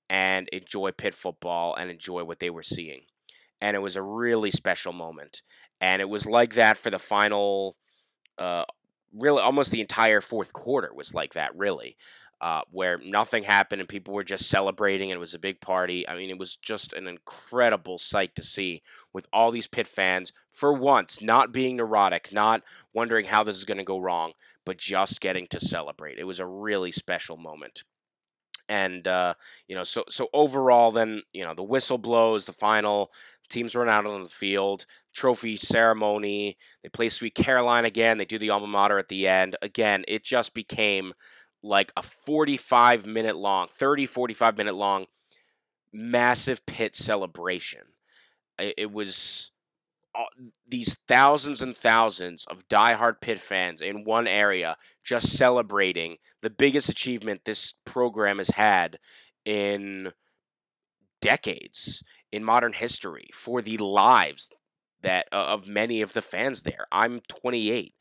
and 0.07 0.47
enjoy 0.49 0.91
Pitt 0.91 1.15
football 1.15 1.73
and 1.73 1.89
enjoy 1.89 2.25
what 2.25 2.39
they 2.39 2.51
were 2.51 2.61
seeing. 2.61 3.01
And 3.59 3.75
it 3.75 3.79
was 3.79 3.95
a 3.95 4.03
really 4.03 4.51
special 4.51 4.93
moment. 4.93 5.41
And 5.81 5.99
it 5.99 6.09
was 6.09 6.27
like 6.27 6.53
that 6.53 6.77
for 6.77 6.91
the 6.91 6.99
final, 6.99 7.75
uh, 8.37 8.65
really 9.17 9.41
almost 9.41 9.71
the 9.71 9.81
entire 9.81 10.21
fourth 10.21 10.53
quarter 10.53 10.93
was 10.93 11.15
like 11.15 11.33
that, 11.33 11.57
really, 11.57 11.97
uh, 12.41 12.61
where 12.71 12.99
nothing 13.03 13.43
happened 13.43 13.81
and 13.81 13.89
people 13.89 14.13
were 14.13 14.23
just 14.23 14.49
celebrating 14.49 15.11
and 15.11 15.17
it 15.17 15.19
was 15.19 15.33
a 15.33 15.39
big 15.39 15.59
party. 15.59 16.07
I 16.07 16.15
mean, 16.15 16.29
it 16.29 16.37
was 16.37 16.55
just 16.55 16.93
an 16.93 17.07
incredible 17.07 17.97
sight 17.97 18.35
to 18.35 18.43
see 18.43 18.83
with 19.13 19.27
all 19.33 19.51
these 19.51 19.67
Pitt 19.67 19.87
fans, 19.87 20.31
for 20.51 20.73
once, 20.73 21.21
not 21.21 21.51
being 21.51 21.77
neurotic, 21.77 22.31
not 22.31 22.61
wondering 22.93 23.25
how 23.25 23.43
this 23.43 23.57
is 23.57 23.65
going 23.65 23.77
to 23.77 23.83
go 23.83 23.99
wrong, 23.99 24.33
but 24.65 24.77
just 24.77 25.21
getting 25.21 25.47
to 25.47 25.59
celebrate. 25.59 26.19
It 26.19 26.25
was 26.25 26.39
a 26.39 26.45
really 26.45 26.91
special 26.91 27.37
moment 27.37 27.83
and 28.69 29.07
uh, 29.07 29.33
you 29.67 29.75
know, 29.75 29.83
so 29.83 30.03
so 30.09 30.27
overall, 30.33 30.91
then 30.91 31.21
you 31.33 31.43
know, 31.43 31.53
the 31.53 31.63
whistle 31.63 31.97
blows, 31.97 32.45
the 32.45 32.53
final 32.53 33.11
teams 33.49 33.75
run 33.75 33.89
out 33.89 34.05
on 34.05 34.23
the 34.23 34.29
field, 34.29 34.85
trophy 35.13 35.57
ceremony. 35.57 36.57
They 36.83 36.89
play 36.89 37.09
Sweet 37.09 37.35
Caroline 37.35 37.85
again. 37.85 38.17
They 38.17 38.25
do 38.25 38.37
the 38.37 38.49
alma 38.49 38.67
mater 38.67 38.97
at 38.97 39.07
the 39.07 39.27
end. 39.27 39.55
Again, 39.61 40.03
it 40.07 40.23
just 40.23 40.53
became 40.53 41.13
like 41.67 41.91
a 41.95 42.01
45 42.01 43.05
minute 43.05 43.35
long, 43.35 43.67
30, 43.69 44.05
45 44.05 44.57
minute 44.57 44.75
long, 44.75 45.05
massive 45.93 46.65
Pitt 46.65 46.95
celebration. 46.95 47.81
It, 48.59 48.91
was 48.91 49.51
these 50.67 50.97
thousands 51.07 51.61
and 51.61 51.77
thousands 51.77 52.45
of 52.49 52.67
diehard 52.67 53.21
Pitt 53.21 53.39
fans 53.39 53.81
in 53.81 54.03
one 54.03 54.27
area 54.27 54.77
just 55.03 55.37
celebrating 55.37 56.17
the 56.41 56.49
biggest 56.49 56.89
achievement 56.89 57.41
this 57.45 57.75
program 57.85 58.39
has 58.39 58.49
had 58.49 58.97
in 59.45 60.11
decades 61.21 62.03
in 62.31 62.43
modern 62.43 62.73
history 62.73 63.29
for 63.33 63.61
the 63.61 63.77
lives 63.77 64.49
that 65.01 65.27
uh, 65.31 65.35
of 65.35 65.67
many 65.67 66.01
of 66.01 66.13
the 66.13 66.21
fans 66.21 66.63
there. 66.63 66.87
I'm 66.91 67.21
28. 67.27 67.93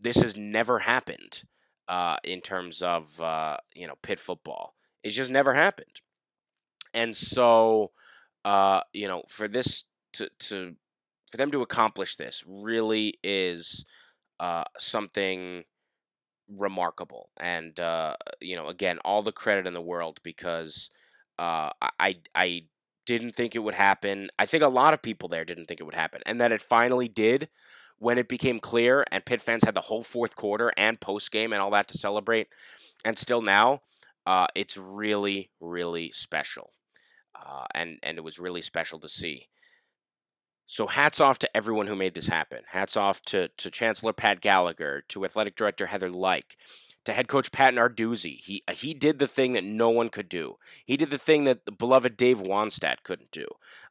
This 0.00 0.16
has 0.16 0.36
never 0.36 0.80
happened 0.80 1.42
uh, 1.88 2.16
in 2.24 2.40
terms 2.40 2.82
of 2.82 3.20
uh, 3.20 3.56
you 3.74 3.86
know 3.86 3.94
Pitt 4.02 4.20
football. 4.20 4.74
It's 5.02 5.16
just 5.16 5.30
never 5.30 5.54
happened, 5.54 6.00
and 6.94 7.16
so 7.16 7.92
uh, 8.44 8.80
you 8.92 9.08
know 9.08 9.22
for 9.28 9.48
this 9.48 9.84
to 10.14 10.28
to 10.40 10.74
for 11.30 11.36
them 11.36 11.50
to 11.52 11.62
accomplish 11.62 12.16
this 12.16 12.44
really 12.46 13.18
is 13.22 13.84
uh, 14.40 14.64
something 14.78 15.64
remarkable. 16.48 17.30
And 17.38 17.78
uh, 17.78 18.16
you 18.40 18.56
know, 18.56 18.68
again, 18.68 18.98
all 19.04 19.22
the 19.22 19.32
credit 19.32 19.66
in 19.66 19.74
the 19.74 19.82
world 19.82 20.20
because 20.22 20.90
uh, 21.38 21.70
I 22.00 22.16
I 22.34 22.62
didn't 23.06 23.34
think 23.36 23.54
it 23.54 23.60
would 23.60 23.74
happen. 23.74 24.30
I 24.38 24.46
think 24.46 24.62
a 24.62 24.68
lot 24.68 24.94
of 24.94 25.02
people 25.02 25.28
there 25.28 25.44
didn't 25.44 25.66
think 25.66 25.80
it 25.80 25.84
would 25.84 25.94
happen, 25.94 26.22
and 26.26 26.40
that 26.40 26.52
it 26.52 26.62
finally 26.62 27.08
did 27.08 27.48
when 27.98 28.18
it 28.18 28.28
became 28.28 28.60
clear. 28.60 29.04
And 29.10 29.24
Pitt 29.24 29.40
fans 29.40 29.64
had 29.64 29.74
the 29.74 29.82
whole 29.82 30.02
fourth 30.02 30.36
quarter 30.36 30.72
and 30.76 31.00
post 31.00 31.30
game 31.30 31.52
and 31.52 31.60
all 31.62 31.70
that 31.72 31.88
to 31.88 31.98
celebrate. 31.98 32.48
And 33.04 33.18
still 33.18 33.42
now, 33.42 33.82
uh, 34.26 34.46
it's 34.54 34.76
really 34.76 35.50
really 35.60 36.12
special, 36.12 36.72
uh, 37.34 37.64
and 37.74 37.98
and 38.02 38.18
it 38.18 38.24
was 38.24 38.38
really 38.38 38.62
special 38.62 38.98
to 39.00 39.08
see. 39.08 39.48
So 40.66 40.86
hats 40.86 41.18
off 41.18 41.38
to 41.38 41.56
everyone 41.56 41.86
who 41.86 41.96
made 41.96 42.12
this 42.12 42.26
happen. 42.26 42.60
Hats 42.72 42.94
off 42.94 43.22
to, 43.22 43.48
to 43.48 43.70
Chancellor 43.70 44.12
Pat 44.12 44.42
Gallagher, 44.42 45.02
to 45.08 45.24
Athletic 45.24 45.56
Director 45.56 45.86
Heather 45.86 46.10
Lyke, 46.10 46.58
to 47.06 47.14
head 47.14 47.26
coach 47.26 47.50
Pat 47.50 47.72
Narduzzi. 47.72 48.38
He 48.38 48.62
he 48.74 48.92
did 48.92 49.18
the 49.18 49.26
thing 49.26 49.54
that 49.54 49.64
no 49.64 49.88
one 49.88 50.10
could 50.10 50.28
do. 50.28 50.56
He 50.84 50.98
did 50.98 51.08
the 51.08 51.16
thing 51.16 51.44
that 51.44 51.64
the 51.64 51.72
beloved 51.72 52.18
Dave 52.18 52.38
Wannstedt 52.38 53.02
couldn't 53.02 53.30
do. 53.30 53.46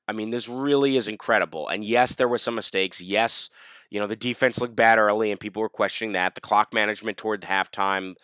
I 0.08 0.12
mean, 0.12 0.30
this 0.30 0.48
really 0.48 0.98
is 0.98 1.08
incredible. 1.08 1.68
And 1.68 1.84
yes, 1.84 2.14
there 2.14 2.28
were 2.28 2.38
some 2.38 2.54
mistakes. 2.54 3.02
Yes, 3.02 3.50
you 3.90 4.00
know, 4.00 4.08
the 4.08 4.16
defense 4.16 4.60
looked 4.60 4.76
bad 4.76 5.00
early 5.00 5.32
and 5.32 5.40
people 5.40 5.62
were 5.62 5.70
questioning 5.70 6.14
that. 6.14 6.36
The 6.36 6.42
clock 6.42 6.74
management 6.74 7.18
toward 7.18 7.42
halftime. 7.42 8.16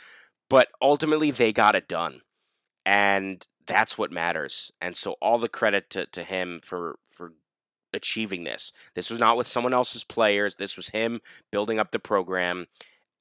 But 0.49 0.67
ultimately 0.81 1.31
they 1.31 1.53
got 1.53 1.75
it 1.75 1.87
done. 1.87 2.21
And 2.85 3.45
that's 3.65 3.97
what 3.97 4.11
matters. 4.11 4.71
And 4.81 4.95
so 4.95 5.15
all 5.21 5.39
the 5.39 5.47
credit 5.47 5.89
to, 5.91 6.05
to 6.07 6.23
him 6.23 6.59
for 6.63 6.99
for 7.09 7.33
achieving 7.93 8.43
this. 8.43 8.73
This 8.95 9.09
was 9.09 9.19
not 9.19 9.37
with 9.37 9.47
someone 9.47 9.73
else's 9.73 10.03
players. 10.03 10.55
This 10.55 10.75
was 10.75 10.89
him 10.89 11.21
building 11.51 11.79
up 11.79 11.91
the 11.91 11.99
program 11.99 12.67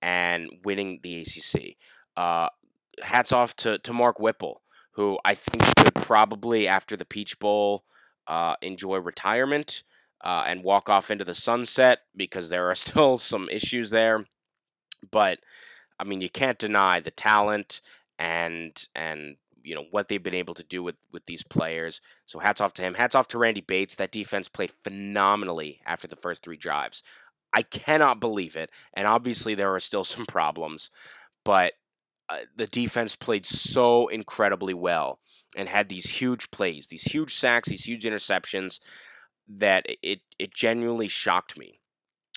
and 0.00 0.48
winning 0.64 1.00
the 1.02 1.20
ACC. 1.20 1.76
Uh, 2.16 2.48
hats 3.02 3.32
off 3.32 3.54
to, 3.56 3.78
to 3.78 3.92
Mark 3.92 4.18
Whipple, 4.18 4.62
who 4.92 5.18
I 5.24 5.34
think 5.34 5.62
should 5.78 5.94
probably, 5.94 6.66
after 6.66 6.96
the 6.96 7.04
Peach 7.04 7.38
Bowl, 7.38 7.84
uh, 8.26 8.54
enjoy 8.62 8.96
retirement 8.96 9.82
uh, 10.22 10.44
and 10.46 10.62
walk 10.62 10.88
off 10.88 11.10
into 11.10 11.24
the 11.24 11.34
sunset 11.34 12.00
because 12.16 12.48
there 12.48 12.70
are 12.70 12.74
still 12.76 13.18
some 13.18 13.48
issues 13.50 13.90
there. 13.90 14.26
But 15.10 15.38
I 15.98 16.04
mean, 16.04 16.20
you 16.20 16.30
can't 16.30 16.58
deny 16.58 17.00
the 17.00 17.10
talent 17.10 17.80
and 18.18 18.88
and 18.94 19.36
you 19.64 19.74
know 19.74 19.84
what 19.90 20.08
they've 20.08 20.22
been 20.22 20.34
able 20.34 20.54
to 20.54 20.64
do 20.64 20.82
with 20.82 20.96
with 21.12 21.26
these 21.26 21.42
players. 21.42 22.00
So 22.26 22.38
hats 22.38 22.60
off 22.60 22.74
to 22.74 22.82
him. 22.82 22.94
Hats 22.94 23.14
off 23.14 23.28
to 23.28 23.38
Randy 23.38 23.60
Bates. 23.60 23.96
That 23.96 24.12
defense 24.12 24.48
played 24.48 24.72
phenomenally 24.84 25.80
after 25.86 26.06
the 26.06 26.16
first 26.16 26.42
three 26.42 26.56
drives. 26.56 27.02
I 27.52 27.62
cannot 27.62 28.20
believe 28.20 28.56
it, 28.56 28.70
and 28.94 29.06
obviously 29.06 29.54
there 29.54 29.74
are 29.74 29.80
still 29.80 30.04
some 30.04 30.26
problems, 30.26 30.90
but 31.44 31.74
uh, 32.28 32.38
the 32.56 32.66
defense 32.66 33.16
played 33.16 33.44
so 33.44 34.08
incredibly 34.08 34.74
well 34.74 35.18
and 35.56 35.68
had 35.68 35.88
these 35.88 36.08
huge 36.08 36.50
plays, 36.50 36.86
these 36.88 37.02
huge 37.02 37.38
sacks, 37.38 37.68
these 37.68 37.84
huge 37.84 38.04
interceptions 38.04 38.80
that 39.58 39.86
it 40.02 40.20
it 40.38 40.54
genuinely 40.54 41.08
shocked 41.08 41.58
me. 41.58 41.80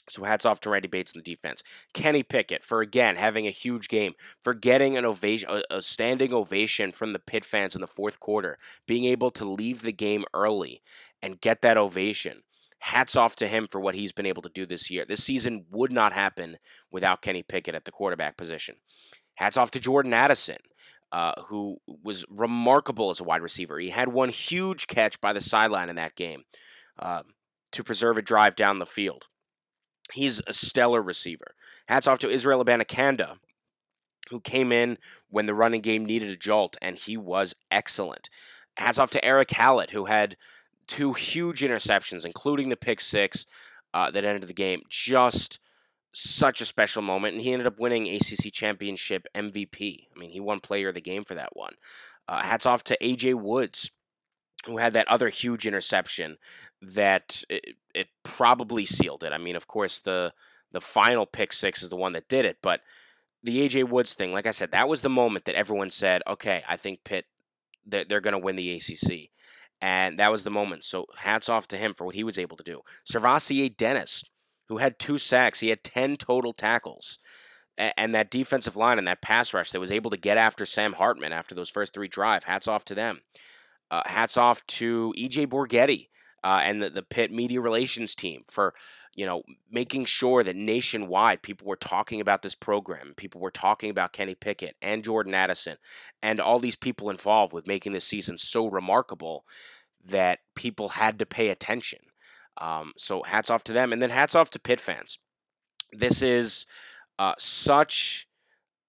So 0.09 0.23
hats 0.23 0.45
off 0.45 0.59
to 0.61 0.69
Randy 0.69 0.87
Bates 0.87 1.13
in 1.13 1.19
the 1.19 1.35
defense. 1.35 1.63
Kenny 1.93 2.21
Pickett 2.21 2.63
for 2.63 2.81
again 2.81 3.15
having 3.15 3.47
a 3.47 3.51
huge 3.51 3.87
game, 3.87 4.13
for 4.43 4.53
getting 4.53 4.97
an 4.97 5.05
ovation, 5.05 5.49
a, 5.49 5.77
a, 5.77 5.81
standing 5.81 6.33
ovation 6.33 6.91
from 6.91 7.13
the 7.13 7.19
Pitt 7.19 7.43
fans 7.43 7.73
in 7.75 7.81
the 7.81 7.87
fourth 7.87 8.19
quarter, 8.19 8.57
being 8.87 9.05
able 9.05 9.31
to 9.31 9.45
leave 9.45 9.81
the 9.81 9.91
game 9.91 10.23
early 10.33 10.81
and 11.23 11.41
get 11.41 11.61
that 11.61 11.77
ovation. 11.77 12.43
Hats 12.79 13.15
off 13.15 13.35
to 13.37 13.47
him 13.47 13.67
for 13.71 13.81
what 13.81 13.95
he's 13.95 14.11
been 14.11 14.27
able 14.27 14.43
to 14.43 14.51
do 14.53 14.67
this 14.67 14.91
year. 14.91 15.05
This 15.07 15.23
season 15.23 15.65
would 15.71 15.91
not 15.91 16.13
happen 16.13 16.57
without 16.91 17.23
Kenny 17.23 17.41
Pickett 17.41 17.73
at 17.73 17.85
the 17.85 17.91
quarterback 17.91 18.37
position. 18.37 18.75
Hats 19.35 19.57
off 19.57 19.71
to 19.71 19.79
Jordan 19.79 20.13
Addison. 20.13 20.57
Uh, 21.11 21.33
who 21.47 21.77
was 22.03 22.25
remarkable 22.29 23.09
as 23.09 23.21
a 23.21 23.23
wide 23.23 23.41
receiver. 23.41 23.79
He 23.79 23.89
had 23.89 24.09
one 24.09 24.27
huge 24.27 24.87
catch 24.87 25.21
by 25.21 25.31
the 25.31 25.39
sideline 25.39 25.87
in 25.87 25.95
that 25.95 26.15
game 26.15 26.43
uh, 26.99 27.23
to 27.71 27.83
preserve 27.83 28.17
a 28.17 28.21
drive 28.21 28.55
down 28.55 28.79
the 28.79 28.85
field. 28.85 29.25
He's 30.13 30.41
a 30.47 30.53
stellar 30.53 31.01
receiver. 31.01 31.55
Hats 31.87 32.07
off 32.07 32.19
to 32.19 32.29
Israel 32.29 32.63
Abanikanda, 32.63 33.37
who 34.29 34.39
came 34.39 34.71
in 34.71 34.97
when 35.29 35.45
the 35.45 35.53
running 35.53 35.81
game 35.81 36.05
needed 36.05 36.29
a 36.29 36.37
jolt, 36.37 36.77
and 36.81 36.97
he 36.97 37.17
was 37.17 37.53
excellent. 37.71 38.29
Hats 38.77 38.97
off 38.97 39.11
to 39.11 39.25
Erick 39.25 39.51
Hallett, 39.51 39.91
who 39.91 40.05
had 40.05 40.37
two 40.87 41.13
huge 41.13 41.61
interceptions, 41.61 42.25
including 42.25 42.69
the 42.69 42.75
pick 42.75 43.01
six 43.01 43.45
uh, 43.93 44.11
that 44.11 44.25
ended 44.25 44.47
the 44.47 44.53
game. 44.53 44.81
Just 44.89 45.59
such 46.13 46.61
a 46.61 46.65
special 46.65 47.01
moment, 47.01 47.35
and 47.35 47.43
he 47.43 47.51
ended 47.51 47.67
up 47.67 47.79
winning 47.79 48.07
ACC 48.07 48.51
championship 48.51 49.27
MVP. 49.35 50.07
I 50.15 50.19
mean, 50.19 50.31
he 50.31 50.39
won 50.39 50.59
Player 50.59 50.89
of 50.89 50.95
the 50.95 51.01
Game 51.01 51.23
for 51.23 51.35
that 51.35 51.55
one. 51.55 51.73
Uh, 52.27 52.41
hats 52.41 52.65
off 52.65 52.83
to 52.85 52.97
AJ 53.01 53.35
Woods, 53.35 53.91
who 54.65 54.77
had 54.77 54.93
that 54.93 55.07
other 55.07 55.29
huge 55.29 55.65
interception 55.67 56.37
that 56.81 57.43
it, 57.49 57.75
it, 57.93 58.07
probably 58.23 58.85
sealed 58.85 59.23
it. 59.23 59.31
I 59.31 59.37
mean, 59.37 59.55
of 59.55 59.67
course, 59.67 60.01
the 60.01 60.33
the 60.71 60.81
final 60.81 61.25
pick 61.25 61.53
six 61.53 61.81
is 61.83 61.89
the 61.89 61.95
one 61.95 62.13
that 62.13 62.27
did 62.27 62.43
it, 62.45 62.57
but 62.61 62.81
the 63.43 63.67
AJ 63.67 63.89
Woods 63.89 64.13
thing, 64.13 64.33
like 64.33 64.47
I 64.47 64.51
said, 64.51 64.71
that 64.71 64.89
was 64.89 65.01
the 65.01 65.09
moment 65.09 65.45
that 65.45 65.55
everyone 65.55 65.89
said, 65.89 66.21
"Okay, 66.27 66.63
I 66.67 66.77
think 66.77 67.03
Pitt 67.03 67.25
they're, 67.85 68.05
they're 68.05 68.21
going 68.21 68.33
to 68.33 68.39
win 68.39 68.55
the 68.55 68.73
ACC," 68.73 69.29
and 69.81 70.19
that 70.19 70.31
was 70.31 70.43
the 70.43 70.51
moment. 70.51 70.83
So 70.83 71.05
hats 71.17 71.47
off 71.47 71.67
to 71.69 71.77
him 71.77 71.93
for 71.93 72.05
what 72.05 72.15
he 72.15 72.23
was 72.23 72.39
able 72.39 72.57
to 72.57 72.63
do. 72.63 72.81
SirVocea 73.09 73.75
Dennis, 73.77 74.23
who 74.67 74.77
had 74.77 74.99
two 74.99 75.17
sacks, 75.17 75.59
he 75.59 75.69
had 75.69 75.83
ten 75.83 76.17
total 76.17 76.53
tackles. 76.53 77.19
And 77.77 78.15
that 78.15 78.31
defensive 78.31 78.77
line 78.77 78.97
and 78.99 79.07
that 79.07 79.21
pass 79.21 79.53
rush 79.53 79.71
that 79.71 79.81
was 79.81 79.91
able 79.91 80.09
to 80.11 80.15
get 80.15 80.37
after 80.37 80.65
Sam 80.65 80.93
Hartman 80.93 81.33
after 81.33 81.53
those 81.53 81.69
first 81.69 81.93
three 81.93 82.07
drive, 82.07 82.45
hats 82.45 82.69
off 82.69 82.85
to 82.85 82.95
them. 82.95 83.19
Uh, 83.91 84.01
hats 84.05 84.37
off 84.37 84.65
to 84.67 85.13
EJ 85.17 85.47
Borghetti 85.47 86.09
uh, 86.43 86.61
and 86.63 86.81
the, 86.81 86.89
the 86.89 87.03
Pitt 87.03 87.31
media 87.31 87.61
relations 87.61 88.15
team 88.15 88.43
for 88.49 88.73
you 89.13 89.25
know 89.25 89.43
making 89.71 90.05
sure 90.05 90.43
that 90.43 90.55
nationwide 90.55 91.41
people 91.41 91.67
were 91.67 91.75
talking 91.75 92.21
about 92.21 92.41
this 92.41 92.55
program. 92.55 93.13
People 93.15 93.41
were 93.41 93.51
talking 93.51 93.89
about 93.89 94.13
Kenny 94.13 94.35
Pickett 94.35 94.75
and 94.81 95.03
Jordan 95.03 95.33
Addison 95.33 95.77
and 96.21 96.39
all 96.39 96.59
these 96.59 96.75
people 96.75 97.09
involved 97.09 97.53
with 97.53 97.67
making 97.67 97.93
this 97.93 98.05
season 98.05 98.37
so 98.37 98.67
remarkable 98.67 99.45
that 100.05 100.39
people 100.55 100.89
had 100.89 101.19
to 101.19 101.25
pay 101.25 101.49
attention. 101.49 101.99
Um, 102.57 102.93
so 102.97 103.23
hats 103.23 103.49
off 103.49 103.63
to 103.65 103.73
them, 103.73 103.91
and 103.91 104.01
then 104.01 104.09
hats 104.09 104.35
off 104.35 104.49
to 104.51 104.59
Pitt 104.59 104.79
fans. 104.79 105.19
This 105.91 106.21
is 106.21 106.65
uh, 107.19 107.33
such 107.37 108.27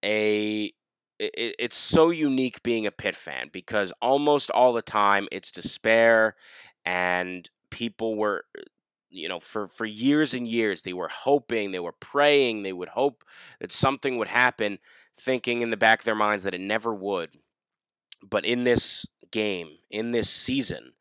a 0.04 0.72
it, 1.18 1.32
it- 1.36 1.56
it's 1.58 1.76
so 1.76 2.10
unique 2.10 2.62
being 2.62 2.86
a 2.86 2.90
Pitt 2.90 3.16
fan 3.16 3.50
because 3.52 3.92
almost 4.02 4.50
all 4.50 4.72
the 4.72 4.82
time 4.82 5.28
it's 5.32 5.50
despair 5.50 6.36
and 6.84 7.48
people 7.70 8.16
were 8.16 8.44
uh, 8.58 8.62
you 9.10 9.28
know 9.28 9.40
for 9.40 9.68
for 9.68 9.84
years 9.86 10.34
and 10.34 10.46
years 10.48 10.82
they 10.82 10.92
were 10.92 11.08
hoping 11.08 11.70
they 11.70 11.78
were 11.80 11.92
praying 11.92 12.62
they 12.62 12.72
would 12.72 12.88
hope 12.90 13.24
that 13.60 13.72
something 13.72 14.18
would 14.18 14.28
happen 14.28 14.78
thinking 15.18 15.62
in 15.62 15.70
the 15.70 15.76
back 15.76 16.00
of 16.00 16.04
their 16.04 16.14
minds 16.14 16.44
that 16.44 16.54
it 16.54 16.60
never 16.60 16.94
would. 16.94 17.30
But 18.22 18.44
in 18.44 18.64
this 18.64 19.06
game 19.30 19.78
in 19.90 20.12
this 20.12 20.30
season 20.30 20.92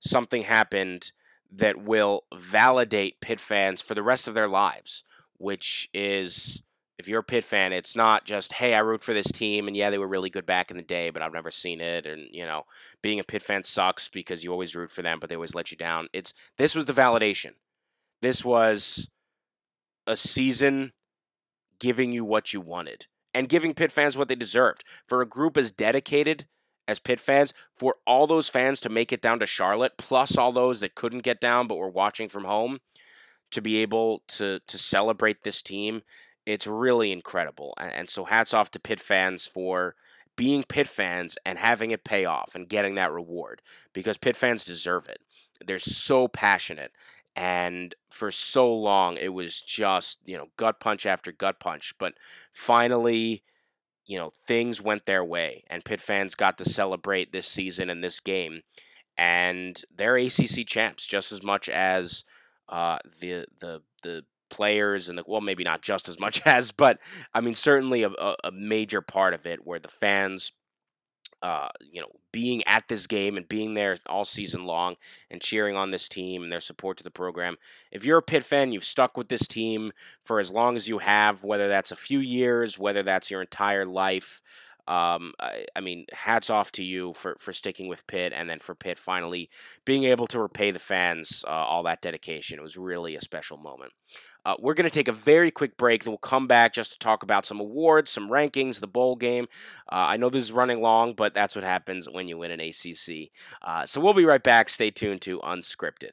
something 0.00 0.42
happened 0.44 1.12
that 1.52 1.78
will 1.82 2.24
validate 2.34 3.20
Pitt 3.20 3.40
fans 3.40 3.82
for 3.82 3.94
the 3.94 4.02
rest 4.02 4.28
of 4.28 4.34
their 4.34 4.48
lives 4.48 5.04
which 5.38 5.88
is 5.94 6.62
if 6.98 7.08
you're 7.08 7.20
a 7.20 7.24
Pitt 7.24 7.44
fan, 7.44 7.72
it's 7.72 7.96
not 7.96 8.24
just, 8.24 8.54
hey, 8.54 8.74
I 8.74 8.80
root 8.80 9.02
for 9.02 9.14
this 9.14 9.32
team, 9.32 9.66
and 9.66 9.76
yeah, 9.76 9.90
they 9.90 9.98
were 9.98 10.06
really 10.06 10.30
good 10.30 10.46
back 10.46 10.70
in 10.70 10.76
the 10.76 10.82
day, 10.82 11.10
but 11.10 11.22
I've 11.22 11.32
never 11.32 11.50
seen 11.50 11.80
it. 11.80 12.06
And, 12.06 12.28
you 12.30 12.44
know, 12.44 12.64
being 13.02 13.18
a 13.18 13.24
Pitt 13.24 13.42
fan 13.42 13.64
sucks 13.64 14.08
because 14.08 14.44
you 14.44 14.52
always 14.52 14.76
root 14.76 14.90
for 14.90 15.02
them, 15.02 15.18
but 15.18 15.28
they 15.28 15.34
always 15.34 15.54
let 15.54 15.70
you 15.70 15.76
down. 15.76 16.08
It's 16.12 16.34
this 16.58 16.74
was 16.74 16.84
the 16.84 16.92
validation. 16.92 17.52
This 18.20 18.44
was 18.44 19.08
a 20.06 20.16
season 20.16 20.92
giving 21.80 22.12
you 22.12 22.24
what 22.24 22.52
you 22.52 22.60
wanted 22.60 23.06
and 23.34 23.48
giving 23.48 23.74
Pitt 23.74 23.90
fans 23.90 24.16
what 24.16 24.28
they 24.28 24.34
deserved. 24.34 24.84
For 25.08 25.22
a 25.22 25.28
group 25.28 25.56
as 25.56 25.72
dedicated 25.72 26.46
as 26.86 26.98
Pitt 26.98 27.20
fans, 27.20 27.52
for 27.76 27.96
all 28.06 28.26
those 28.26 28.48
fans 28.48 28.80
to 28.80 28.88
make 28.88 29.12
it 29.12 29.22
down 29.22 29.38
to 29.40 29.46
Charlotte, 29.46 29.92
plus 29.98 30.36
all 30.36 30.52
those 30.52 30.80
that 30.80 30.94
couldn't 30.94 31.24
get 31.24 31.40
down 31.40 31.66
but 31.66 31.76
were 31.76 31.88
watching 31.88 32.28
from 32.28 32.44
home, 32.44 32.78
to 33.50 33.60
be 33.60 33.78
able 33.78 34.22
to 34.28 34.60
to 34.66 34.78
celebrate 34.78 35.42
this 35.42 35.62
team 35.62 36.02
it's 36.46 36.66
really 36.66 37.12
incredible. 37.12 37.74
And 37.78 38.08
so 38.08 38.24
hats 38.24 38.52
off 38.54 38.70
to 38.72 38.80
Pitt 38.80 39.00
fans 39.00 39.46
for 39.46 39.94
being 40.36 40.64
Pitt 40.64 40.88
fans 40.88 41.36
and 41.44 41.58
having 41.58 41.90
it 41.90 42.04
pay 42.04 42.24
off 42.24 42.54
and 42.54 42.68
getting 42.68 42.94
that 42.94 43.12
reward 43.12 43.62
because 43.92 44.18
Pitt 44.18 44.36
fans 44.36 44.64
deserve 44.64 45.08
it. 45.08 45.20
They're 45.64 45.78
so 45.78 46.28
passionate. 46.28 46.92
And 47.34 47.94
for 48.10 48.30
so 48.30 48.72
long, 48.72 49.16
it 49.16 49.32
was 49.32 49.60
just, 49.60 50.18
you 50.24 50.36
know, 50.36 50.48
gut 50.56 50.80
punch 50.80 51.06
after 51.06 51.32
gut 51.32 51.60
punch. 51.60 51.94
But 51.98 52.14
finally, 52.52 53.42
you 54.04 54.18
know, 54.18 54.32
things 54.46 54.80
went 54.80 55.06
their 55.06 55.24
way 55.24 55.64
and 55.68 55.84
Pitt 55.84 56.00
fans 56.00 56.34
got 56.34 56.58
to 56.58 56.68
celebrate 56.68 57.32
this 57.32 57.46
season 57.46 57.88
and 57.88 58.02
this 58.02 58.20
game. 58.20 58.62
And 59.16 59.80
they're 59.94 60.16
ACC 60.16 60.66
champs 60.66 61.06
just 61.06 61.32
as 61.32 61.42
much 61.42 61.68
as 61.68 62.24
uh, 62.68 62.98
the, 63.20 63.46
the, 63.60 63.82
the, 64.02 64.24
players 64.52 65.08
and 65.08 65.18
the 65.18 65.24
well 65.26 65.40
maybe 65.40 65.64
not 65.64 65.82
just 65.82 66.08
as 66.08 66.20
much 66.20 66.40
as 66.46 66.70
but 66.70 66.98
i 67.34 67.40
mean 67.40 67.54
certainly 67.54 68.02
a, 68.04 68.10
a, 68.10 68.52
major 68.52 69.00
part 69.00 69.34
of 69.34 69.46
it 69.46 69.66
where 69.66 69.80
the 69.80 69.88
fans 69.88 70.52
uh, 71.42 71.68
you 71.80 72.00
know, 72.00 72.08
being 72.30 72.62
at 72.66 72.84
this 72.88 73.06
game 73.08 73.36
and 73.36 73.48
being 73.48 73.74
there 73.74 73.98
all 74.06 74.24
season 74.24 74.64
long 74.64 74.94
and 75.28 75.40
cheering 75.40 75.76
on 75.76 75.90
this 75.90 76.08
team 76.08 76.42
and 76.42 76.52
their 76.52 76.60
support 76.60 76.96
to 76.96 77.04
the 77.04 77.10
program. 77.10 77.56
If 77.90 78.04
you're 78.04 78.18
a 78.18 78.22
Pitt 78.22 78.44
fan, 78.44 78.70
you've 78.70 78.84
stuck 78.84 79.16
with 79.16 79.28
this 79.28 79.48
team 79.48 79.90
for 80.24 80.38
as 80.38 80.52
long 80.52 80.76
as 80.76 80.86
you 80.86 80.98
have, 80.98 81.42
whether 81.42 81.68
that's 81.68 81.90
a 81.90 81.96
few 81.96 82.20
years, 82.20 82.78
whether 82.78 83.02
that's 83.02 83.30
your 83.30 83.40
entire 83.40 83.84
life. 83.84 84.40
Um, 84.86 85.32
I, 85.40 85.64
I 85.74 85.80
mean, 85.80 86.06
hats 86.12 86.48
off 86.48 86.70
to 86.72 86.84
you 86.84 87.12
for, 87.14 87.36
for 87.40 87.52
sticking 87.52 87.88
with 87.88 88.06
Pitt 88.06 88.32
and 88.34 88.48
then 88.48 88.60
for 88.60 88.74
Pitt 88.74 88.98
finally 88.98 89.50
being 89.84 90.04
able 90.04 90.28
to 90.28 90.40
repay 90.40 90.70
the 90.70 90.78
fans 90.78 91.44
uh, 91.46 91.50
all 91.50 91.82
that 91.84 92.02
dedication. 92.02 92.60
It 92.60 92.62
was 92.62 92.76
really 92.76 93.16
a 93.16 93.20
special 93.20 93.58
moment. 93.58 93.92
Uh, 94.44 94.54
we're 94.58 94.74
going 94.74 94.84
to 94.84 94.90
take 94.90 95.08
a 95.08 95.12
very 95.12 95.50
quick 95.50 95.76
break, 95.76 96.04
then 96.04 96.12
we'll 96.12 96.18
come 96.18 96.46
back 96.46 96.72
just 96.72 96.92
to 96.92 96.98
talk 96.98 97.22
about 97.22 97.46
some 97.46 97.60
awards, 97.60 98.10
some 98.10 98.28
rankings, 98.28 98.80
the 98.80 98.86
bowl 98.86 99.16
game. 99.16 99.46
Uh, 99.90 99.96
I 99.96 100.16
know 100.16 100.28
this 100.30 100.44
is 100.44 100.52
running 100.52 100.80
long, 100.80 101.14
but 101.14 101.34
that's 101.34 101.54
what 101.54 101.64
happens 101.64 102.08
when 102.10 102.28
you 102.28 102.38
win 102.38 102.50
an 102.50 102.60
ACC. 102.60 103.30
Uh, 103.62 103.86
so 103.86 104.00
we'll 104.00 104.14
be 104.14 104.24
right 104.24 104.42
back. 104.42 104.68
Stay 104.68 104.90
tuned 104.90 105.22
to 105.22 105.38
Unscripted. 105.40 106.12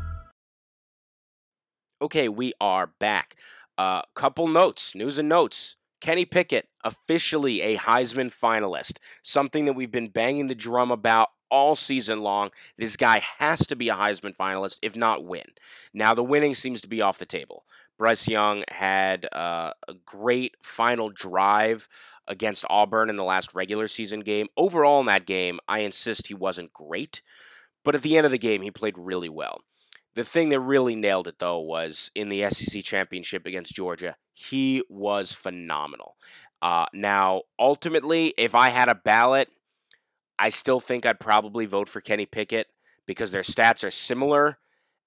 Okay, 2.01 2.27
we 2.27 2.51
are 2.59 2.87
back. 2.87 3.35
Uh, 3.77 4.01
couple 4.15 4.47
notes, 4.47 4.95
news 4.95 5.19
and 5.19 5.29
notes. 5.29 5.75
Kenny 5.99 6.25
Pickett, 6.25 6.67
officially 6.83 7.61
a 7.61 7.77
Heisman 7.77 8.33
finalist. 8.33 8.97
Something 9.21 9.65
that 9.65 9.73
we've 9.73 9.91
been 9.91 10.07
banging 10.07 10.47
the 10.47 10.55
drum 10.55 10.89
about 10.89 11.27
all 11.51 11.75
season 11.75 12.21
long. 12.21 12.49
This 12.75 12.97
guy 12.97 13.21
has 13.37 13.67
to 13.67 13.75
be 13.75 13.89
a 13.89 13.93
Heisman 13.93 14.35
finalist, 14.35 14.79
if 14.81 14.95
not 14.95 15.25
win. 15.25 15.45
Now, 15.93 16.15
the 16.15 16.23
winning 16.23 16.55
seems 16.55 16.81
to 16.81 16.87
be 16.87 17.03
off 17.03 17.19
the 17.19 17.25
table. 17.27 17.65
Bryce 17.99 18.27
Young 18.27 18.63
had 18.69 19.27
uh, 19.31 19.73
a 19.87 19.93
great 20.03 20.55
final 20.63 21.11
drive 21.11 21.87
against 22.27 22.65
Auburn 22.67 23.11
in 23.11 23.15
the 23.15 23.23
last 23.23 23.53
regular 23.53 23.87
season 23.87 24.21
game. 24.21 24.47
Overall, 24.57 25.01
in 25.01 25.05
that 25.05 25.27
game, 25.27 25.59
I 25.67 25.81
insist 25.81 26.25
he 26.27 26.33
wasn't 26.33 26.73
great, 26.73 27.21
but 27.83 27.93
at 27.93 28.01
the 28.01 28.17
end 28.17 28.25
of 28.25 28.31
the 28.31 28.39
game, 28.39 28.63
he 28.63 28.71
played 28.71 28.97
really 28.97 29.29
well. 29.29 29.61
The 30.15 30.23
thing 30.23 30.49
that 30.49 30.59
really 30.59 30.95
nailed 30.95 31.27
it, 31.27 31.39
though, 31.39 31.59
was 31.59 32.11
in 32.15 32.29
the 32.29 32.49
SEC 32.49 32.83
championship 32.83 33.45
against 33.45 33.73
Georgia. 33.73 34.17
He 34.33 34.83
was 34.89 35.31
phenomenal. 35.31 36.15
Uh, 36.61 36.85
now, 36.93 37.43
ultimately, 37.57 38.33
if 38.37 38.53
I 38.53 38.69
had 38.69 38.89
a 38.89 38.95
ballot, 38.95 39.49
I 40.37 40.49
still 40.49 40.79
think 40.79 41.05
I'd 41.05 41.19
probably 41.19 41.65
vote 41.65 41.87
for 41.87 42.01
Kenny 42.01 42.25
Pickett 42.25 42.67
because 43.05 43.31
their 43.31 43.41
stats 43.41 43.83
are 43.83 43.91
similar, 43.91 44.57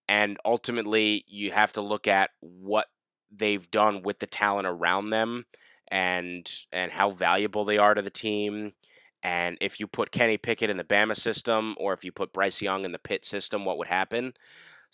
and 0.09 0.39
ultimately, 0.45 1.25
you 1.29 1.53
have 1.53 1.73
to 1.75 1.81
look 1.81 2.09
at 2.09 2.31
what 2.41 2.87
they've 3.31 3.71
done 3.71 4.03
with 4.03 4.19
the 4.19 4.27
talent 4.27 4.67
around 4.67 5.11
them 5.11 5.45
and 5.89 6.51
and 6.73 6.93
how 6.93 7.11
valuable 7.11 7.65
they 7.65 7.79
are 7.79 7.95
to 7.95 8.03
the 8.03 8.11
team. 8.11 8.73
And 9.23 9.57
if 9.61 9.81
you 9.81 9.87
put 9.87 10.11
Kenny 10.11 10.37
Pickett 10.37 10.71
in 10.71 10.77
the 10.77 10.85
Bama 10.85 11.17
system, 11.17 11.75
or 11.79 11.95
if 11.95 12.05
you 12.05 12.13
put 12.13 12.33
Bryce 12.33 12.61
Young 12.61 12.85
in 12.85 12.93
the 12.93 12.99
Pitt 12.99 13.25
system, 13.25 13.65
what 13.65 13.79
would 13.79 13.89
happen? 13.89 14.35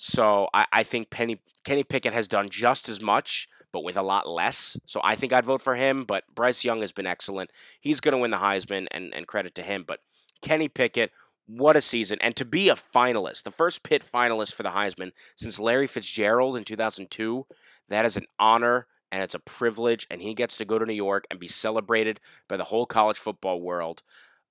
So 0.03 0.49
I, 0.55 0.65
I 0.73 0.83
think 0.83 1.11
Penny, 1.11 1.43
Kenny 1.63 1.85
Pickett 1.85 2.15
has 2.15 2.27
done 2.27 2.49
just 2.49 2.89
as 2.89 3.03
much, 3.03 3.47
but 3.71 3.85
with 3.85 3.99
a 3.99 4.03
lot 4.03 4.27
less. 4.27 4.79
So 4.87 4.99
I 5.05 5.15
think 5.15 5.31
I'd 5.31 5.45
vote 5.45 5.61
for 5.61 5.77
him. 5.77 6.05
But 6.05 6.25
Bryce 6.35 6.65
Young 6.65 6.81
has 6.81 6.91
been 6.91 7.07
excellent. 7.07 7.51
He's 7.83 8.01
going 8.01 8.13
to 8.13 8.19
win 8.19 8.31
the 8.31 8.39
Heisman, 8.39 8.87
and, 8.93 9.13
and 9.15 9.27
credit 9.27 9.55
to 9.57 9.63
him. 9.63 9.85
But 9.87 10.01
Kenny 10.41 10.69
Pickett, 10.69 11.13
what 11.47 11.77
a 11.77 11.83
season. 11.83 12.17
And 12.23 12.35
to 12.37 12.47
be 12.47 12.71
a 12.71 12.77
finalist, 12.77 13.43
the 13.43 13.51
first 13.51 13.83
Pitt 13.83 14.03
finalist 14.03 14.55
for 14.55 14.63
the 14.63 14.71
Heisman 14.71 15.13
since 15.37 15.59
Larry 15.59 15.87
Fitzgerald 15.87 16.57
in 16.57 16.65
2002, 16.65 17.45
that 17.91 18.07
is 18.07 18.17
an 18.17 18.27
honor 18.39 18.87
and 19.13 19.23
it's 19.23 19.35
a 19.35 19.39
privilege. 19.39 20.07
And 20.11 20.23
he 20.23 20.33
gets 20.33 20.57
to 20.57 20.65
go 20.65 20.79
to 20.79 20.87
New 20.87 20.95
York 20.95 21.27
and 21.31 21.39
be 21.39 21.47
celebrated 21.47 22.21
by 22.49 22.57
the 22.57 22.65
whole 22.65 22.87
college 22.87 23.19
football 23.19 23.61
world. 23.61 24.03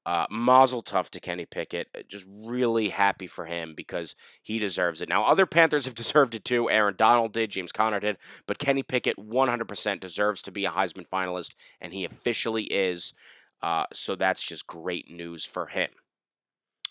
Uh, 0.10 0.26
mazel 0.32 0.82
tov 0.82 1.08
to 1.10 1.20
Kenny 1.20 1.46
Pickett. 1.46 1.88
Uh, 1.96 2.02
Just 2.10 2.26
really 2.28 2.90
happy 2.90 3.28
for 3.28 3.46
him 3.46 3.76
because 3.78 4.16
he 4.42 4.58
deserves 4.58 5.02
it. 5.02 5.10
Now, 5.10 5.24
other 5.24 5.46
Panthers 5.46 5.86
have 5.86 5.94
deserved 6.04 6.34
it 6.34 6.44
too. 6.44 6.68
Aaron 6.68 6.96
Donald 6.98 7.32
did, 7.32 7.52
James 7.52 7.72
Conner 7.72 8.00
did, 8.00 8.18
but 8.48 8.58
Kenny 8.58 8.82
Pickett 8.82 9.18
100% 9.18 10.00
deserves 10.00 10.42
to 10.42 10.52
be 10.52 10.66
a 10.66 10.72
Heisman 10.72 11.06
finalist, 11.14 11.52
and 11.80 11.94
he 11.94 12.06
officially 12.06 12.64
is. 12.64 13.14
Uh, 13.62 13.84
so 13.94 14.16
that's 14.16 14.42
just 14.42 14.66
great 14.66 15.12
news 15.12 15.46
for 15.46 15.68
him. 15.68 15.92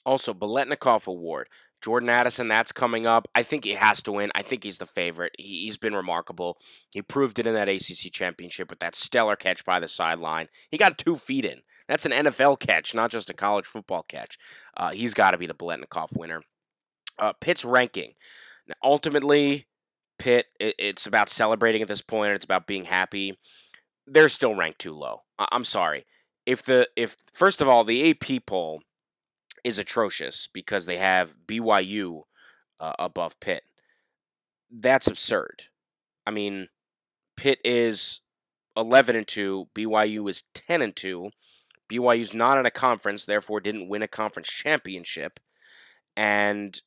Also, 0.06 0.32
Biletnikoff 0.32 1.08
Award. 1.08 1.48
Jordan 1.82 2.10
Addison, 2.10 2.46
that's 2.46 2.70
coming 2.70 3.04
up. 3.04 3.26
I 3.34 3.42
think 3.42 3.64
he 3.64 3.72
has 3.72 4.00
to 4.02 4.12
win. 4.12 4.30
I 4.36 4.42
think 4.42 4.62
he's 4.62 4.78
the 4.78 4.86
favorite. 4.86 5.32
He, 5.38 5.64
he's 5.64 5.76
been 5.76 5.94
remarkable. 5.94 6.58
He 6.90 7.02
proved 7.02 7.40
it 7.40 7.48
in 7.48 7.54
that 7.54 7.68
ACC 7.68 8.12
championship 8.12 8.70
with 8.70 8.78
that 8.78 8.94
stellar 8.94 9.34
catch 9.34 9.64
by 9.64 9.80
the 9.80 9.88
sideline. 9.88 10.48
He 10.70 10.78
got 10.78 10.98
two 10.98 11.16
feet 11.16 11.44
in. 11.44 11.62
That's 11.88 12.06
an 12.06 12.12
NFL 12.12 12.60
catch, 12.60 12.94
not 12.94 13.10
just 13.10 13.30
a 13.30 13.34
college 13.34 13.66
football 13.66 14.02
catch. 14.02 14.38
Uh, 14.76 14.90
he's 14.90 15.14
got 15.14 15.30
to 15.30 15.38
be 15.38 15.46
the 15.46 15.54
Biletnikoff 15.54 16.16
winner. 16.16 16.42
Uh, 17.18 17.32
Pitt's 17.40 17.64
ranking. 17.64 18.12
Now, 18.66 18.74
ultimately, 18.82 19.66
Pitt, 20.18 20.46
it, 20.60 20.74
it's 20.78 21.06
about 21.06 21.30
celebrating 21.30 21.82
at 21.82 21.88
this 21.88 22.02
point. 22.02 22.34
It's 22.34 22.44
about 22.44 22.66
being 22.66 22.84
happy. 22.84 23.38
They're 24.06 24.28
still 24.28 24.54
ranked 24.54 24.80
too 24.80 24.92
low. 24.92 25.22
I, 25.38 25.48
I'm 25.50 25.64
sorry. 25.64 26.04
If 26.46 26.62
the 26.62 26.88
if 26.96 27.16
first 27.34 27.60
of 27.60 27.68
all 27.68 27.84
the 27.84 28.10
AP 28.10 28.46
poll 28.46 28.82
is 29.64 29.78
atrocious 29.78 30.48
because 30.52 30.86
they 30.86 30.96
have 30.96 31.36
BYU 31.46 32.22
uh, 32.80 32.92
above 32.98 33.38
Pitt. 33.40 33.62
That's 34.70 35.06
absurd. 35.06 35.64
I 36.26 36.30
mean, 36.30 36.68
Pitt 37.36 37.58
is 37.64 38.20
11 38.76 39.16
and 39.16 39.26
2, 39.26 39.68
BYU 39.74 40.28
is 40.28 40.44
10 40.54 40.82
and 40.82 40.94
2. 40.94 41.30
BYU's 41.90 42.34
not 42.34 42.58
in 42.58 42.66
a 42.66 42.70
conference, 42.70 43.24
therefore 43.24 43.60
didn't 43.60 43.88
win 43.88 44.02
a 44.02 44.08
conference 44.08 44.48
championship. 44.48 45.40
And 46.16 46.80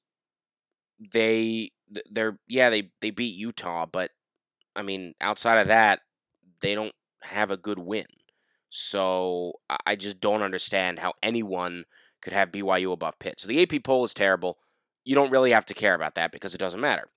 they 1.14 1.72
they're 2.12 2.38
yeah, 2.48 2.70
they 2.70 2.92
they 3.02 3.10
beat 3.10 3.36
Utah, 3.36 3.86
but 3.86 4.12
I 4.76 4.84
mean, 4.84 5.14
outside 5.20 5.58
of 5.58 5.68
that, 5.68 6.02
they 6.62 6.76
don't 6.76 6.94
have 7.24 7.52
a 7.52 7.58
good 7.58 7.80
win. 7.80 8.06
So 8.70 9.54
I 9.86 9.96
just 9.96 10.22
don't 10.22 10.44
understand 10.44 11.00
how 11.00 11.14
anyone 11.22 11.86
could 12.22 12.34
have 12.34 12.52
BYU 12.52 12.94
above 12.94 13.20
Pitt. 13.20 13.40
So 13.40 13.48
the 13.48 13.62
AP 13.62 13.84
poll 13.84 14.06
is 14.06 14.14
terrible. 14.14 14.60
You 15.04 15.16
don't 15.16 15.32
really 15.32 15.52
have 15.52 15.66
to 15.66 15.74
care 15.74 15.94
about 15.94 16.16
that 16.16 16.32
because 16.32 16.54
it 16.56 16.60
doesn't 16.60 16.80
matter. 16.80 17.10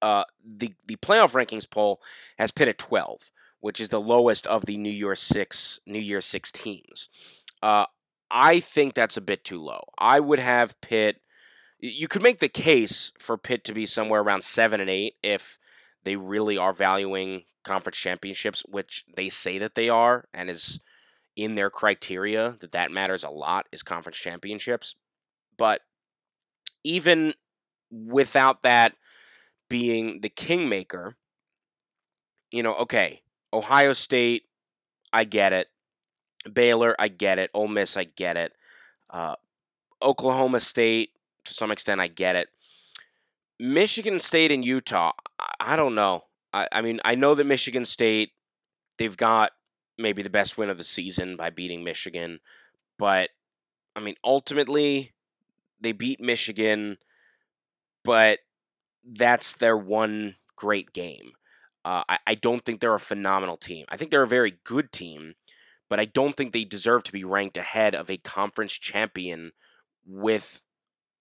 Uh, 0.00 0.24
the 0.44 0.72
the 0.86 0.96
playoff 0.96 1.32
rankings 1.32 1.68
poll 1.68 2.00
has 2.38 2.50
Pitt 2.50 2.68
at 2.68 2.78
12, 2.78 3.30
which 3.62 3.80
is 3.80 3.88
the 3.88 4.00
lowest 4.00 4.44
of 4.48 4.66
the 4.66 4.76
New 4.76 4.90
Year 4.90 5.14
six 5.14 5.78
New 5.86 6.00
Year 6.00 6.20
six 6.20 6.50
teams. 6.52 7.08
Uh, 7.62 7.86
I 8.28 8.58
think 8.60 8.94
that's 8.94 9.16
a 9.16 9.22
bit 9.22 9.44
too 9.44 9.62
low. 9.62 9.84
I 9.96 10.18
would 10.20 10.40
have 10.40 10.78
Pitt. 10.80 11.20
You 11.78 12.08
could 12.08 12.22
make 12.22 12.40
the 12.40 12.48
case 12.48 13.12
for 13.18 13.38
Pitt 13.38 13.64
to 13.64 13.72
be 13.72 13.86
somewhere 13.86 14.20
around 14.20 14.42
seven 14.42 14.80
and 14.80 14.90
eight 14.90 15.14
if 15.22 15.58
they 16.02 16.16
really 16.16 16.58
are 16.58 16.72
valuing 16.72 17.44
conference 17.62 17.96
championships, 17.96 18.64
which 18.68 19.04
they 19.16 19.28
say 19.28 19.58
that 19.58 19.76
they 19.76 19.88
are, 19.88 20.26
and 20.34 20.50
is 20.50 20.80
in 21.36 21.54
their 21.54 21.70
criteria 21.70 22.56
that 22.60 22.72
that 22.72 22.90
matters 22.90 23.22
a 23.22 23.30
lot 23.30 23.68
is 23.70 23.84
conference 23.84 24.18
championships. 24.18 24.96
But 25.56 25.82
even 26.82 27.34
without 27.92 28.64
that 28.64 28.94
being 29.68 30.20
the 30.20 30.28
kingmaker, 30.28 31.14
you 32.50 32.64
know, 32.64 32.74
okay, 32.74 33.22
Ohio 33.52 33.92
State, 33.92 34.44
I 35.12 35.24
get 35.24 35.52
it. 35.52 35.68
Baylor, 36.52 36.96
I 36.98 37.08
get 37.08 37.38
it. 37.38 37.50
Ole 37.54 37.68
Miss, 37.68 37.96
I 37.96 38.04
get 38.04 38.36
it. 38.36 38.52
Uh, 39.10 39.36
Oklahoma 40.00 40.60
State, 40.60 41.10
to 41.44 41.54
some 41.54 41.70
extent, 41.70 42.00
I 42.00 42.08
get 42.08 42.36
it. 42.36 42.48
Michigan 43.60 44.18
State 44.18 44.50
and 44.50 44.64
Utah, 44.64 45.12
I, 45.38 45.52
I 45.60 45.76
don't 45.76 45.94
know. 45.94 46.24
I, 46.52 46.66
I 46.72 46.82
mean, 46.82 47.00
I 47.04 47.14
know 47.14 47.34
that 47.34 47.44
Michigan 47.44 47.84
State, 47.84 48.32
they've 48.98 49.16
got 49.16 49.52
maybe 49.98 50.22
the 50.22 50.30
best 50.30 50.58
win 50.58 50.70
of 50.70 50.78
the 50.78 50.84
season 50.84 51.36
by 51.36 51.50
beating 51.50 51.84
Michigan. 51.84 52.40
But 52.98 53.30
I 53.94 54.00
mean, 54.00 54.16
ultimately, 54.24 55.12
they 55.80 55.92
beat 55.92 56.20
Michigan, 56.20 56.98
but 58.04 58.40
that's 59.04 59.54
their 59.54 59.76
one 59.76 60.36
great 60.56 60.92
game. 60.92 61.32
Uh, 61.84 62.04
I, 62.08 62.18
I 62.26 62.34
don't 62.34 62.64
think 62.64 62.80
they're 62.80 62.94
a 62.94 63.00
phenomenal 63.00 63.56
team. 63.56 63.86
I 63.88 63.96
think 63.96 64.10
they're 64.10 64.22
a 64.22 64.28
very 64.28 64.58
good 64.64 64.92
team, 64.92 65.34
but 65.88 65.98
I 65.98 66.04
don't 66.04 66.36
think 66.36 66.52
they 66.52 66.64
deserve 66.64 67.02
to 67.04 67.12
be 67.12 67.24
ranked 67.24 67.56
ahead 67.56 67.94
of 67.94 68.08
a 68.10 68.18
conference 68.18 68.72
champion 68.72 69.52
with 70.06 70.60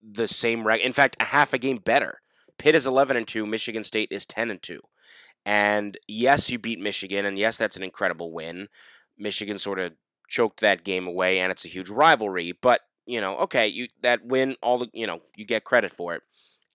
the 0.02 0.28
same 0.28 0.66
rank. 0.66 0.84
In 0.84 0.94
fact, 0.94 1.18
a 1.20 1.26
half 1.26 1.54
a 1.54 1.58
game 1.58 1.78
better. 1.78 2.22
Pitt 2.58 2.76
is 2.76 2.86
11 2.86 3.18
and 3.18 3.28
2, 3.28 3.46
Michigan 3.46 3.84
State 3.84 4.10
is 4.12 4.26
10 4.26 4.52
and 4.52 4.62
2. 4.62 4.80
And 5.46 5.98
yes, 6.08 6.50
you 6.50 6.60
beat 6.60 6.80
Michigan, 6.80 7.26
and 7.26 7.38
yes, 7.38 7.58
that's 7.58 7.76
an 7.76 7.84
incredible 7.84 8.32
win. 8.32 8.68
Michigan 9.18 9.58
sort 9.58 9.80
of 9.80 9.94
choked 10.28 10.60
that 10.62 10.84
game 10.84 11.08
away, 11.08 11.40
and 11.40 11.52
it's 11.52 11.66
a 11.66 11.70
huge 11.70 11.90
rivalry. 11.90 12.54
But 12.62 12.82
you 13.06 13.20
know, 13.20 13.38
okay, 13.40 13.68
you 13.68 13.88
that 14.04 14.24
win, 14.24 14.56
all 14.62 14.80
the 14.80 14.88
you 14.94 15.08
know, 15.08 15.22
you 15.36 15.46
get 15.46 15.64
credit 15.64 15.92
for 15.92 16.14
it. 16.14 16.22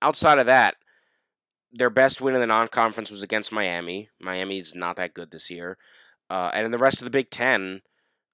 Outside 0.03 0.39
of 0.39 0.47
that, 0.47 0.77
their 1.77 1.91
best 1.91 2.21
win 2.21 2.35
in 2.35 2.41
the 2.41 2.47
non-conference 2.47 3.11
was 3.11 3.23
against 3.23 3.53
Miami. 3.53 4.09
Miami's 4.21 4.75
not 4.75 4.97
that 4.97 5.15
good 5.15 5.31
this 5.31 5.51
year, 5.51 5.79
uh, 6.31 6.51
and 6.53 6.65
in 6.65 6.73
the 6.73 6.79
rest 6.79 6.99
of 6.99 7.05
the 7.05 7.11
Big 7.11 7.31
Ten, 7.31 7.83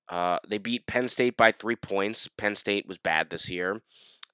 uh, 0.09 0.39
they 0.49 0.59
beat 0.59 0.87
Penn 0.87 1.09
State 1.09 1.37
by 1.37 1.53
three 1.53 1.77
points. 1.77 2.29
Penn 2.37 2.55
State 2.55 2.87
was 2.87 2.99
bad 2.99 3.31
this 3.31 3.49
year, 3.49 3.83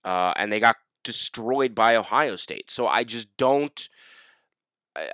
uh, 0.04 0.32
and 0.36 0.52
they 0.52 0.61
got 0.61 0.76
destroyed 1.04 1.74
by 1.74 1.96
Ohio 1.96 2.36
State. 2.36 2.70
So 2.70 2.86
I 2.86 3.04
just 3.04 3.28
don't. 3.36 3.88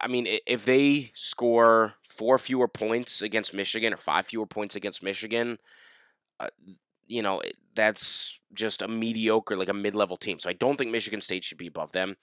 I 0.01 0.09
mean, 0.09 0.27
if 0.47 0.65
they 0.65 1.13
score 1.15 1.95
four 2.09 2.39
fewer 2.39 2.69
points 2.69 3.21
against 3.21 3.53
Michigan 3.53 3.93
or 3.93 3.99
five 3.99 4.27
fewer 4.27 4.47
points 4.47 4.75
against 4.77 5.03
Michigan, 5.03 5.59
uh, 6.41 6.49
you 7.07 7.21
know, 7.21 7.43
that's 7.75 8.39
just 8.55 8.81
a 8.81 8.89
mediocre, 8.89 9.57
like 9.57 9.69
a 9.69 9.75
mid 9.75 9.95
level 9.95 10.17
team. 10.17 10.39
So 10.39 10.49
I 10.49 10.55
don't 10.55 10.77
think 10.77 10.91
Michigan 10.91 11.21
State 11.21 11.45
should 11.45 11.59
be 11.59 11.67
above 11.67 11.93
them. 11.93 12.17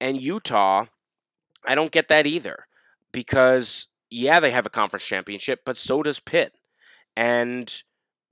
And 0.00 0.20
Utah, 0.20 0.86
I 1.66 1.74
don't 1.74 1.92
get 1.92 2.08
that 2.08 2.26
either 2.26 2.66
because, 3.12 3.88
yeah, 4.10 4.40
they 4.40 4.50
have 4.50 4.66
a 4.66 4.70
conference 4.70 5.04
championship, 5.04 5.60
but 5.64 5.76
so 5.76 6.02
does 6.02 6.20
Pitt. 6.20 6.54
And 7.16 7.82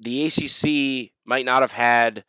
the 0.00 0.26
ACC 0.26 1.12
might 1.24 1.44
not 1.44 1.62
have 1.62 1.72
had 1.72 2.24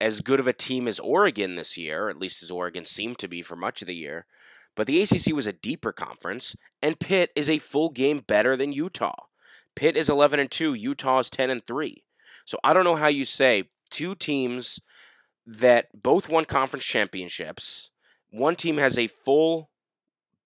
as 0.00 0.20
good 0.20 0.40
of 0.40 0.46
a 0.46 0.52
team 0.52 0.86
as 0.86 0.98
Oregon 1.00 1.56
this 1.56 1.76
year, 1.76 2.08
at 2.08 2.18
least 2.18 2.42
as 2.42 2.50
Oregon 2.50 2.84
seemed 2.84 3.18
to 3.18 3.28
be 3.28 3.42
for 3.42 3.56
much 3.56 3.80
of 3.80 3.86
the 3.86 3.94
year. 3.94 4.26
But 4.76 4.86
the 4.86 5.00
ACC 5.02 5.32
was 5.32 5.46
a 5.46 5.52
deeper 5.52 5.92
conference, 5.92 6.56
and 6.82 6.98
Pitt 6.98 7.30
is 7.36 7.48
a 7.48 7.58
full 7.58 7.90
game 7.90 8.24
better 8.26 8.56
than 8.56 8.72
Utah. 8.72 9.26
Pitt 9.76 9.96
is 9.96 10.08
11 10.08 10.40
and 10.40 10.50
2, 10.50 10.74
Utah 10.74 11.20
is 11.20 11.30
10 11.30 11.50
and 11.50 11.64
3. 11.64 12.02
So 12.44 12.58
I 12.62 12.74
don't 12.74 12.84
know 12.84 12.96
how 12.96 13.08
you 13.08 13.24
say 13.24 13.70
two 13.90 14.14
teams 14.14 14.80
that 15.46 15.88
both 15.94 16.28
won 16.28 16.44
conference 16.44 16.84
championships, 16.84 17.90
one 18.30 18.56
team 18.56 18.78
has 18.78 18.98
a 18.98 19.06
full 19.06 19.70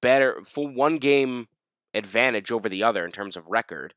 better 0.00 0.42
full 0.44 0.68
one 0.68 0.96
game 0.96 1.48
advantage 1.94 2.50
over 2.50 2.68
the 2.68 2.82
other 2.82 3.04
in 3.04 3.12
terms 3.12 3.36
of 3.36 3.46
record 3.48 3.94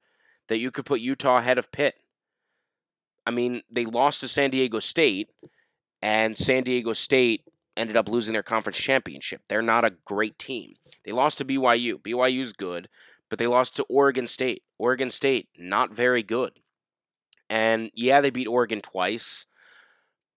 that 0.47 0.57
you 0.57 0.71
could 0.71 0.85
put 0.85 1.01
Utah 1.01 1.37
ahead 1.37 1.57
of 1.57 1.71
Pitt. 1.71 1.95
I 3.25 3.31
mean, 3.31 3.61
they 3.69 3.85
lost 3.85 4.21
to 4.21 4.27
San 4.27 4.49
Diego 4.49 4.79
State 4.79 5.29
and 6.01 6.37
San 6.37 6.63
Diego 6.63 6.93
State 6.93 7.43
ended 7.77 7.95
up 7.95 8.09
losing 8.09 8.33
their 8.33 8.43
conference 8.43 8.77
championship. 8.77 9.41
They're 9.47 9.61
not 9.61 9.85
a 9.85 9.93
great 10.05 10.37
team. 10.39 10.73
They 11.05 11.11
lost 11.11 11.37
to 11.37 11.45
BYU. 11.45 11.95
BYU's 12.01 12.53
good, 12.53 12.89
but 13.29 13.39
they 13.39 13.47
lost 13.47 13.75
to 13.75 13.83
Oregon 13.83 14.27
State. 14.27 14.63
Oregon 14.77 15.11
State, 15.11 15.49
not 15.57 15.93
very 15.93 16.23
good. 16.23 16.53
And 17.49 17.91
yeah, 17.93 18.21
they 18.21 18.29
beat 18.29 18.47
Oregon 18.47 18.81
twice, 18.81 19.45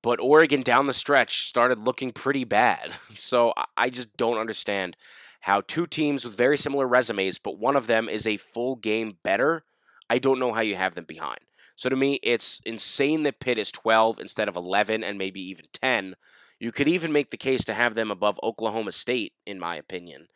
but 0.03 0.21
Oregon 0.21 0.63
down 0.63 0.87
the 0.87 0.95
stretch 0.95 1.49
started 1.49 1.79
looking 1.79 2.13
pretty 2.13 2.45
bad. 2.45 2.93
So 3.17 3.55
I 3.77 3.91
just 3.91 4.17
don't 4.17 4.39
understand 4.39 4.97
how 5.45 5.61
two 5.61 5.87
teams 5.87 6.25
with 6.25 6.37
very 6.37 6.59
similar 6.59 6.87
resumes, 6.87 7.39
but 7.39 7.59
one 7.59 7.77
of 7.77 7.87
them 7.87 8.09
is 8.09 8.27
a 8.27 8.37
full 8.37 8.77
game 8.77 9.19
better. 9.23 9.65
I 10.11 10.19
don't 10.19 10.39
know 10.39 10.53
how 10.53 10.61
you 10.61 10.77
have 10.77 10.95
them 10.95 11.05
behind. 11.05 11.41
So 11.77 11.89
to 11.89 11.97
me, 11.97 12.21
it's 12.23 12.61
insane 12.65 13.25
that 13.25 13.41
Pitt 13.41 13.59
is 13.59 13.73
12 13.73 14.21
instead 14.21 14.49
of 14.49 14.57
11 14.57 15.03
and 15.03 15.19
maybe 15.19 15.41
even 15.41 15.65
10 15.73 16.17
you 16.59 16.73
could 16.73 16.89
even 16.89 17.13
make 17.13 17.31
the 17.31 17.37
case 17.37 17.65
to 17.65 17.75
have 17.75 17.95
them 17.95 18.11
above 18.11 18.41
Oklahoma 18.43 18.93
State, 18.93 19.33
in 19.47 19.59
my 19.59 19.77
opinion. 19.77 20.29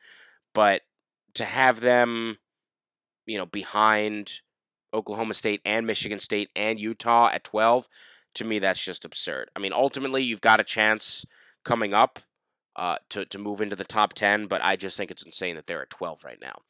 But 0.54 0.82
to 1.34 1.44
have 1.44 1.80
them, 1.80 2.38
you 3.26 3.38
know, 3.38 3.46
behind 3.46 4.40
Oklahoma 4.92 5.34
State 5.34 5.60
and 5.64 5.86
Michigan 5.86 6.20
State 6.20 6.50
and 6.56 6.78
Utah 6.78 7.30
at 7.32 7.44
12, 7.44 7.88
to 8.34 8.44
me, 8.44 8.58
that's 8.58 8.82
just 8.82 9.04
absurd. 9.04 9.50
I 9.56 9.58
mean, 9.58 9.72
ultimately, 9.72 10.22
you've 10.22 10.40
got 10.40 10.60
a 10.60 10.64
chance 10.64 11.24
coming 11.64 11.94
up 11.94 12.18
uh, 12.78 12.96
to, 13.10 13.24
to 13.26 13.38
move 13.38 13.60
into 13.60 13.76
the 13.76 13.84
top 13.84 14.14
10, 14.14 14.46
but 14.46 14.64
I 14.64 14.76
just 14.76 14.96
think 14.96 15.10
it's 15.10 15.24
insane 15.24 15.56
that 15.56 15.66
they're 15.66 15.82
at 15.82 15.90
12 15.90 16.24
right 16.24 16.38
now. 16.40 16.60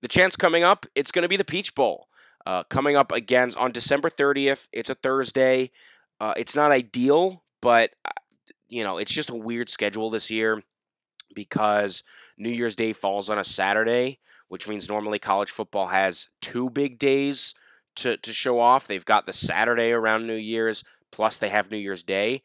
The 0.00 0.08
chance 0.08 0.34
coming 0.34 0.64
up, 0.64 0.86
it's 0.94 1.12
going 1.12 1.22
to 1.22 1.28
be 1.28 1.36
the 1.36 1.44
Peach 1.44 1.74
Bowl. 1.74 2.08
Uh, 2.44 2.64
coming 2.64 2.96
up 2.96 3.12
again 3.12 3.52
on 3.56 3.70
December 3.70 4.10
30th. 4.10 4.66
It's 4.72 4.90
a 4.90 4.96
Thursday. 4.96 5.70
Uh, 6.18 6.34
it's 6.36 6.56
not 6.56 6.72
ideal, 6.72 7.44
but 7.60 7.90
uh, 8.04 8.10
you 8.68 8.82
know, 8.82 8.98
it's 8.98 9.12
just 9.12 9.30
a 9.30 9.34
weird 9.34 9.68
schedule 9.68 10.10
this 10.10 10.30
year 10.30 10.62
because 11.34 12.02
New 12.36 12.50
Year's 12.50 12.74
Day 12.74 12.92
falls 12.92 13.28
on 13.28 13.38
a 13.38 13.44
Saturday, 13.44 14.18
which 14.48 14.66
means 14.66 14.88
normally 14.88 15.18
college 15.18 15.50
football 15.50 15.88
has 15.88 16.28
two 16.40 16.70
big 16.70 16.98
days 16.98 17.54
to, 17.96 18.16
to 18.16 18.32
show 18.32 18.58
off. 18.58 18.86
They've 18.86 19.04
got 19.04 19.26
the 19.26 19.32
Saturday 19.32 19.92
around 19.92 20.26
New 20.26 20.34
Year's, 20.34 20.82
plus 21.12 21.36
they 21.36 21.50
have 21.50 21.70
New 21.70 21.76
Year's 21.76 22.02
Day. 22.02 22.42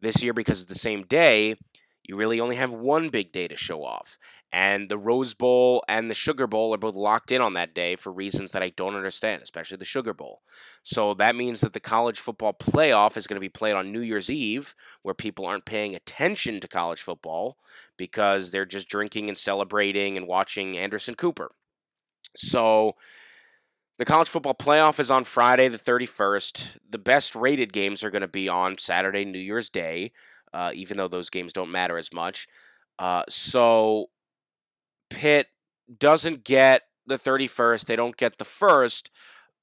This 0.00 0.22
year, 0.22 0.32
because 0.32 0.60
it's 0.60 0.68
the 0.68 0.78
same 0.78 1.04
day, 1.04 1.56
you 2.04 2.16
really 2.16 2.40
only 2.40 2.56
have 2.56 2.70
one 2.70 3.08
big 3.08 3.32
day 3.32 3.48
to 3.48 3.56
show 3.56 3.84
off. 3.84 4.18
And 4.52 4.90
the 4.90 4.98
Rose 4.98 5.32
Bowl 5.32 5.82
and 5.88 6.10
the 6.10 6.14
Sugar 6.14 6.46
Bowl 6.46 6.74
are 6.74 6.78
both 6.78 6.94
locked 6.94 7.30
in 7.30 7.40
on 7.40 7.54
that 7.54 7.74
day 7.74 7.96
for 7.96 8.12
reasons 8.12 8.52
that 8.52 8.62
I 8.62 8.68
don't 8.68 8.94
understand, 8.94 9.42
especially 9.42 9.78
the 9.78 9.86
Sugar 9.86 10.12
Bowl. 10.12 10.42
So 10.82 11.14
that 11.14 11.34
means 11.34 11.60
that 11.60 11.72
the 11.72 11.80
college 11.80 12.20
football 12.20 12.52
playoff 12.52 13.16
is 13.16 13.26
going 13.26 13.36
to 13.36 13.40
be 13.40 13.48
played 13.48 13.74
on 13.74 13.92
New 13.92 14.02
Year's 14.02 14.28
Eve, 14.28 14.74
where 15.00 15.14
people 15.14 15.46
aren't 15.46 15.64
paying 15.64 15.94
attention 15.94 16.60
to 16.60 16.68
college 16.68 17.00
football 17.00 17.56
because 17.96 18.50
they're 18.50 18.66
just 18.66 18.88
drinking 18.88 19.30
and 19.30 19.38
celebrating 19.38 20.18
and 20.18 20.26
watching 20.26 20.76
Anderson 20.76 21.14
Cooper. 21.14 21.52
So 22.36 22.96
the 23.98 24.04
college 24.04 24.28
football 24.28 24.54
playoff 24.54 24.98
is 24.98 25.10
on 25.10 25.24
Friday, 25.24 25.68
the 25.68 25.78
31st. 25.78 26.64
The 26.90 26.98
best 26.98 27.34
rated 27.34 27.72
games 27.72 28.02
are 28.02 28.10
going 28.10 28.22
to 28.22 28.28
be 28.28 28.48
on 28.48 28.76
Saturday, 28.76 29.24
New 29.24 29.38
Year's 29.38 29.70
Day, 29.70 30.12
uh, 30.52 30.70
even 30.74 30.96
though 30.96 31.08
those 31.08 31.30
games 31.30 31.52
don't 31.52 31.70
matter 31.70 31.98
as 31.98 32.12
much. 32.12 32.46
Uh, 32.98 33.22
so 33.28 34.06
Pitt 35.10 35.48
doesn't 35.98 36.44
get 36.44 36.82
the 37.06 37.18
31st. 37.18 37.86
They 37.86 37.96
don't 37.96 38.16
get 38.16 38.38
the 38.38 38.44
first. 38.44 39.10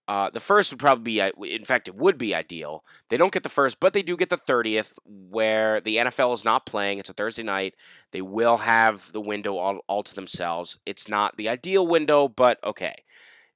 Uh, 0.08 0.30
the 0.32 0.40
first 0.40 0.72
would 0.72 0.80
probably 0.80 1.04
be, 1.04 1.54
in 1.54 1.64
fact, 1.64 1.88
it 1.88 1.96
would 1.96 2.18
be 2.18 2.34
ideal. 2.34 2.84
They 3.10 3.18
don't 3.18 3.32
get 3.32 3.44
the 3.44 3.50
first, 3.50 3.80
but 3.80 3.94
they 3.94 4.02
do 4.02 4.18
get 4.18 4.30
the 4.30 4.38
30th, 4.38 4.94
where 5.06 5.80
the 5.80 5.98
NFL 5.98 6.34
is 6.34 6.44
not 6.44 6.66
playing. 6.66 6.98
It's 6.98 7.10
a 7.10 7.14
Thursday 7.14 7.44
night. 7.44 7.76
They 8.12 8.24
will 8.24 8.58
have 8.58 9.12
the 9.12 9.22
window 9.22 9.58
all, 9.58 9.82
all 9.88 10.02
to 10.02 10.16
themselves. 10.16 10.80
It's 10.86 11.08
not 11.08 11.38
the 11.38 11.48
ideal 11.48 11.86
window, 11.86 12.28
but 12.28 12.58
okay. 12.64 13.04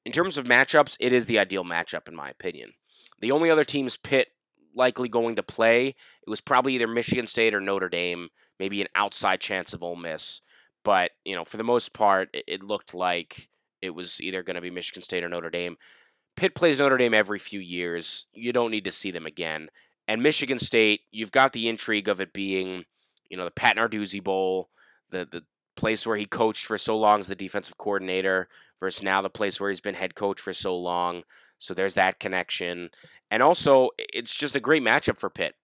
In 0.05 0.11
terms 0.11 0.38
of 0.38 0.45
matchups, 0.45 0.95
it 0.99 1.11
is 1.11 1.25
the 1.25 1.39
ideal 1.39 1.63
matchup, 1.63 2.07
in 2.07 2.15
my 2.15 2.29
opinion. 2.29 2.73
The 3.19 3.31
only 3.31 3.49
other 3.49 3.63
teams 3.63 3.97
Pitt 3.97 4.27
likely 4.76 5.09
going 5.09 5.36
to 5.36 5.43
play, 5.43 5.88
it 5.88 6.30
was 6.30 6.41
probably 6.41 6.76
either 6.76 6.88
Michigan 6.88 7.28
State 7.28 7.53
or 7.53 7.61
Notre 7.61 7.89
Dame, 7.89 8.30
maybe 8.59 8.82
an 8.82 8.88
outside 8.95 9.39
chance 9.39 9.74
of 9.74 9.84
Ole 9.84 9.95
Miss. 9.95 10.41
But, 10.84 11.11
you 11.24 11.36
know, 11.36 11.45
for 11.45 11.57
the 11.57 11.63
most 11.63 11.93
part, 11.93 12.30
it, 12.34 12.43
it 12.47 12.63
looked 12.63 12.93
like 12.93 13.49
it 13.82 13.91
was 13.91 14.19
either 14.21 14.43
going 14.43 14.55
to 14.55 14.61
be 14.61 14.71
Michigan 14.71 15.03
State 15.03 15.24
or 15.24 15.30
Notre 15.30 15.49
Dame. 15.49 15.78
Pitt 16.36 16.55
plays 16.55 16.80
Notre 16.80 16.97
Dame 16.97 17.13
every 17.13 17.39
few 17.39 17.59
years. 17.59 18.26
You 18.34 18.53
don't 18.53 18.71
need 18.71 18.86
to 18.86 18.91
see 18.91 19.11
them 19.11 19.26
again. 19.26 19.69
And 20.07 20.24
Michigan 20.24 20.59
State, 20.59 21.01
you've 21.11 21.32
got 21.32 21.53
the 21.53 21.69
intrigue 21.69 22.07
of 22.07 22.19
it 22.19 22.34
being, 22.34 22.86
you 23.30 23.38
know, 23.38 23.45
the 23.45 23.51
Pat 23.51 23.78
Narduzzi 23.78 24.24
Bowl, 24.24 24.69
the 25.11 25.28
the 25.32 25.43
place 25.76 26.05
where 26.05 26.17
he 26.17 26.26
coached 26.26 26.65
for 26.65 26.78
so 26.78 26.97
long 26.97 27.19
as 27.19 27.28
the 27.28 27.36
defensive 27.36 27.78
coordinator, 27.78 28.47
versus 28.80 29.03
now 29.03 29.21
the 29.21 29.30
place 29.30 29.59
where 29.59 29.69
he's 29.69 29.80
been 29.80 29.95
head 29.95 30.15
coach 30.15 30.41
for 30.41 30.53
so 30.53 30.76
long. 30.78 31.24
So 31.64 31.74
there's 31.74 31.93
that 31.93 32.20
connection. 32.20 32.89
And 33.32 33.41
also, 33.41 33.89
it's 33.97 34.36
just 34.36 34.55
a 34.55 34.59
great 34.59 34.84
matchup 34.84 35.18
for 35.18 35.30
Pitt. 35.30 35.55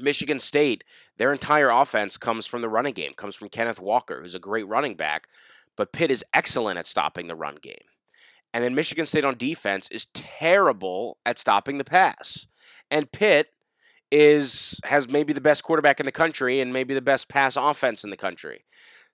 Michigan 0.00 0.40
State, 0.40 0.82
their 1.16 1.32
entire 1.32 1.70
offense 1.70 2.16
comes 2.16 2.44
from 2.44 2.60
the 2.60 2.68
running 2.68 2.92
game, 2.92 3.12
comes 3.16 3.36
from 3.36 3.48
Kenneth 3.48 3.78
Walker, 3.78 4.20
who's 4.20 4.34
a 4.34 4.40
great 4.40 4.66
running 4.66 4.96
back, 4.96 5.28
but 5.76 5.92
Pitt 5.92 6.10
is 6.10 6.24
excellent 6.34 6.76
at 6.76 6.86
stopping 6.86 7.28
the 7.28 7.36
run 7.36 7.56
game. 7.62 7.76
And 8.52 8.64
then 8.64 8.74
Michigan 8.74 9.06
State 9.06 9.24
on 9.24 9.38
defense 9.38 9.88
is 9.92 10.06
terrible 10.12 11.18
at 11.24 11.38
stopping 11.38 11.78
the 11.78 11.84
pass. 11.84 12.46
And 12.90 13.10
Pitt 13.12 13.48
is 14.10 14.80
has 14.84 15.06
maybe 15.06 15.32
the 15.32 15.40
best 15.40 15.62
quarterback 15.62 16.00
in 16.00 16.06
the 16.06 16.12
country 16.12 16.60
and 16.60 16.72
maybe 16.72 16.94
the 16.94 17.00
best 17.00 17.28
pass 17.28 17.56
offense 17.56 18.02
in 18.02 18.10
the 18.10 18.16
country. 18.16 18.64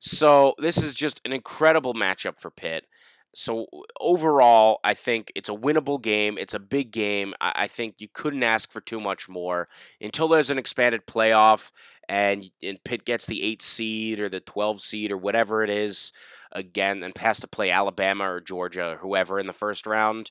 So 0.01 0.55
this 0.59 0.79
is 0.79 0.95
just 0.95 1.21
an 1.25 1.33
incredible 1.33 1.93
matchup 1.93 2.41
for 2.41 2.51
Pitt. 2.51 2.87
So 3.35 3.67
overall, 4.01 4.81
I 4.85 4.95
think 4.95 5.33
it's 5.35 5.49
a 5.49 5.55
winnable 5.55 6.01
game. 6.01 6.39
It's 6.39 6.55
a 6.55 6.59
big 6.59 6.93
game. 6.93 7.35
I, 7.41 7.67
think 7.67 7.97
you 7.99 8.09
couldn't 8.13 8.43
ask 8.43 8.71
for 8.71 8.81
too 8.81 9.01
much 9.01 9.29
more 9.29 9.69
until 10.01 10.29
there's 10.29 10.51
an 10.51 10.59
expanded 10.59 11.07
playoff 11.07 11.71
and 12.09 12.45
and 12.63 12.83
Pitt 12.85 13.05
gets 13.05 13.27
the 13.27 13.43
eight 13.43 13.63
seed 13.63 14.21
or 14.21 14.29
the 14.29 14.41
twelve 14.41 14.81
seed 14.81 15.11
or 15.11 15.17
whatever 15.17 15.65
it 15.65 15.71
is 15.71 16.13
again 16.53 17.03
and 17.03 17.17
has 17.19 17.41
to 17.41 17.47
play 17.47 17.71
Alabama 17.71 18.31
or 18.31 18.41
Georgia 18.41 18.93
or 18.93 18.97
whoever 18.97 19.39
in 19.39 19.47
the 19.47 19.53
first 19.53 19.87
round. 19.87 20.31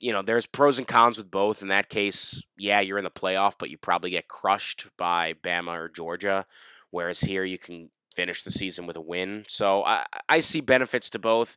You 0.00 0.12
know, 0.12 0.22
there's 0.22 0.46
pros 0.46 0.78
and 0.78 0.86
cons 0.86 1.16
with 1.16 1.30
both. 1.30 1.62
In 1.62 1.68
that 1.68 1.88
case, 1.88 2.42
yeah, 2.56 2.80
you're 2.80 2.98
in 2.98 3.04
the 3.04 3.10
playoff, 3.10 3.54
but 3.58 3.70
you 3.70 3.78
probably 3.78 4.10
get 4.10 4.28
crushed 4.28 4.86
by 4.98 5.34
Bama 5.42 5.74
or 5.76 5.88
Georgia. 5.88 6.46
Whereas 6.90 7.20
here, 7.20 7.44
you 7.44 7.58
can 7.58 7.90
finish 8.14 8.42
the 8.42 8.50
season 8.50 8.86
with 8.86 8.96
a 8.96 9.00
win. 9.00 9.44
So 9.48 9.84
I, 9.84 10.04
I 10.28 10.40
see 10.40 10.60
benefits 10.60 11.08
to 11.10 11.18
both. 11.18 11.56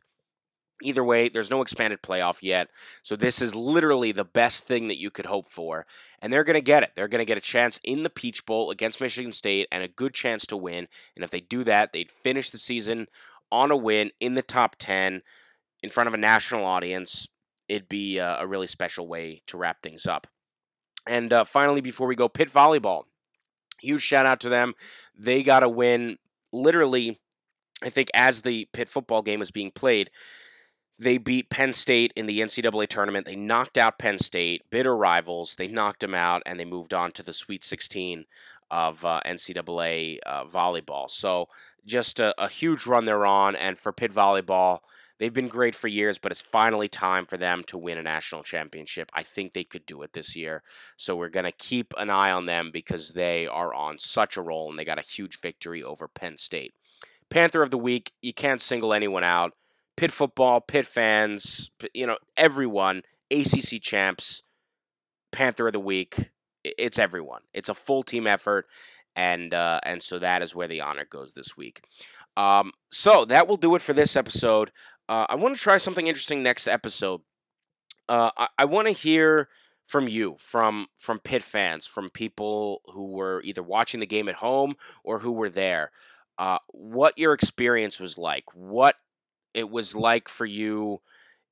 Either 0.82 1.04
way, 1.04 1.28
there's 1.28 1.50
no 1.50 1.62
expanded 1.62 2.02
playoff 2.02 2.42
yet. 2.42 2.68
So 3.02 3.16
this 3.16 3.40
is 3.40 3.54
literally 3.54 4.12
the 4.12 4.24
best 4.24 4.64
thing 4.64 4.88
that 4.88 4.98
you 4.98 5.10
could 5.10 5.26
hope 5.26 5.48
for. 5.48 5.86
And 6.20 6.32
they're 6.32 6.44
going 6.44 6.54
to 6.54 6.60
get 6.60 6.82
it. 6.82 6.92
They're 6.94 7.08
going 7.08 7.20
to 7.20 7.24
get 7.24 7.38
a 7.38 7.42
chance 7.42 7.80
in 7.84 8.02
the 8.02 8.10
Peach 8.10 8.46
Bowl 8.46 8.70
against 8.70 9.00
Michigan 9.00 9.32
State 9.32 9.68
and 9.70 9.82
a 9.82 9.88
good 9.88 10.14
chance 10.14 10.46
to 10.46 10.56
win. 10.56 10.88
And 11.14 11.24
if 11.24 11.30
they 11.30 11.40
do 11.40 11.64
that, 11.64 11.92
they'd 11.92 12.10
finish 12.10 12.50
the 12.50 12.58
season 12.58 13.06
on 13.50 13.70
a 13.70 13.76
win 13.76 14.10
in 14.20 14.34
the 14.34 14.42
top 14.42 14.76
10 14.78 15.22
in 15.82 15.90
front 15.90 16.08
of 16.08 16.14
a 16.14 16.18
national 16.18 16.64
audience. 16.64 17.28
It'd 17.68 17.88
be 17.88 18.18
a, 18.18 18.46
really 18.46 18.66
special 18.66 19.06
way 19.06 19.42
to 19.46 19.56
wrap 19.56 19.82
things 19.82 20.06
up. 20.06 20.26
And 21.06 21.32
uh, 21.32 21.44
finally, 21.44 21.80
before 21.80 22.06
we 22.06 22.16
go, 22.16 22.28
Pitt 22.28 22.52
Volleyball. 22.52 23.04
Huge 23.80 24.02
shout 24.02 24.26
out 24.26 24.40
to 24.40 24.48
them. 24.48 24.74
They 25.18 25.42
got 25.42 25.64
a 25.64 25.68
win 25.68 26.18
literally, 26.52 27.20
I 27.82 27.88
think, 27.88 28.10
as 28.14 28.42
the 28.42 28.68
Pitt 28.72 28.88
football 28.88 29.22
game 29.22 29.40
was 29.40 29.50
being 29.50 29.72
played 29.72 30.10
they 31.02 31.18
beat 31.18 31.50
Penn 31.50 31.72
State 31.72 32.12
in 32.16 32.26
the 32.26 32.40
NCAA 32.40 32.88
tournament. 32.88 33.26
They 33.26 33.36
knocked 33.36 33.76
out 33.76 33.98
Penn 33.98 34.18
State, 34.18 34.62
bitter 34.70 34.96
rivals. 34.96 35.56
They 35.56 35.68
knocked 35.68 36.00
them 36.00 36.14
out, 36.14 36.42
and 36.46 36.58
they 36.58 36.64
moved 36.64 36.94
on 36.94 37.12
to 37.12 37.22
the 37.22 37.32
Sweet 37.32 37.64
16 37.64 38.24
of 38.70 39.04
uh, 39.04 39.20
NCAA 39.26 40.18
uh, 40.24 40.44
volleyball. 40.44 41.10
So 41.10 41.48
just 41.84 42.20
a, 42.20 42.34
a, 42.42 42.48
huge 42.48 42.86
run 42.86 43.04
they're 43.04 43.26
on. 43.26 43.54
And 43.54 43.78
for 43.78 43.92
Pitt 43.92 44.14
volleyball, 44.14 44.78
they've 45.18 45.32
been 45.32 45.48
great 45.48 45.74
for 45.74 45.88
years, 45.88 46.16
but 46.16 46.32
it's 46.32 46.40
finally 46.40 46.88
time 46.88 47.26
for 47.26 47.36
them 47.36 47.64
to 47.66 47.76
win 47.76 47.98
a 47.98 48.02
national 48.02 48.42
championship. 48.42 49.10
I 49.12 49.24
think 49.24 49.52
they 49.52 49.64
could 49.64 49.84
do 49.84 50.00
it 50.02 50.14
this 50.14 50.34
year. 50.34 50.62
So 50.96 51.14
we're 51.14 51.28
going 51.28 51.44
to 51.44 51.52
keep 51.52 51.92
an 51.98 52.08
eye 52.08 52.32
on 52.32 52.46
them 52.46 52.70
because 52.72 53.10
they 53.10 53.46
are 53.46 53.74
on 53.74 53.98
such 53.98 54.38
a 54.38 54.42
roll, 54.42 54.70
and 54.70 54.78
they 54.78 54.86
got 54.86 54.98
a 54.98 55.02
huge 55.02 55.40
victory 55.40 55.82
over 55.82 56.08
Penn 56.08 56.38
State. 56.38 56.72
Panther 57.28 57.62
of 57.62 57.70
the 57.70 57.78
week, 57.78 58.12
you 58.22 58.32
can't 58.32 58.60
single 58.60 58.94
anyone 58.94 59.24
out. 59.24 59.52
Pitt 60.02 60.10
football, 60.10 60.60
Pitt 60.60 60.84
fans, 60.84 61.70
you 61.94 62.08
know, 62.08 62.16
everyone, 62.36 63.02
ACC 63.30 63.80
champs, 63.80 64.42
Panther 65.30 65.68
of 65.68 65.74
the 65.74 65.78
week. 65.78 66.32
It's 66.64 66.98
everyone. 66.98 67.42
It's 67.54 67.68
a 67.68 67.74
full 67.74 68.02
team 68.02 68.26
effort, 68.26 68.66
and 69.14 69.54
uh, 69.54 69.78
and 69.84 70.02
so 70.02 70.18
that 70.18 70.42
is 70.42 70.56
where 70.56 70.66
the 70.66 70.80
honor 70.80 71.04
goes 71.08 71.34
this 71.34 71.56
week. 71.56 71.84
Um, 72.36 72.72
so 72.90 73.24
that 73.26 73.46
will 73.46 73.56
do 73.56 73.76
it 73.76 73.82
for 73.82 73.92
this 73.92 74.16
episode. 74.16 74.72
Uh, 75.08 75.26
I 75.28 75.36
want 75.36 75.54
to 75.54 75.62
try 75.62 75.78
something 75.78 76.08
interesting 76.08 76.42
next 76.42 76.66
episode. 76.66 77.20
Uh, 78.08 78.32
I, 78.36 78.48
I 78.58 78.64
want 78.64 78.88
to 78.88 78.92
hear 78.92 79.50
from 79.86 80.08
you, 80.08 80.34
from 80.40 80.88
from 80.98 81.20
Pitt 81.20 81.44
fans, 81.44 81.86
from 81.86 82.10
people 82.10 82.82
who 82.92 83.12
were 83.12 83.40
either 83.44 83.62
watching 83.62 84.00
the 84.00 84.06
game 84.06 84.28
at 84.28 84.34
home 84.34 84.74
or 85.04 85.20
who 85.20 85.30
were 85.30 85.50
there. 85.50 85.92
Uh, 86.38 86.58
what 86.72 87.16
your 87.16 87.34
experience 87.34 88.00
was 88.00 88.18
like. 88.18 88.46
What 88.52 88.96
it 89.54 89.70
was 89.70 89.94
like 89.94 90.28
for 90.28 90.46
you 90.46 91.00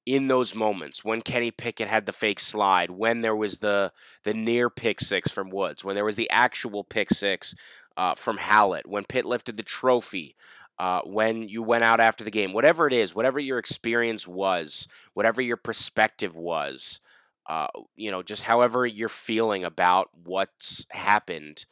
in 0.07 0.28
those 0.28 0.55
moments 0.55 1.05
when 1.05 1.20
Kenny 1.22 1.51
Pickett 1.51 1.88
had 1.88 2.07
the 2.07 2.12
fake 2.12 2.40
slide, 2.40 2.90
when 2.90 3.20
there 3.20 3.36
was 3.36 3.59
the 3.59 3.92
the 4.24 4.34
near 4.34 4.70
pick 4.70 5.01
six 5.01 5.30
from 5.30 5.51
Woods, 5.51 5.84
when 5.84 5.94
there 5.94 6.05
was 6.05 6.16
the 6.16 6.30
actual 6.30 6.84
pick 6.84 7.11
six 7.11 7.55
uh, 7.96 8.14
from 8.14 8.38
Hallett, 8.38 8.86
when 8.88 9.05
Pitt 9.05 9.26
lifted 9.26 9.57
the 9.57 9.62
trophy, 9.62 10.36
uh, 10.78 11.01
when 11.05 11.42
you 11.48 11.62
went 11.62 11.84
out 11.84 12.01
after 12.01 12.24
the 12.24 12.30
game, 12.30 12.53
whatever 12.53 12.86
it 12.86 12.92
is, 12.92 13.14
whatever 13.14 13.38
your 13.38 13.59
experience 13.59 14.26
was, 14.26 14.88
whatever 15.12 15.42
your 15.42 15.59
perspective 15.59 16.34
was, 16.34 17.01
uh, 17.48 17.66
you 17.96 18.11
know, 18.11 18.22
just 18.22 18.42
however 18.42 18.86
you're 18.86 19.09
feeling 19.09 19.64
about 19.64 20.09
what's 20.24 20.86
happened 20.90 21.66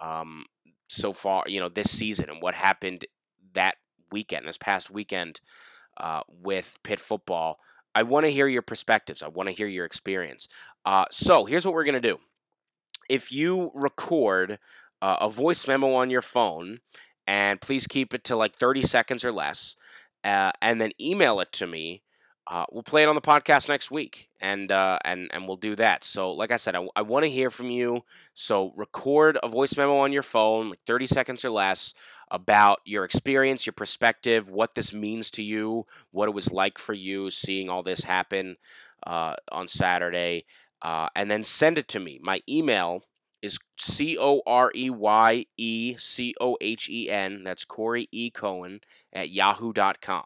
um, 0.00 0.46
so 0.88 1.12
far, 1.12 1.44
you 1.46 1.60
know, 1.60 1.68
this 1.68 1.90
season 1.90 2.30
and 2.30 2.40
what 2.40 2.54
happened 2.54 3.04
that 3.52 3.76
weekend, 4.10 4.48
this 4.48 4.58
past 4.58 4.90
weekend 4.90 5.40
uh, 5.96 6.22
with 6.28 6.78
Pitt 6.82 7.00
football. 7.00 7.58
I 7.94 8.02
want 8.02 8.26
to 8.26 8.32
hear 8.32 8.48
your 8.48 8.62
perspectives. 8.62 9.22
I 9.22 9.28
want 9.28 9.48
to 9.48 9.54
hear 9.54 9.68
your 9.68 9.84
experience. 9.84 10.48
Uh, 10.84 11.04
so 11.10 11.44
here's 11.44 11.64
what 11.64 11.74
we're 11.74 11.84
going 11.84 12.00
to 12.00 12.00
do. 12.00 12.18
If 13.08 13.30
you 13.30 13.70
record 13.74 14.58
uh, 15.00 15.16
a 15.20 15.30
voice 15.30 15.66
memo 15.66 15.92
on 15.94 16.10
your 16.10 16.22
phone, 16.22 16.80
and 17.26 17.60
please 17.60 17.86
keep 17.86 18.12
it 18.12 18.24
to 18.24 18.36
like 18.36 18.56
30 18.56 18.82
seconds 18.82 19.24
or 19.24 19.32
less, 19.32 19.76
uh, 20.24 20.52
and 20.60 20.80
then 20.80 20.92
email 21.00 21.40
it 21.40 21.52
to 21.52 21.66
me, 21.66 22.02
uh, 22.46 22.66
we'll 22.70 22.82
play 22.82 23.02
it 23.02 23.08
on 23.08 23.14
the 23.14 23.22
podcast 23.22 23.68
next 23.68 23.90
week, 23.90 24.28
and 24.38 24.70
uh, 24.70 24.98
and 25.04 25.30
and 25.32 25.46
we'll 25.46 25.56
do 25.56 25.74
that. 25.76 26.04
So, 26.04 26.30
like 26.32 26.50
I 26.50 26.56
said, 26.56 26.76
I, 26.76 26.86
I 26.94 27.00
want 27.00 27.24
to 27.24 27.30
hear 27.30 27.50
from 27.50 27.70
you. 27.70 28.02
So, 28.34 28.72
record 28.76 29.38
a 29.42 29.48
voice 29.48 29.76
memo 29.78 29.96
on 29.96 30.12
your 30.12 30.22
phone, 30.22 30.68
like 30.68 30.80
30 30.86 31.06
seconds 31.06 31.44
or 31.44 31.50
less 31.50 31.94
about 32.30 32.80
your 32.84 33.04
experience, 33.04 33.66
your 33.66 33.72
perspective, 33.72 34.48
what 34.48 34.74
this 34.74 34.92
means 34.92 35.30
to 35.32 35.42
you, 35.42 35.86
what 36.10 36.28
it 36.28 36.34
was 36.34 36.52
like 36.52 36.78
for 36.78 36.92
you 36.92 37.30
seeing 37.30 37.68
all 37.68 37.82
this 37.82 38.04
happen 38.04 38.56
uh, 39.06 39.34
on 39.52 39.68
Saturday, 39.68 40.44
uh, 40.82 41.08
and 41.14 41.30
then 41.30 41.44
send 41.44 41.78
it 41.78 41.88
to 41.88 42.00
me. 42.00 42.20
My 42.22 42.40
email 42.48 43.04
is 43.42 43.58
C 43.78 44.16
O 44.18 44.40
R 44.46 44.70
E 44.74 44.90
Y 44.90 45.46
E 45.56 45.96
C 45.98 46.34
O 46.40 46.56
H 46.60 46.88
E 46.88 47.10
N. 47.10 47.44
That's 47.44 47.64
Corey 47.64 48.08
E. 48.10 48.30
Cohen 48.30 48.80
at 49.12 49.30
yahoo.com. 49.30 50.24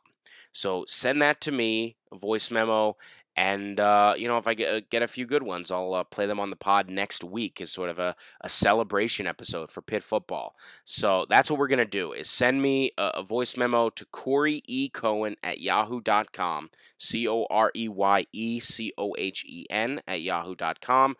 So 0.52 0.84
send 0.88 1.20
that 1.22 1.40
to 1.42 1.52
me, 1.52 1.96
a 2.12 2.16
voice 2.16 2.50
memo, 2.50 2.96
and 3.38 3.78
uh, 3.78 4.14
you 4.16 4.26
know 4.26 4.36
if 4.36 4.48
I 4.48 4.54
get, 4.54 4.90
get 4.90 5.02
a 5.02 5.06
few 5.06 5.24
good 5.24 5.44
ones, 5.44 5.70
I'll 5.70 5.94
uh, 5.94 6.02
play 6.02 6.26
them 6.26 6.40
on 6.40 6.50
the 6.50 6.56
pod 6.56 6.90
next 6.90 7.22
week 7.22 7.60
as 7.60 7.70
sort 7.70 7.88
of 7.88 8.00
a, 8.00 8.16
a 8.40 8.48
celebration 8.48 9.28
episode 9.28 9.70
for 9.70 9.80
Pitt 9.80 10.02
football. 10.02 10.56
So 10.84 11.24
that's 11.30 11.48
what 11.48 11.56
we're 11.60 11.68
gonna 11.68 11.84
do: 11.84 12.12
is 12.12 12.28
send 12.28 12.60
me 12.60 12.90
a, 12.98 13.12
a 13.14 13.22
voice 13.22 13.56
memo 13.56 13.90
to 13.90 14.04
Corey 14.06 14.62
E 14.66 14.88
Cohen 14.88 15.36
at 15.44 15.60
yahoo.com, 15.60 16.70
C 16.98 17.28
O 17.28 17.46
R 17.48 17.70
E 17.76 17.88
Y 17.88 18.26
E 18.32 18.58
C 18.58 18.92
O 18.98 19.14
H 19.16 19.44
E 19.46 19.66
N 19.70 20.00
at 20.08 20.20
yahoo.com, 20.20 21.14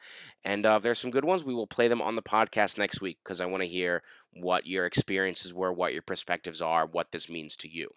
and 0.44 0.66
uh, 0.66 0.74
if 0.78 0.82
there's 0.82 0.98
some 0.98 1.12
good 1.12 1.24
ones, 1.24 1.44
we 1.44 1.54
will 1.54 1.68
play 1.68 1.86
them 1.86 2.02
on 2.02 2.16
the 2.16 2.22
podcast 2.22 2.78
next 2.78 3.00
week 3.00 3.18
because 3.22 3.40
I 3.40 3.46
want 3.46 3.62
to 3.62 3.68
hear 3.68 4.02
what 4.32 4.66
your 4.66 4.86
experiences 4.86 5.54
were, 5.54 5.72
what 5.72 5.92
your 5.92 6.02
perspectives 6.02 6.60
are, 6.60 6.86
what 6.86 7.12
this 7.12 7.28
means 7.28 7.56
to 7.56 7.68
you. 7.68 7.88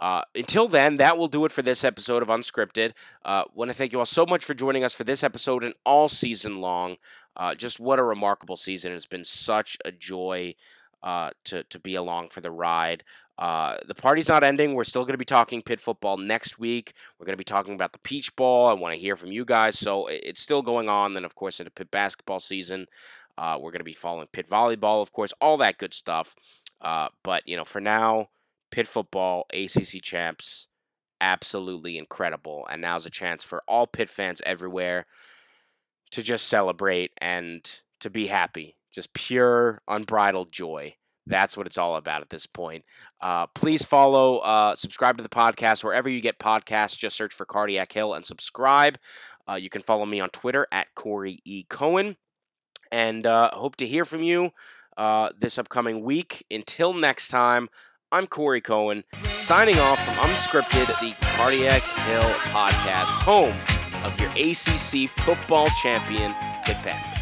Uh, 0.00 0.22
until 0.34 0.68
then, 0.68 0.98
that 0.98 1.16
will 1.16 1.28
do 1.28 1.44
it 1.44 1.52
for 1.52 1.62
this 1.62 1.82
episode 1.82 2.22
of 2.22 2.28
Unscripted. 2.28 2.92
Uh, 3.24 3.44
want 3.54 3.70
to 3.70 3.74
thank 3.74 3.92
you 3.92 3.98
all 3.98 4.06
so 4.06 4.26
much 4.26 4.44
for 4.44 4.54
joining 4.54 4.84
us 4.84 4.92
for 4.92 5.04
this 5.04 5.24
episode 5.24 5.64
and 5.64 5.74
all 5.84 6.08
season 6.08 6.60
long. 6.60 6.96
Uh, 7.36 7.54
just 7.54 7.80
what 7.80 7.98
a 7.98 8.02
remarkable 8.02 8.56
season! 8.56 8.92
It's 8.92 9.06
been 9.06 9.24
such 9.24 9.76
a 9.84 9.92
joy 9.92 10.54
uh, 11.02 11.30
to 11.44 11.64
to 11.64 11.78
be 11.78 11.94
along 11.94 12.28
for 12.30 12.40
the 12.40 12.50
ride. 12.50 13.04
Uh, 13.38 13.76
the 13.86 13.94
party's 13.94 14.28
not 14.28 14.42
ending. 14.42 14.74
We're 14.74 14.84
still 14.84 15.02
going 15.02 15.12
to 15.14 15.18
be 15.18 15.24
talking 15.26 15.60
Pitt 15.60 15.80
football 15.80 16.16
next 16.16 16.58
week. 16.58 16.94
We're 17.18 17.26
going 17.26 17.34
to 17.34 17.38
be 17.38 17.44
talking 17.44 17.74
about 17.74 17.92
the 17.92 17.98
Peach 17.98 18.34
Bowl. 18.34 18.66
I 18.66 18.72
want 18.72 18.94
to 18.94 19.00
hear 19.00 19.16
from 19.16 19.30
you 19.30 19.44
guys. 19.44 19.78
So 19.78 20.06
it's 20.06 20.40
still 20.40 20.62
going 20.62 20.88
on. 20.88 21.12
Then, 21.12 21.24
of 21.24 21.34
course, 21.34 21.60
into 21.60 21.70
Pitt 21.70 21.90
basketball 21.90 22.40
season. 22.40 22.86
Uh, 23.36 23.58
we're 23.60 23.72
going 23.72 23.80
to 23.80 23.84
be 23.84 23.92
following 23.92 24.28
Pitt 24.32 24.48
volleyball, 24.48 25.02
of 25.02 25.12
course, 25.12 25.34
all 25.40 25.58
that 25.58 25.76
good 25.76 25.92
stuff. 25.92 26.34
Uh, 26.80 27.08
but 27.22 27.42
you 27.46 27.56
know, 27.56 27.64
for 27.64 27.80
now, 27.80 28.28
Pitt 28.76 28.86
football, 28.86 29.46
ACC 29.54 30.02
champs, 30.02 30.66
absolutely 31.18 31.96
incredible. 31.96 32.66
And 32.70 32.82
now's 32.82 33.06
a 33.06 33.10
chance 33.10 33.42
for 33.42 33.62
all 33.66 33.86
Pitt 33.86 34.10
fans 34.10 34.42
everywhere 34.44 35.06
to 36.10 36.22
just 36.22 36.46
celebrate 36.46 37.12
and 37.18 37.66
to 38.00 38.10
be 38.10 38.26
happy. 38.26 38.76
Just 38.92 39.14
pure, 39.14 39.80
unbridled 39.88 40.52
joy. 40.52 40.94
That's 41.24 41.56
what 41.56 41.66
it's 41.66 41.78
all 41.78 41.96
about 41.96 42.20
at 42.20 42.28
this 42.28 42.44
point. 42.44 42.84
Uh, 43.22 43.46
please 43.46 43.82
follow, 43.82 44.40
uh, 44.40 44.76
subscribe 44.76 45.16
to 45.16 45.22
the 45.22 45.30
podcast 45.30 45.82
wherever 45.82 46.10
you 46.10 46.20
get 46.20 46.38
podcasts. 46.38 46.98
Just 46.98 47.16
search 47.16 47.32
for 47.32 47.46
Cardiac 47.46 47.90
Hill 47.90 48.12
and 48.12 48.26
subscribe. 48.26 48.98
Uh, 49.48 49.54
you 49.54 49.70
can 49.70 49.80
follow 49.80 50.04
me 50.04 50.20
on 50.20 50.28
Twitter 50.28 50.66
at 50.70 50.94
Corey 50.94 51.40
E. 51.46 51.64
Cohen. 51.70 52.18
And 52.92 53.26
uh, 53.26 53.52
hope 53.54 53.76
to 53.76 53.86
hear 53.86 54.04
from 54.04 54.22
you 54.22 54.50
uh, 54.98 55.30
this 55.40 55.56
upcoming 55.56 56.04
week. 56.04 56.44
Until 56.50 56.92
next 56.92 57.28
time, 57.28 57.70
I'm 58.12 58.28
Corey 58.28 58.60
Cohen, 58.60 59.02
signing 59.24 59.76
off 59.80 59.98
from 60.04 60.14
Unscripted, 60.14 60.86
the 61.00 61.14
Cardiac 61.36 61.82
Hill 61.82 62.30
podcast, 62.52 63.06
home 63.06 63.52
of 64.04 64.20
your 64.20 64.30
ACC 64.30 65.10
football 65.24 65.66
champion, 65.82 66.32
Pitt 66.64 66.76
Panthers. 66.84 67.15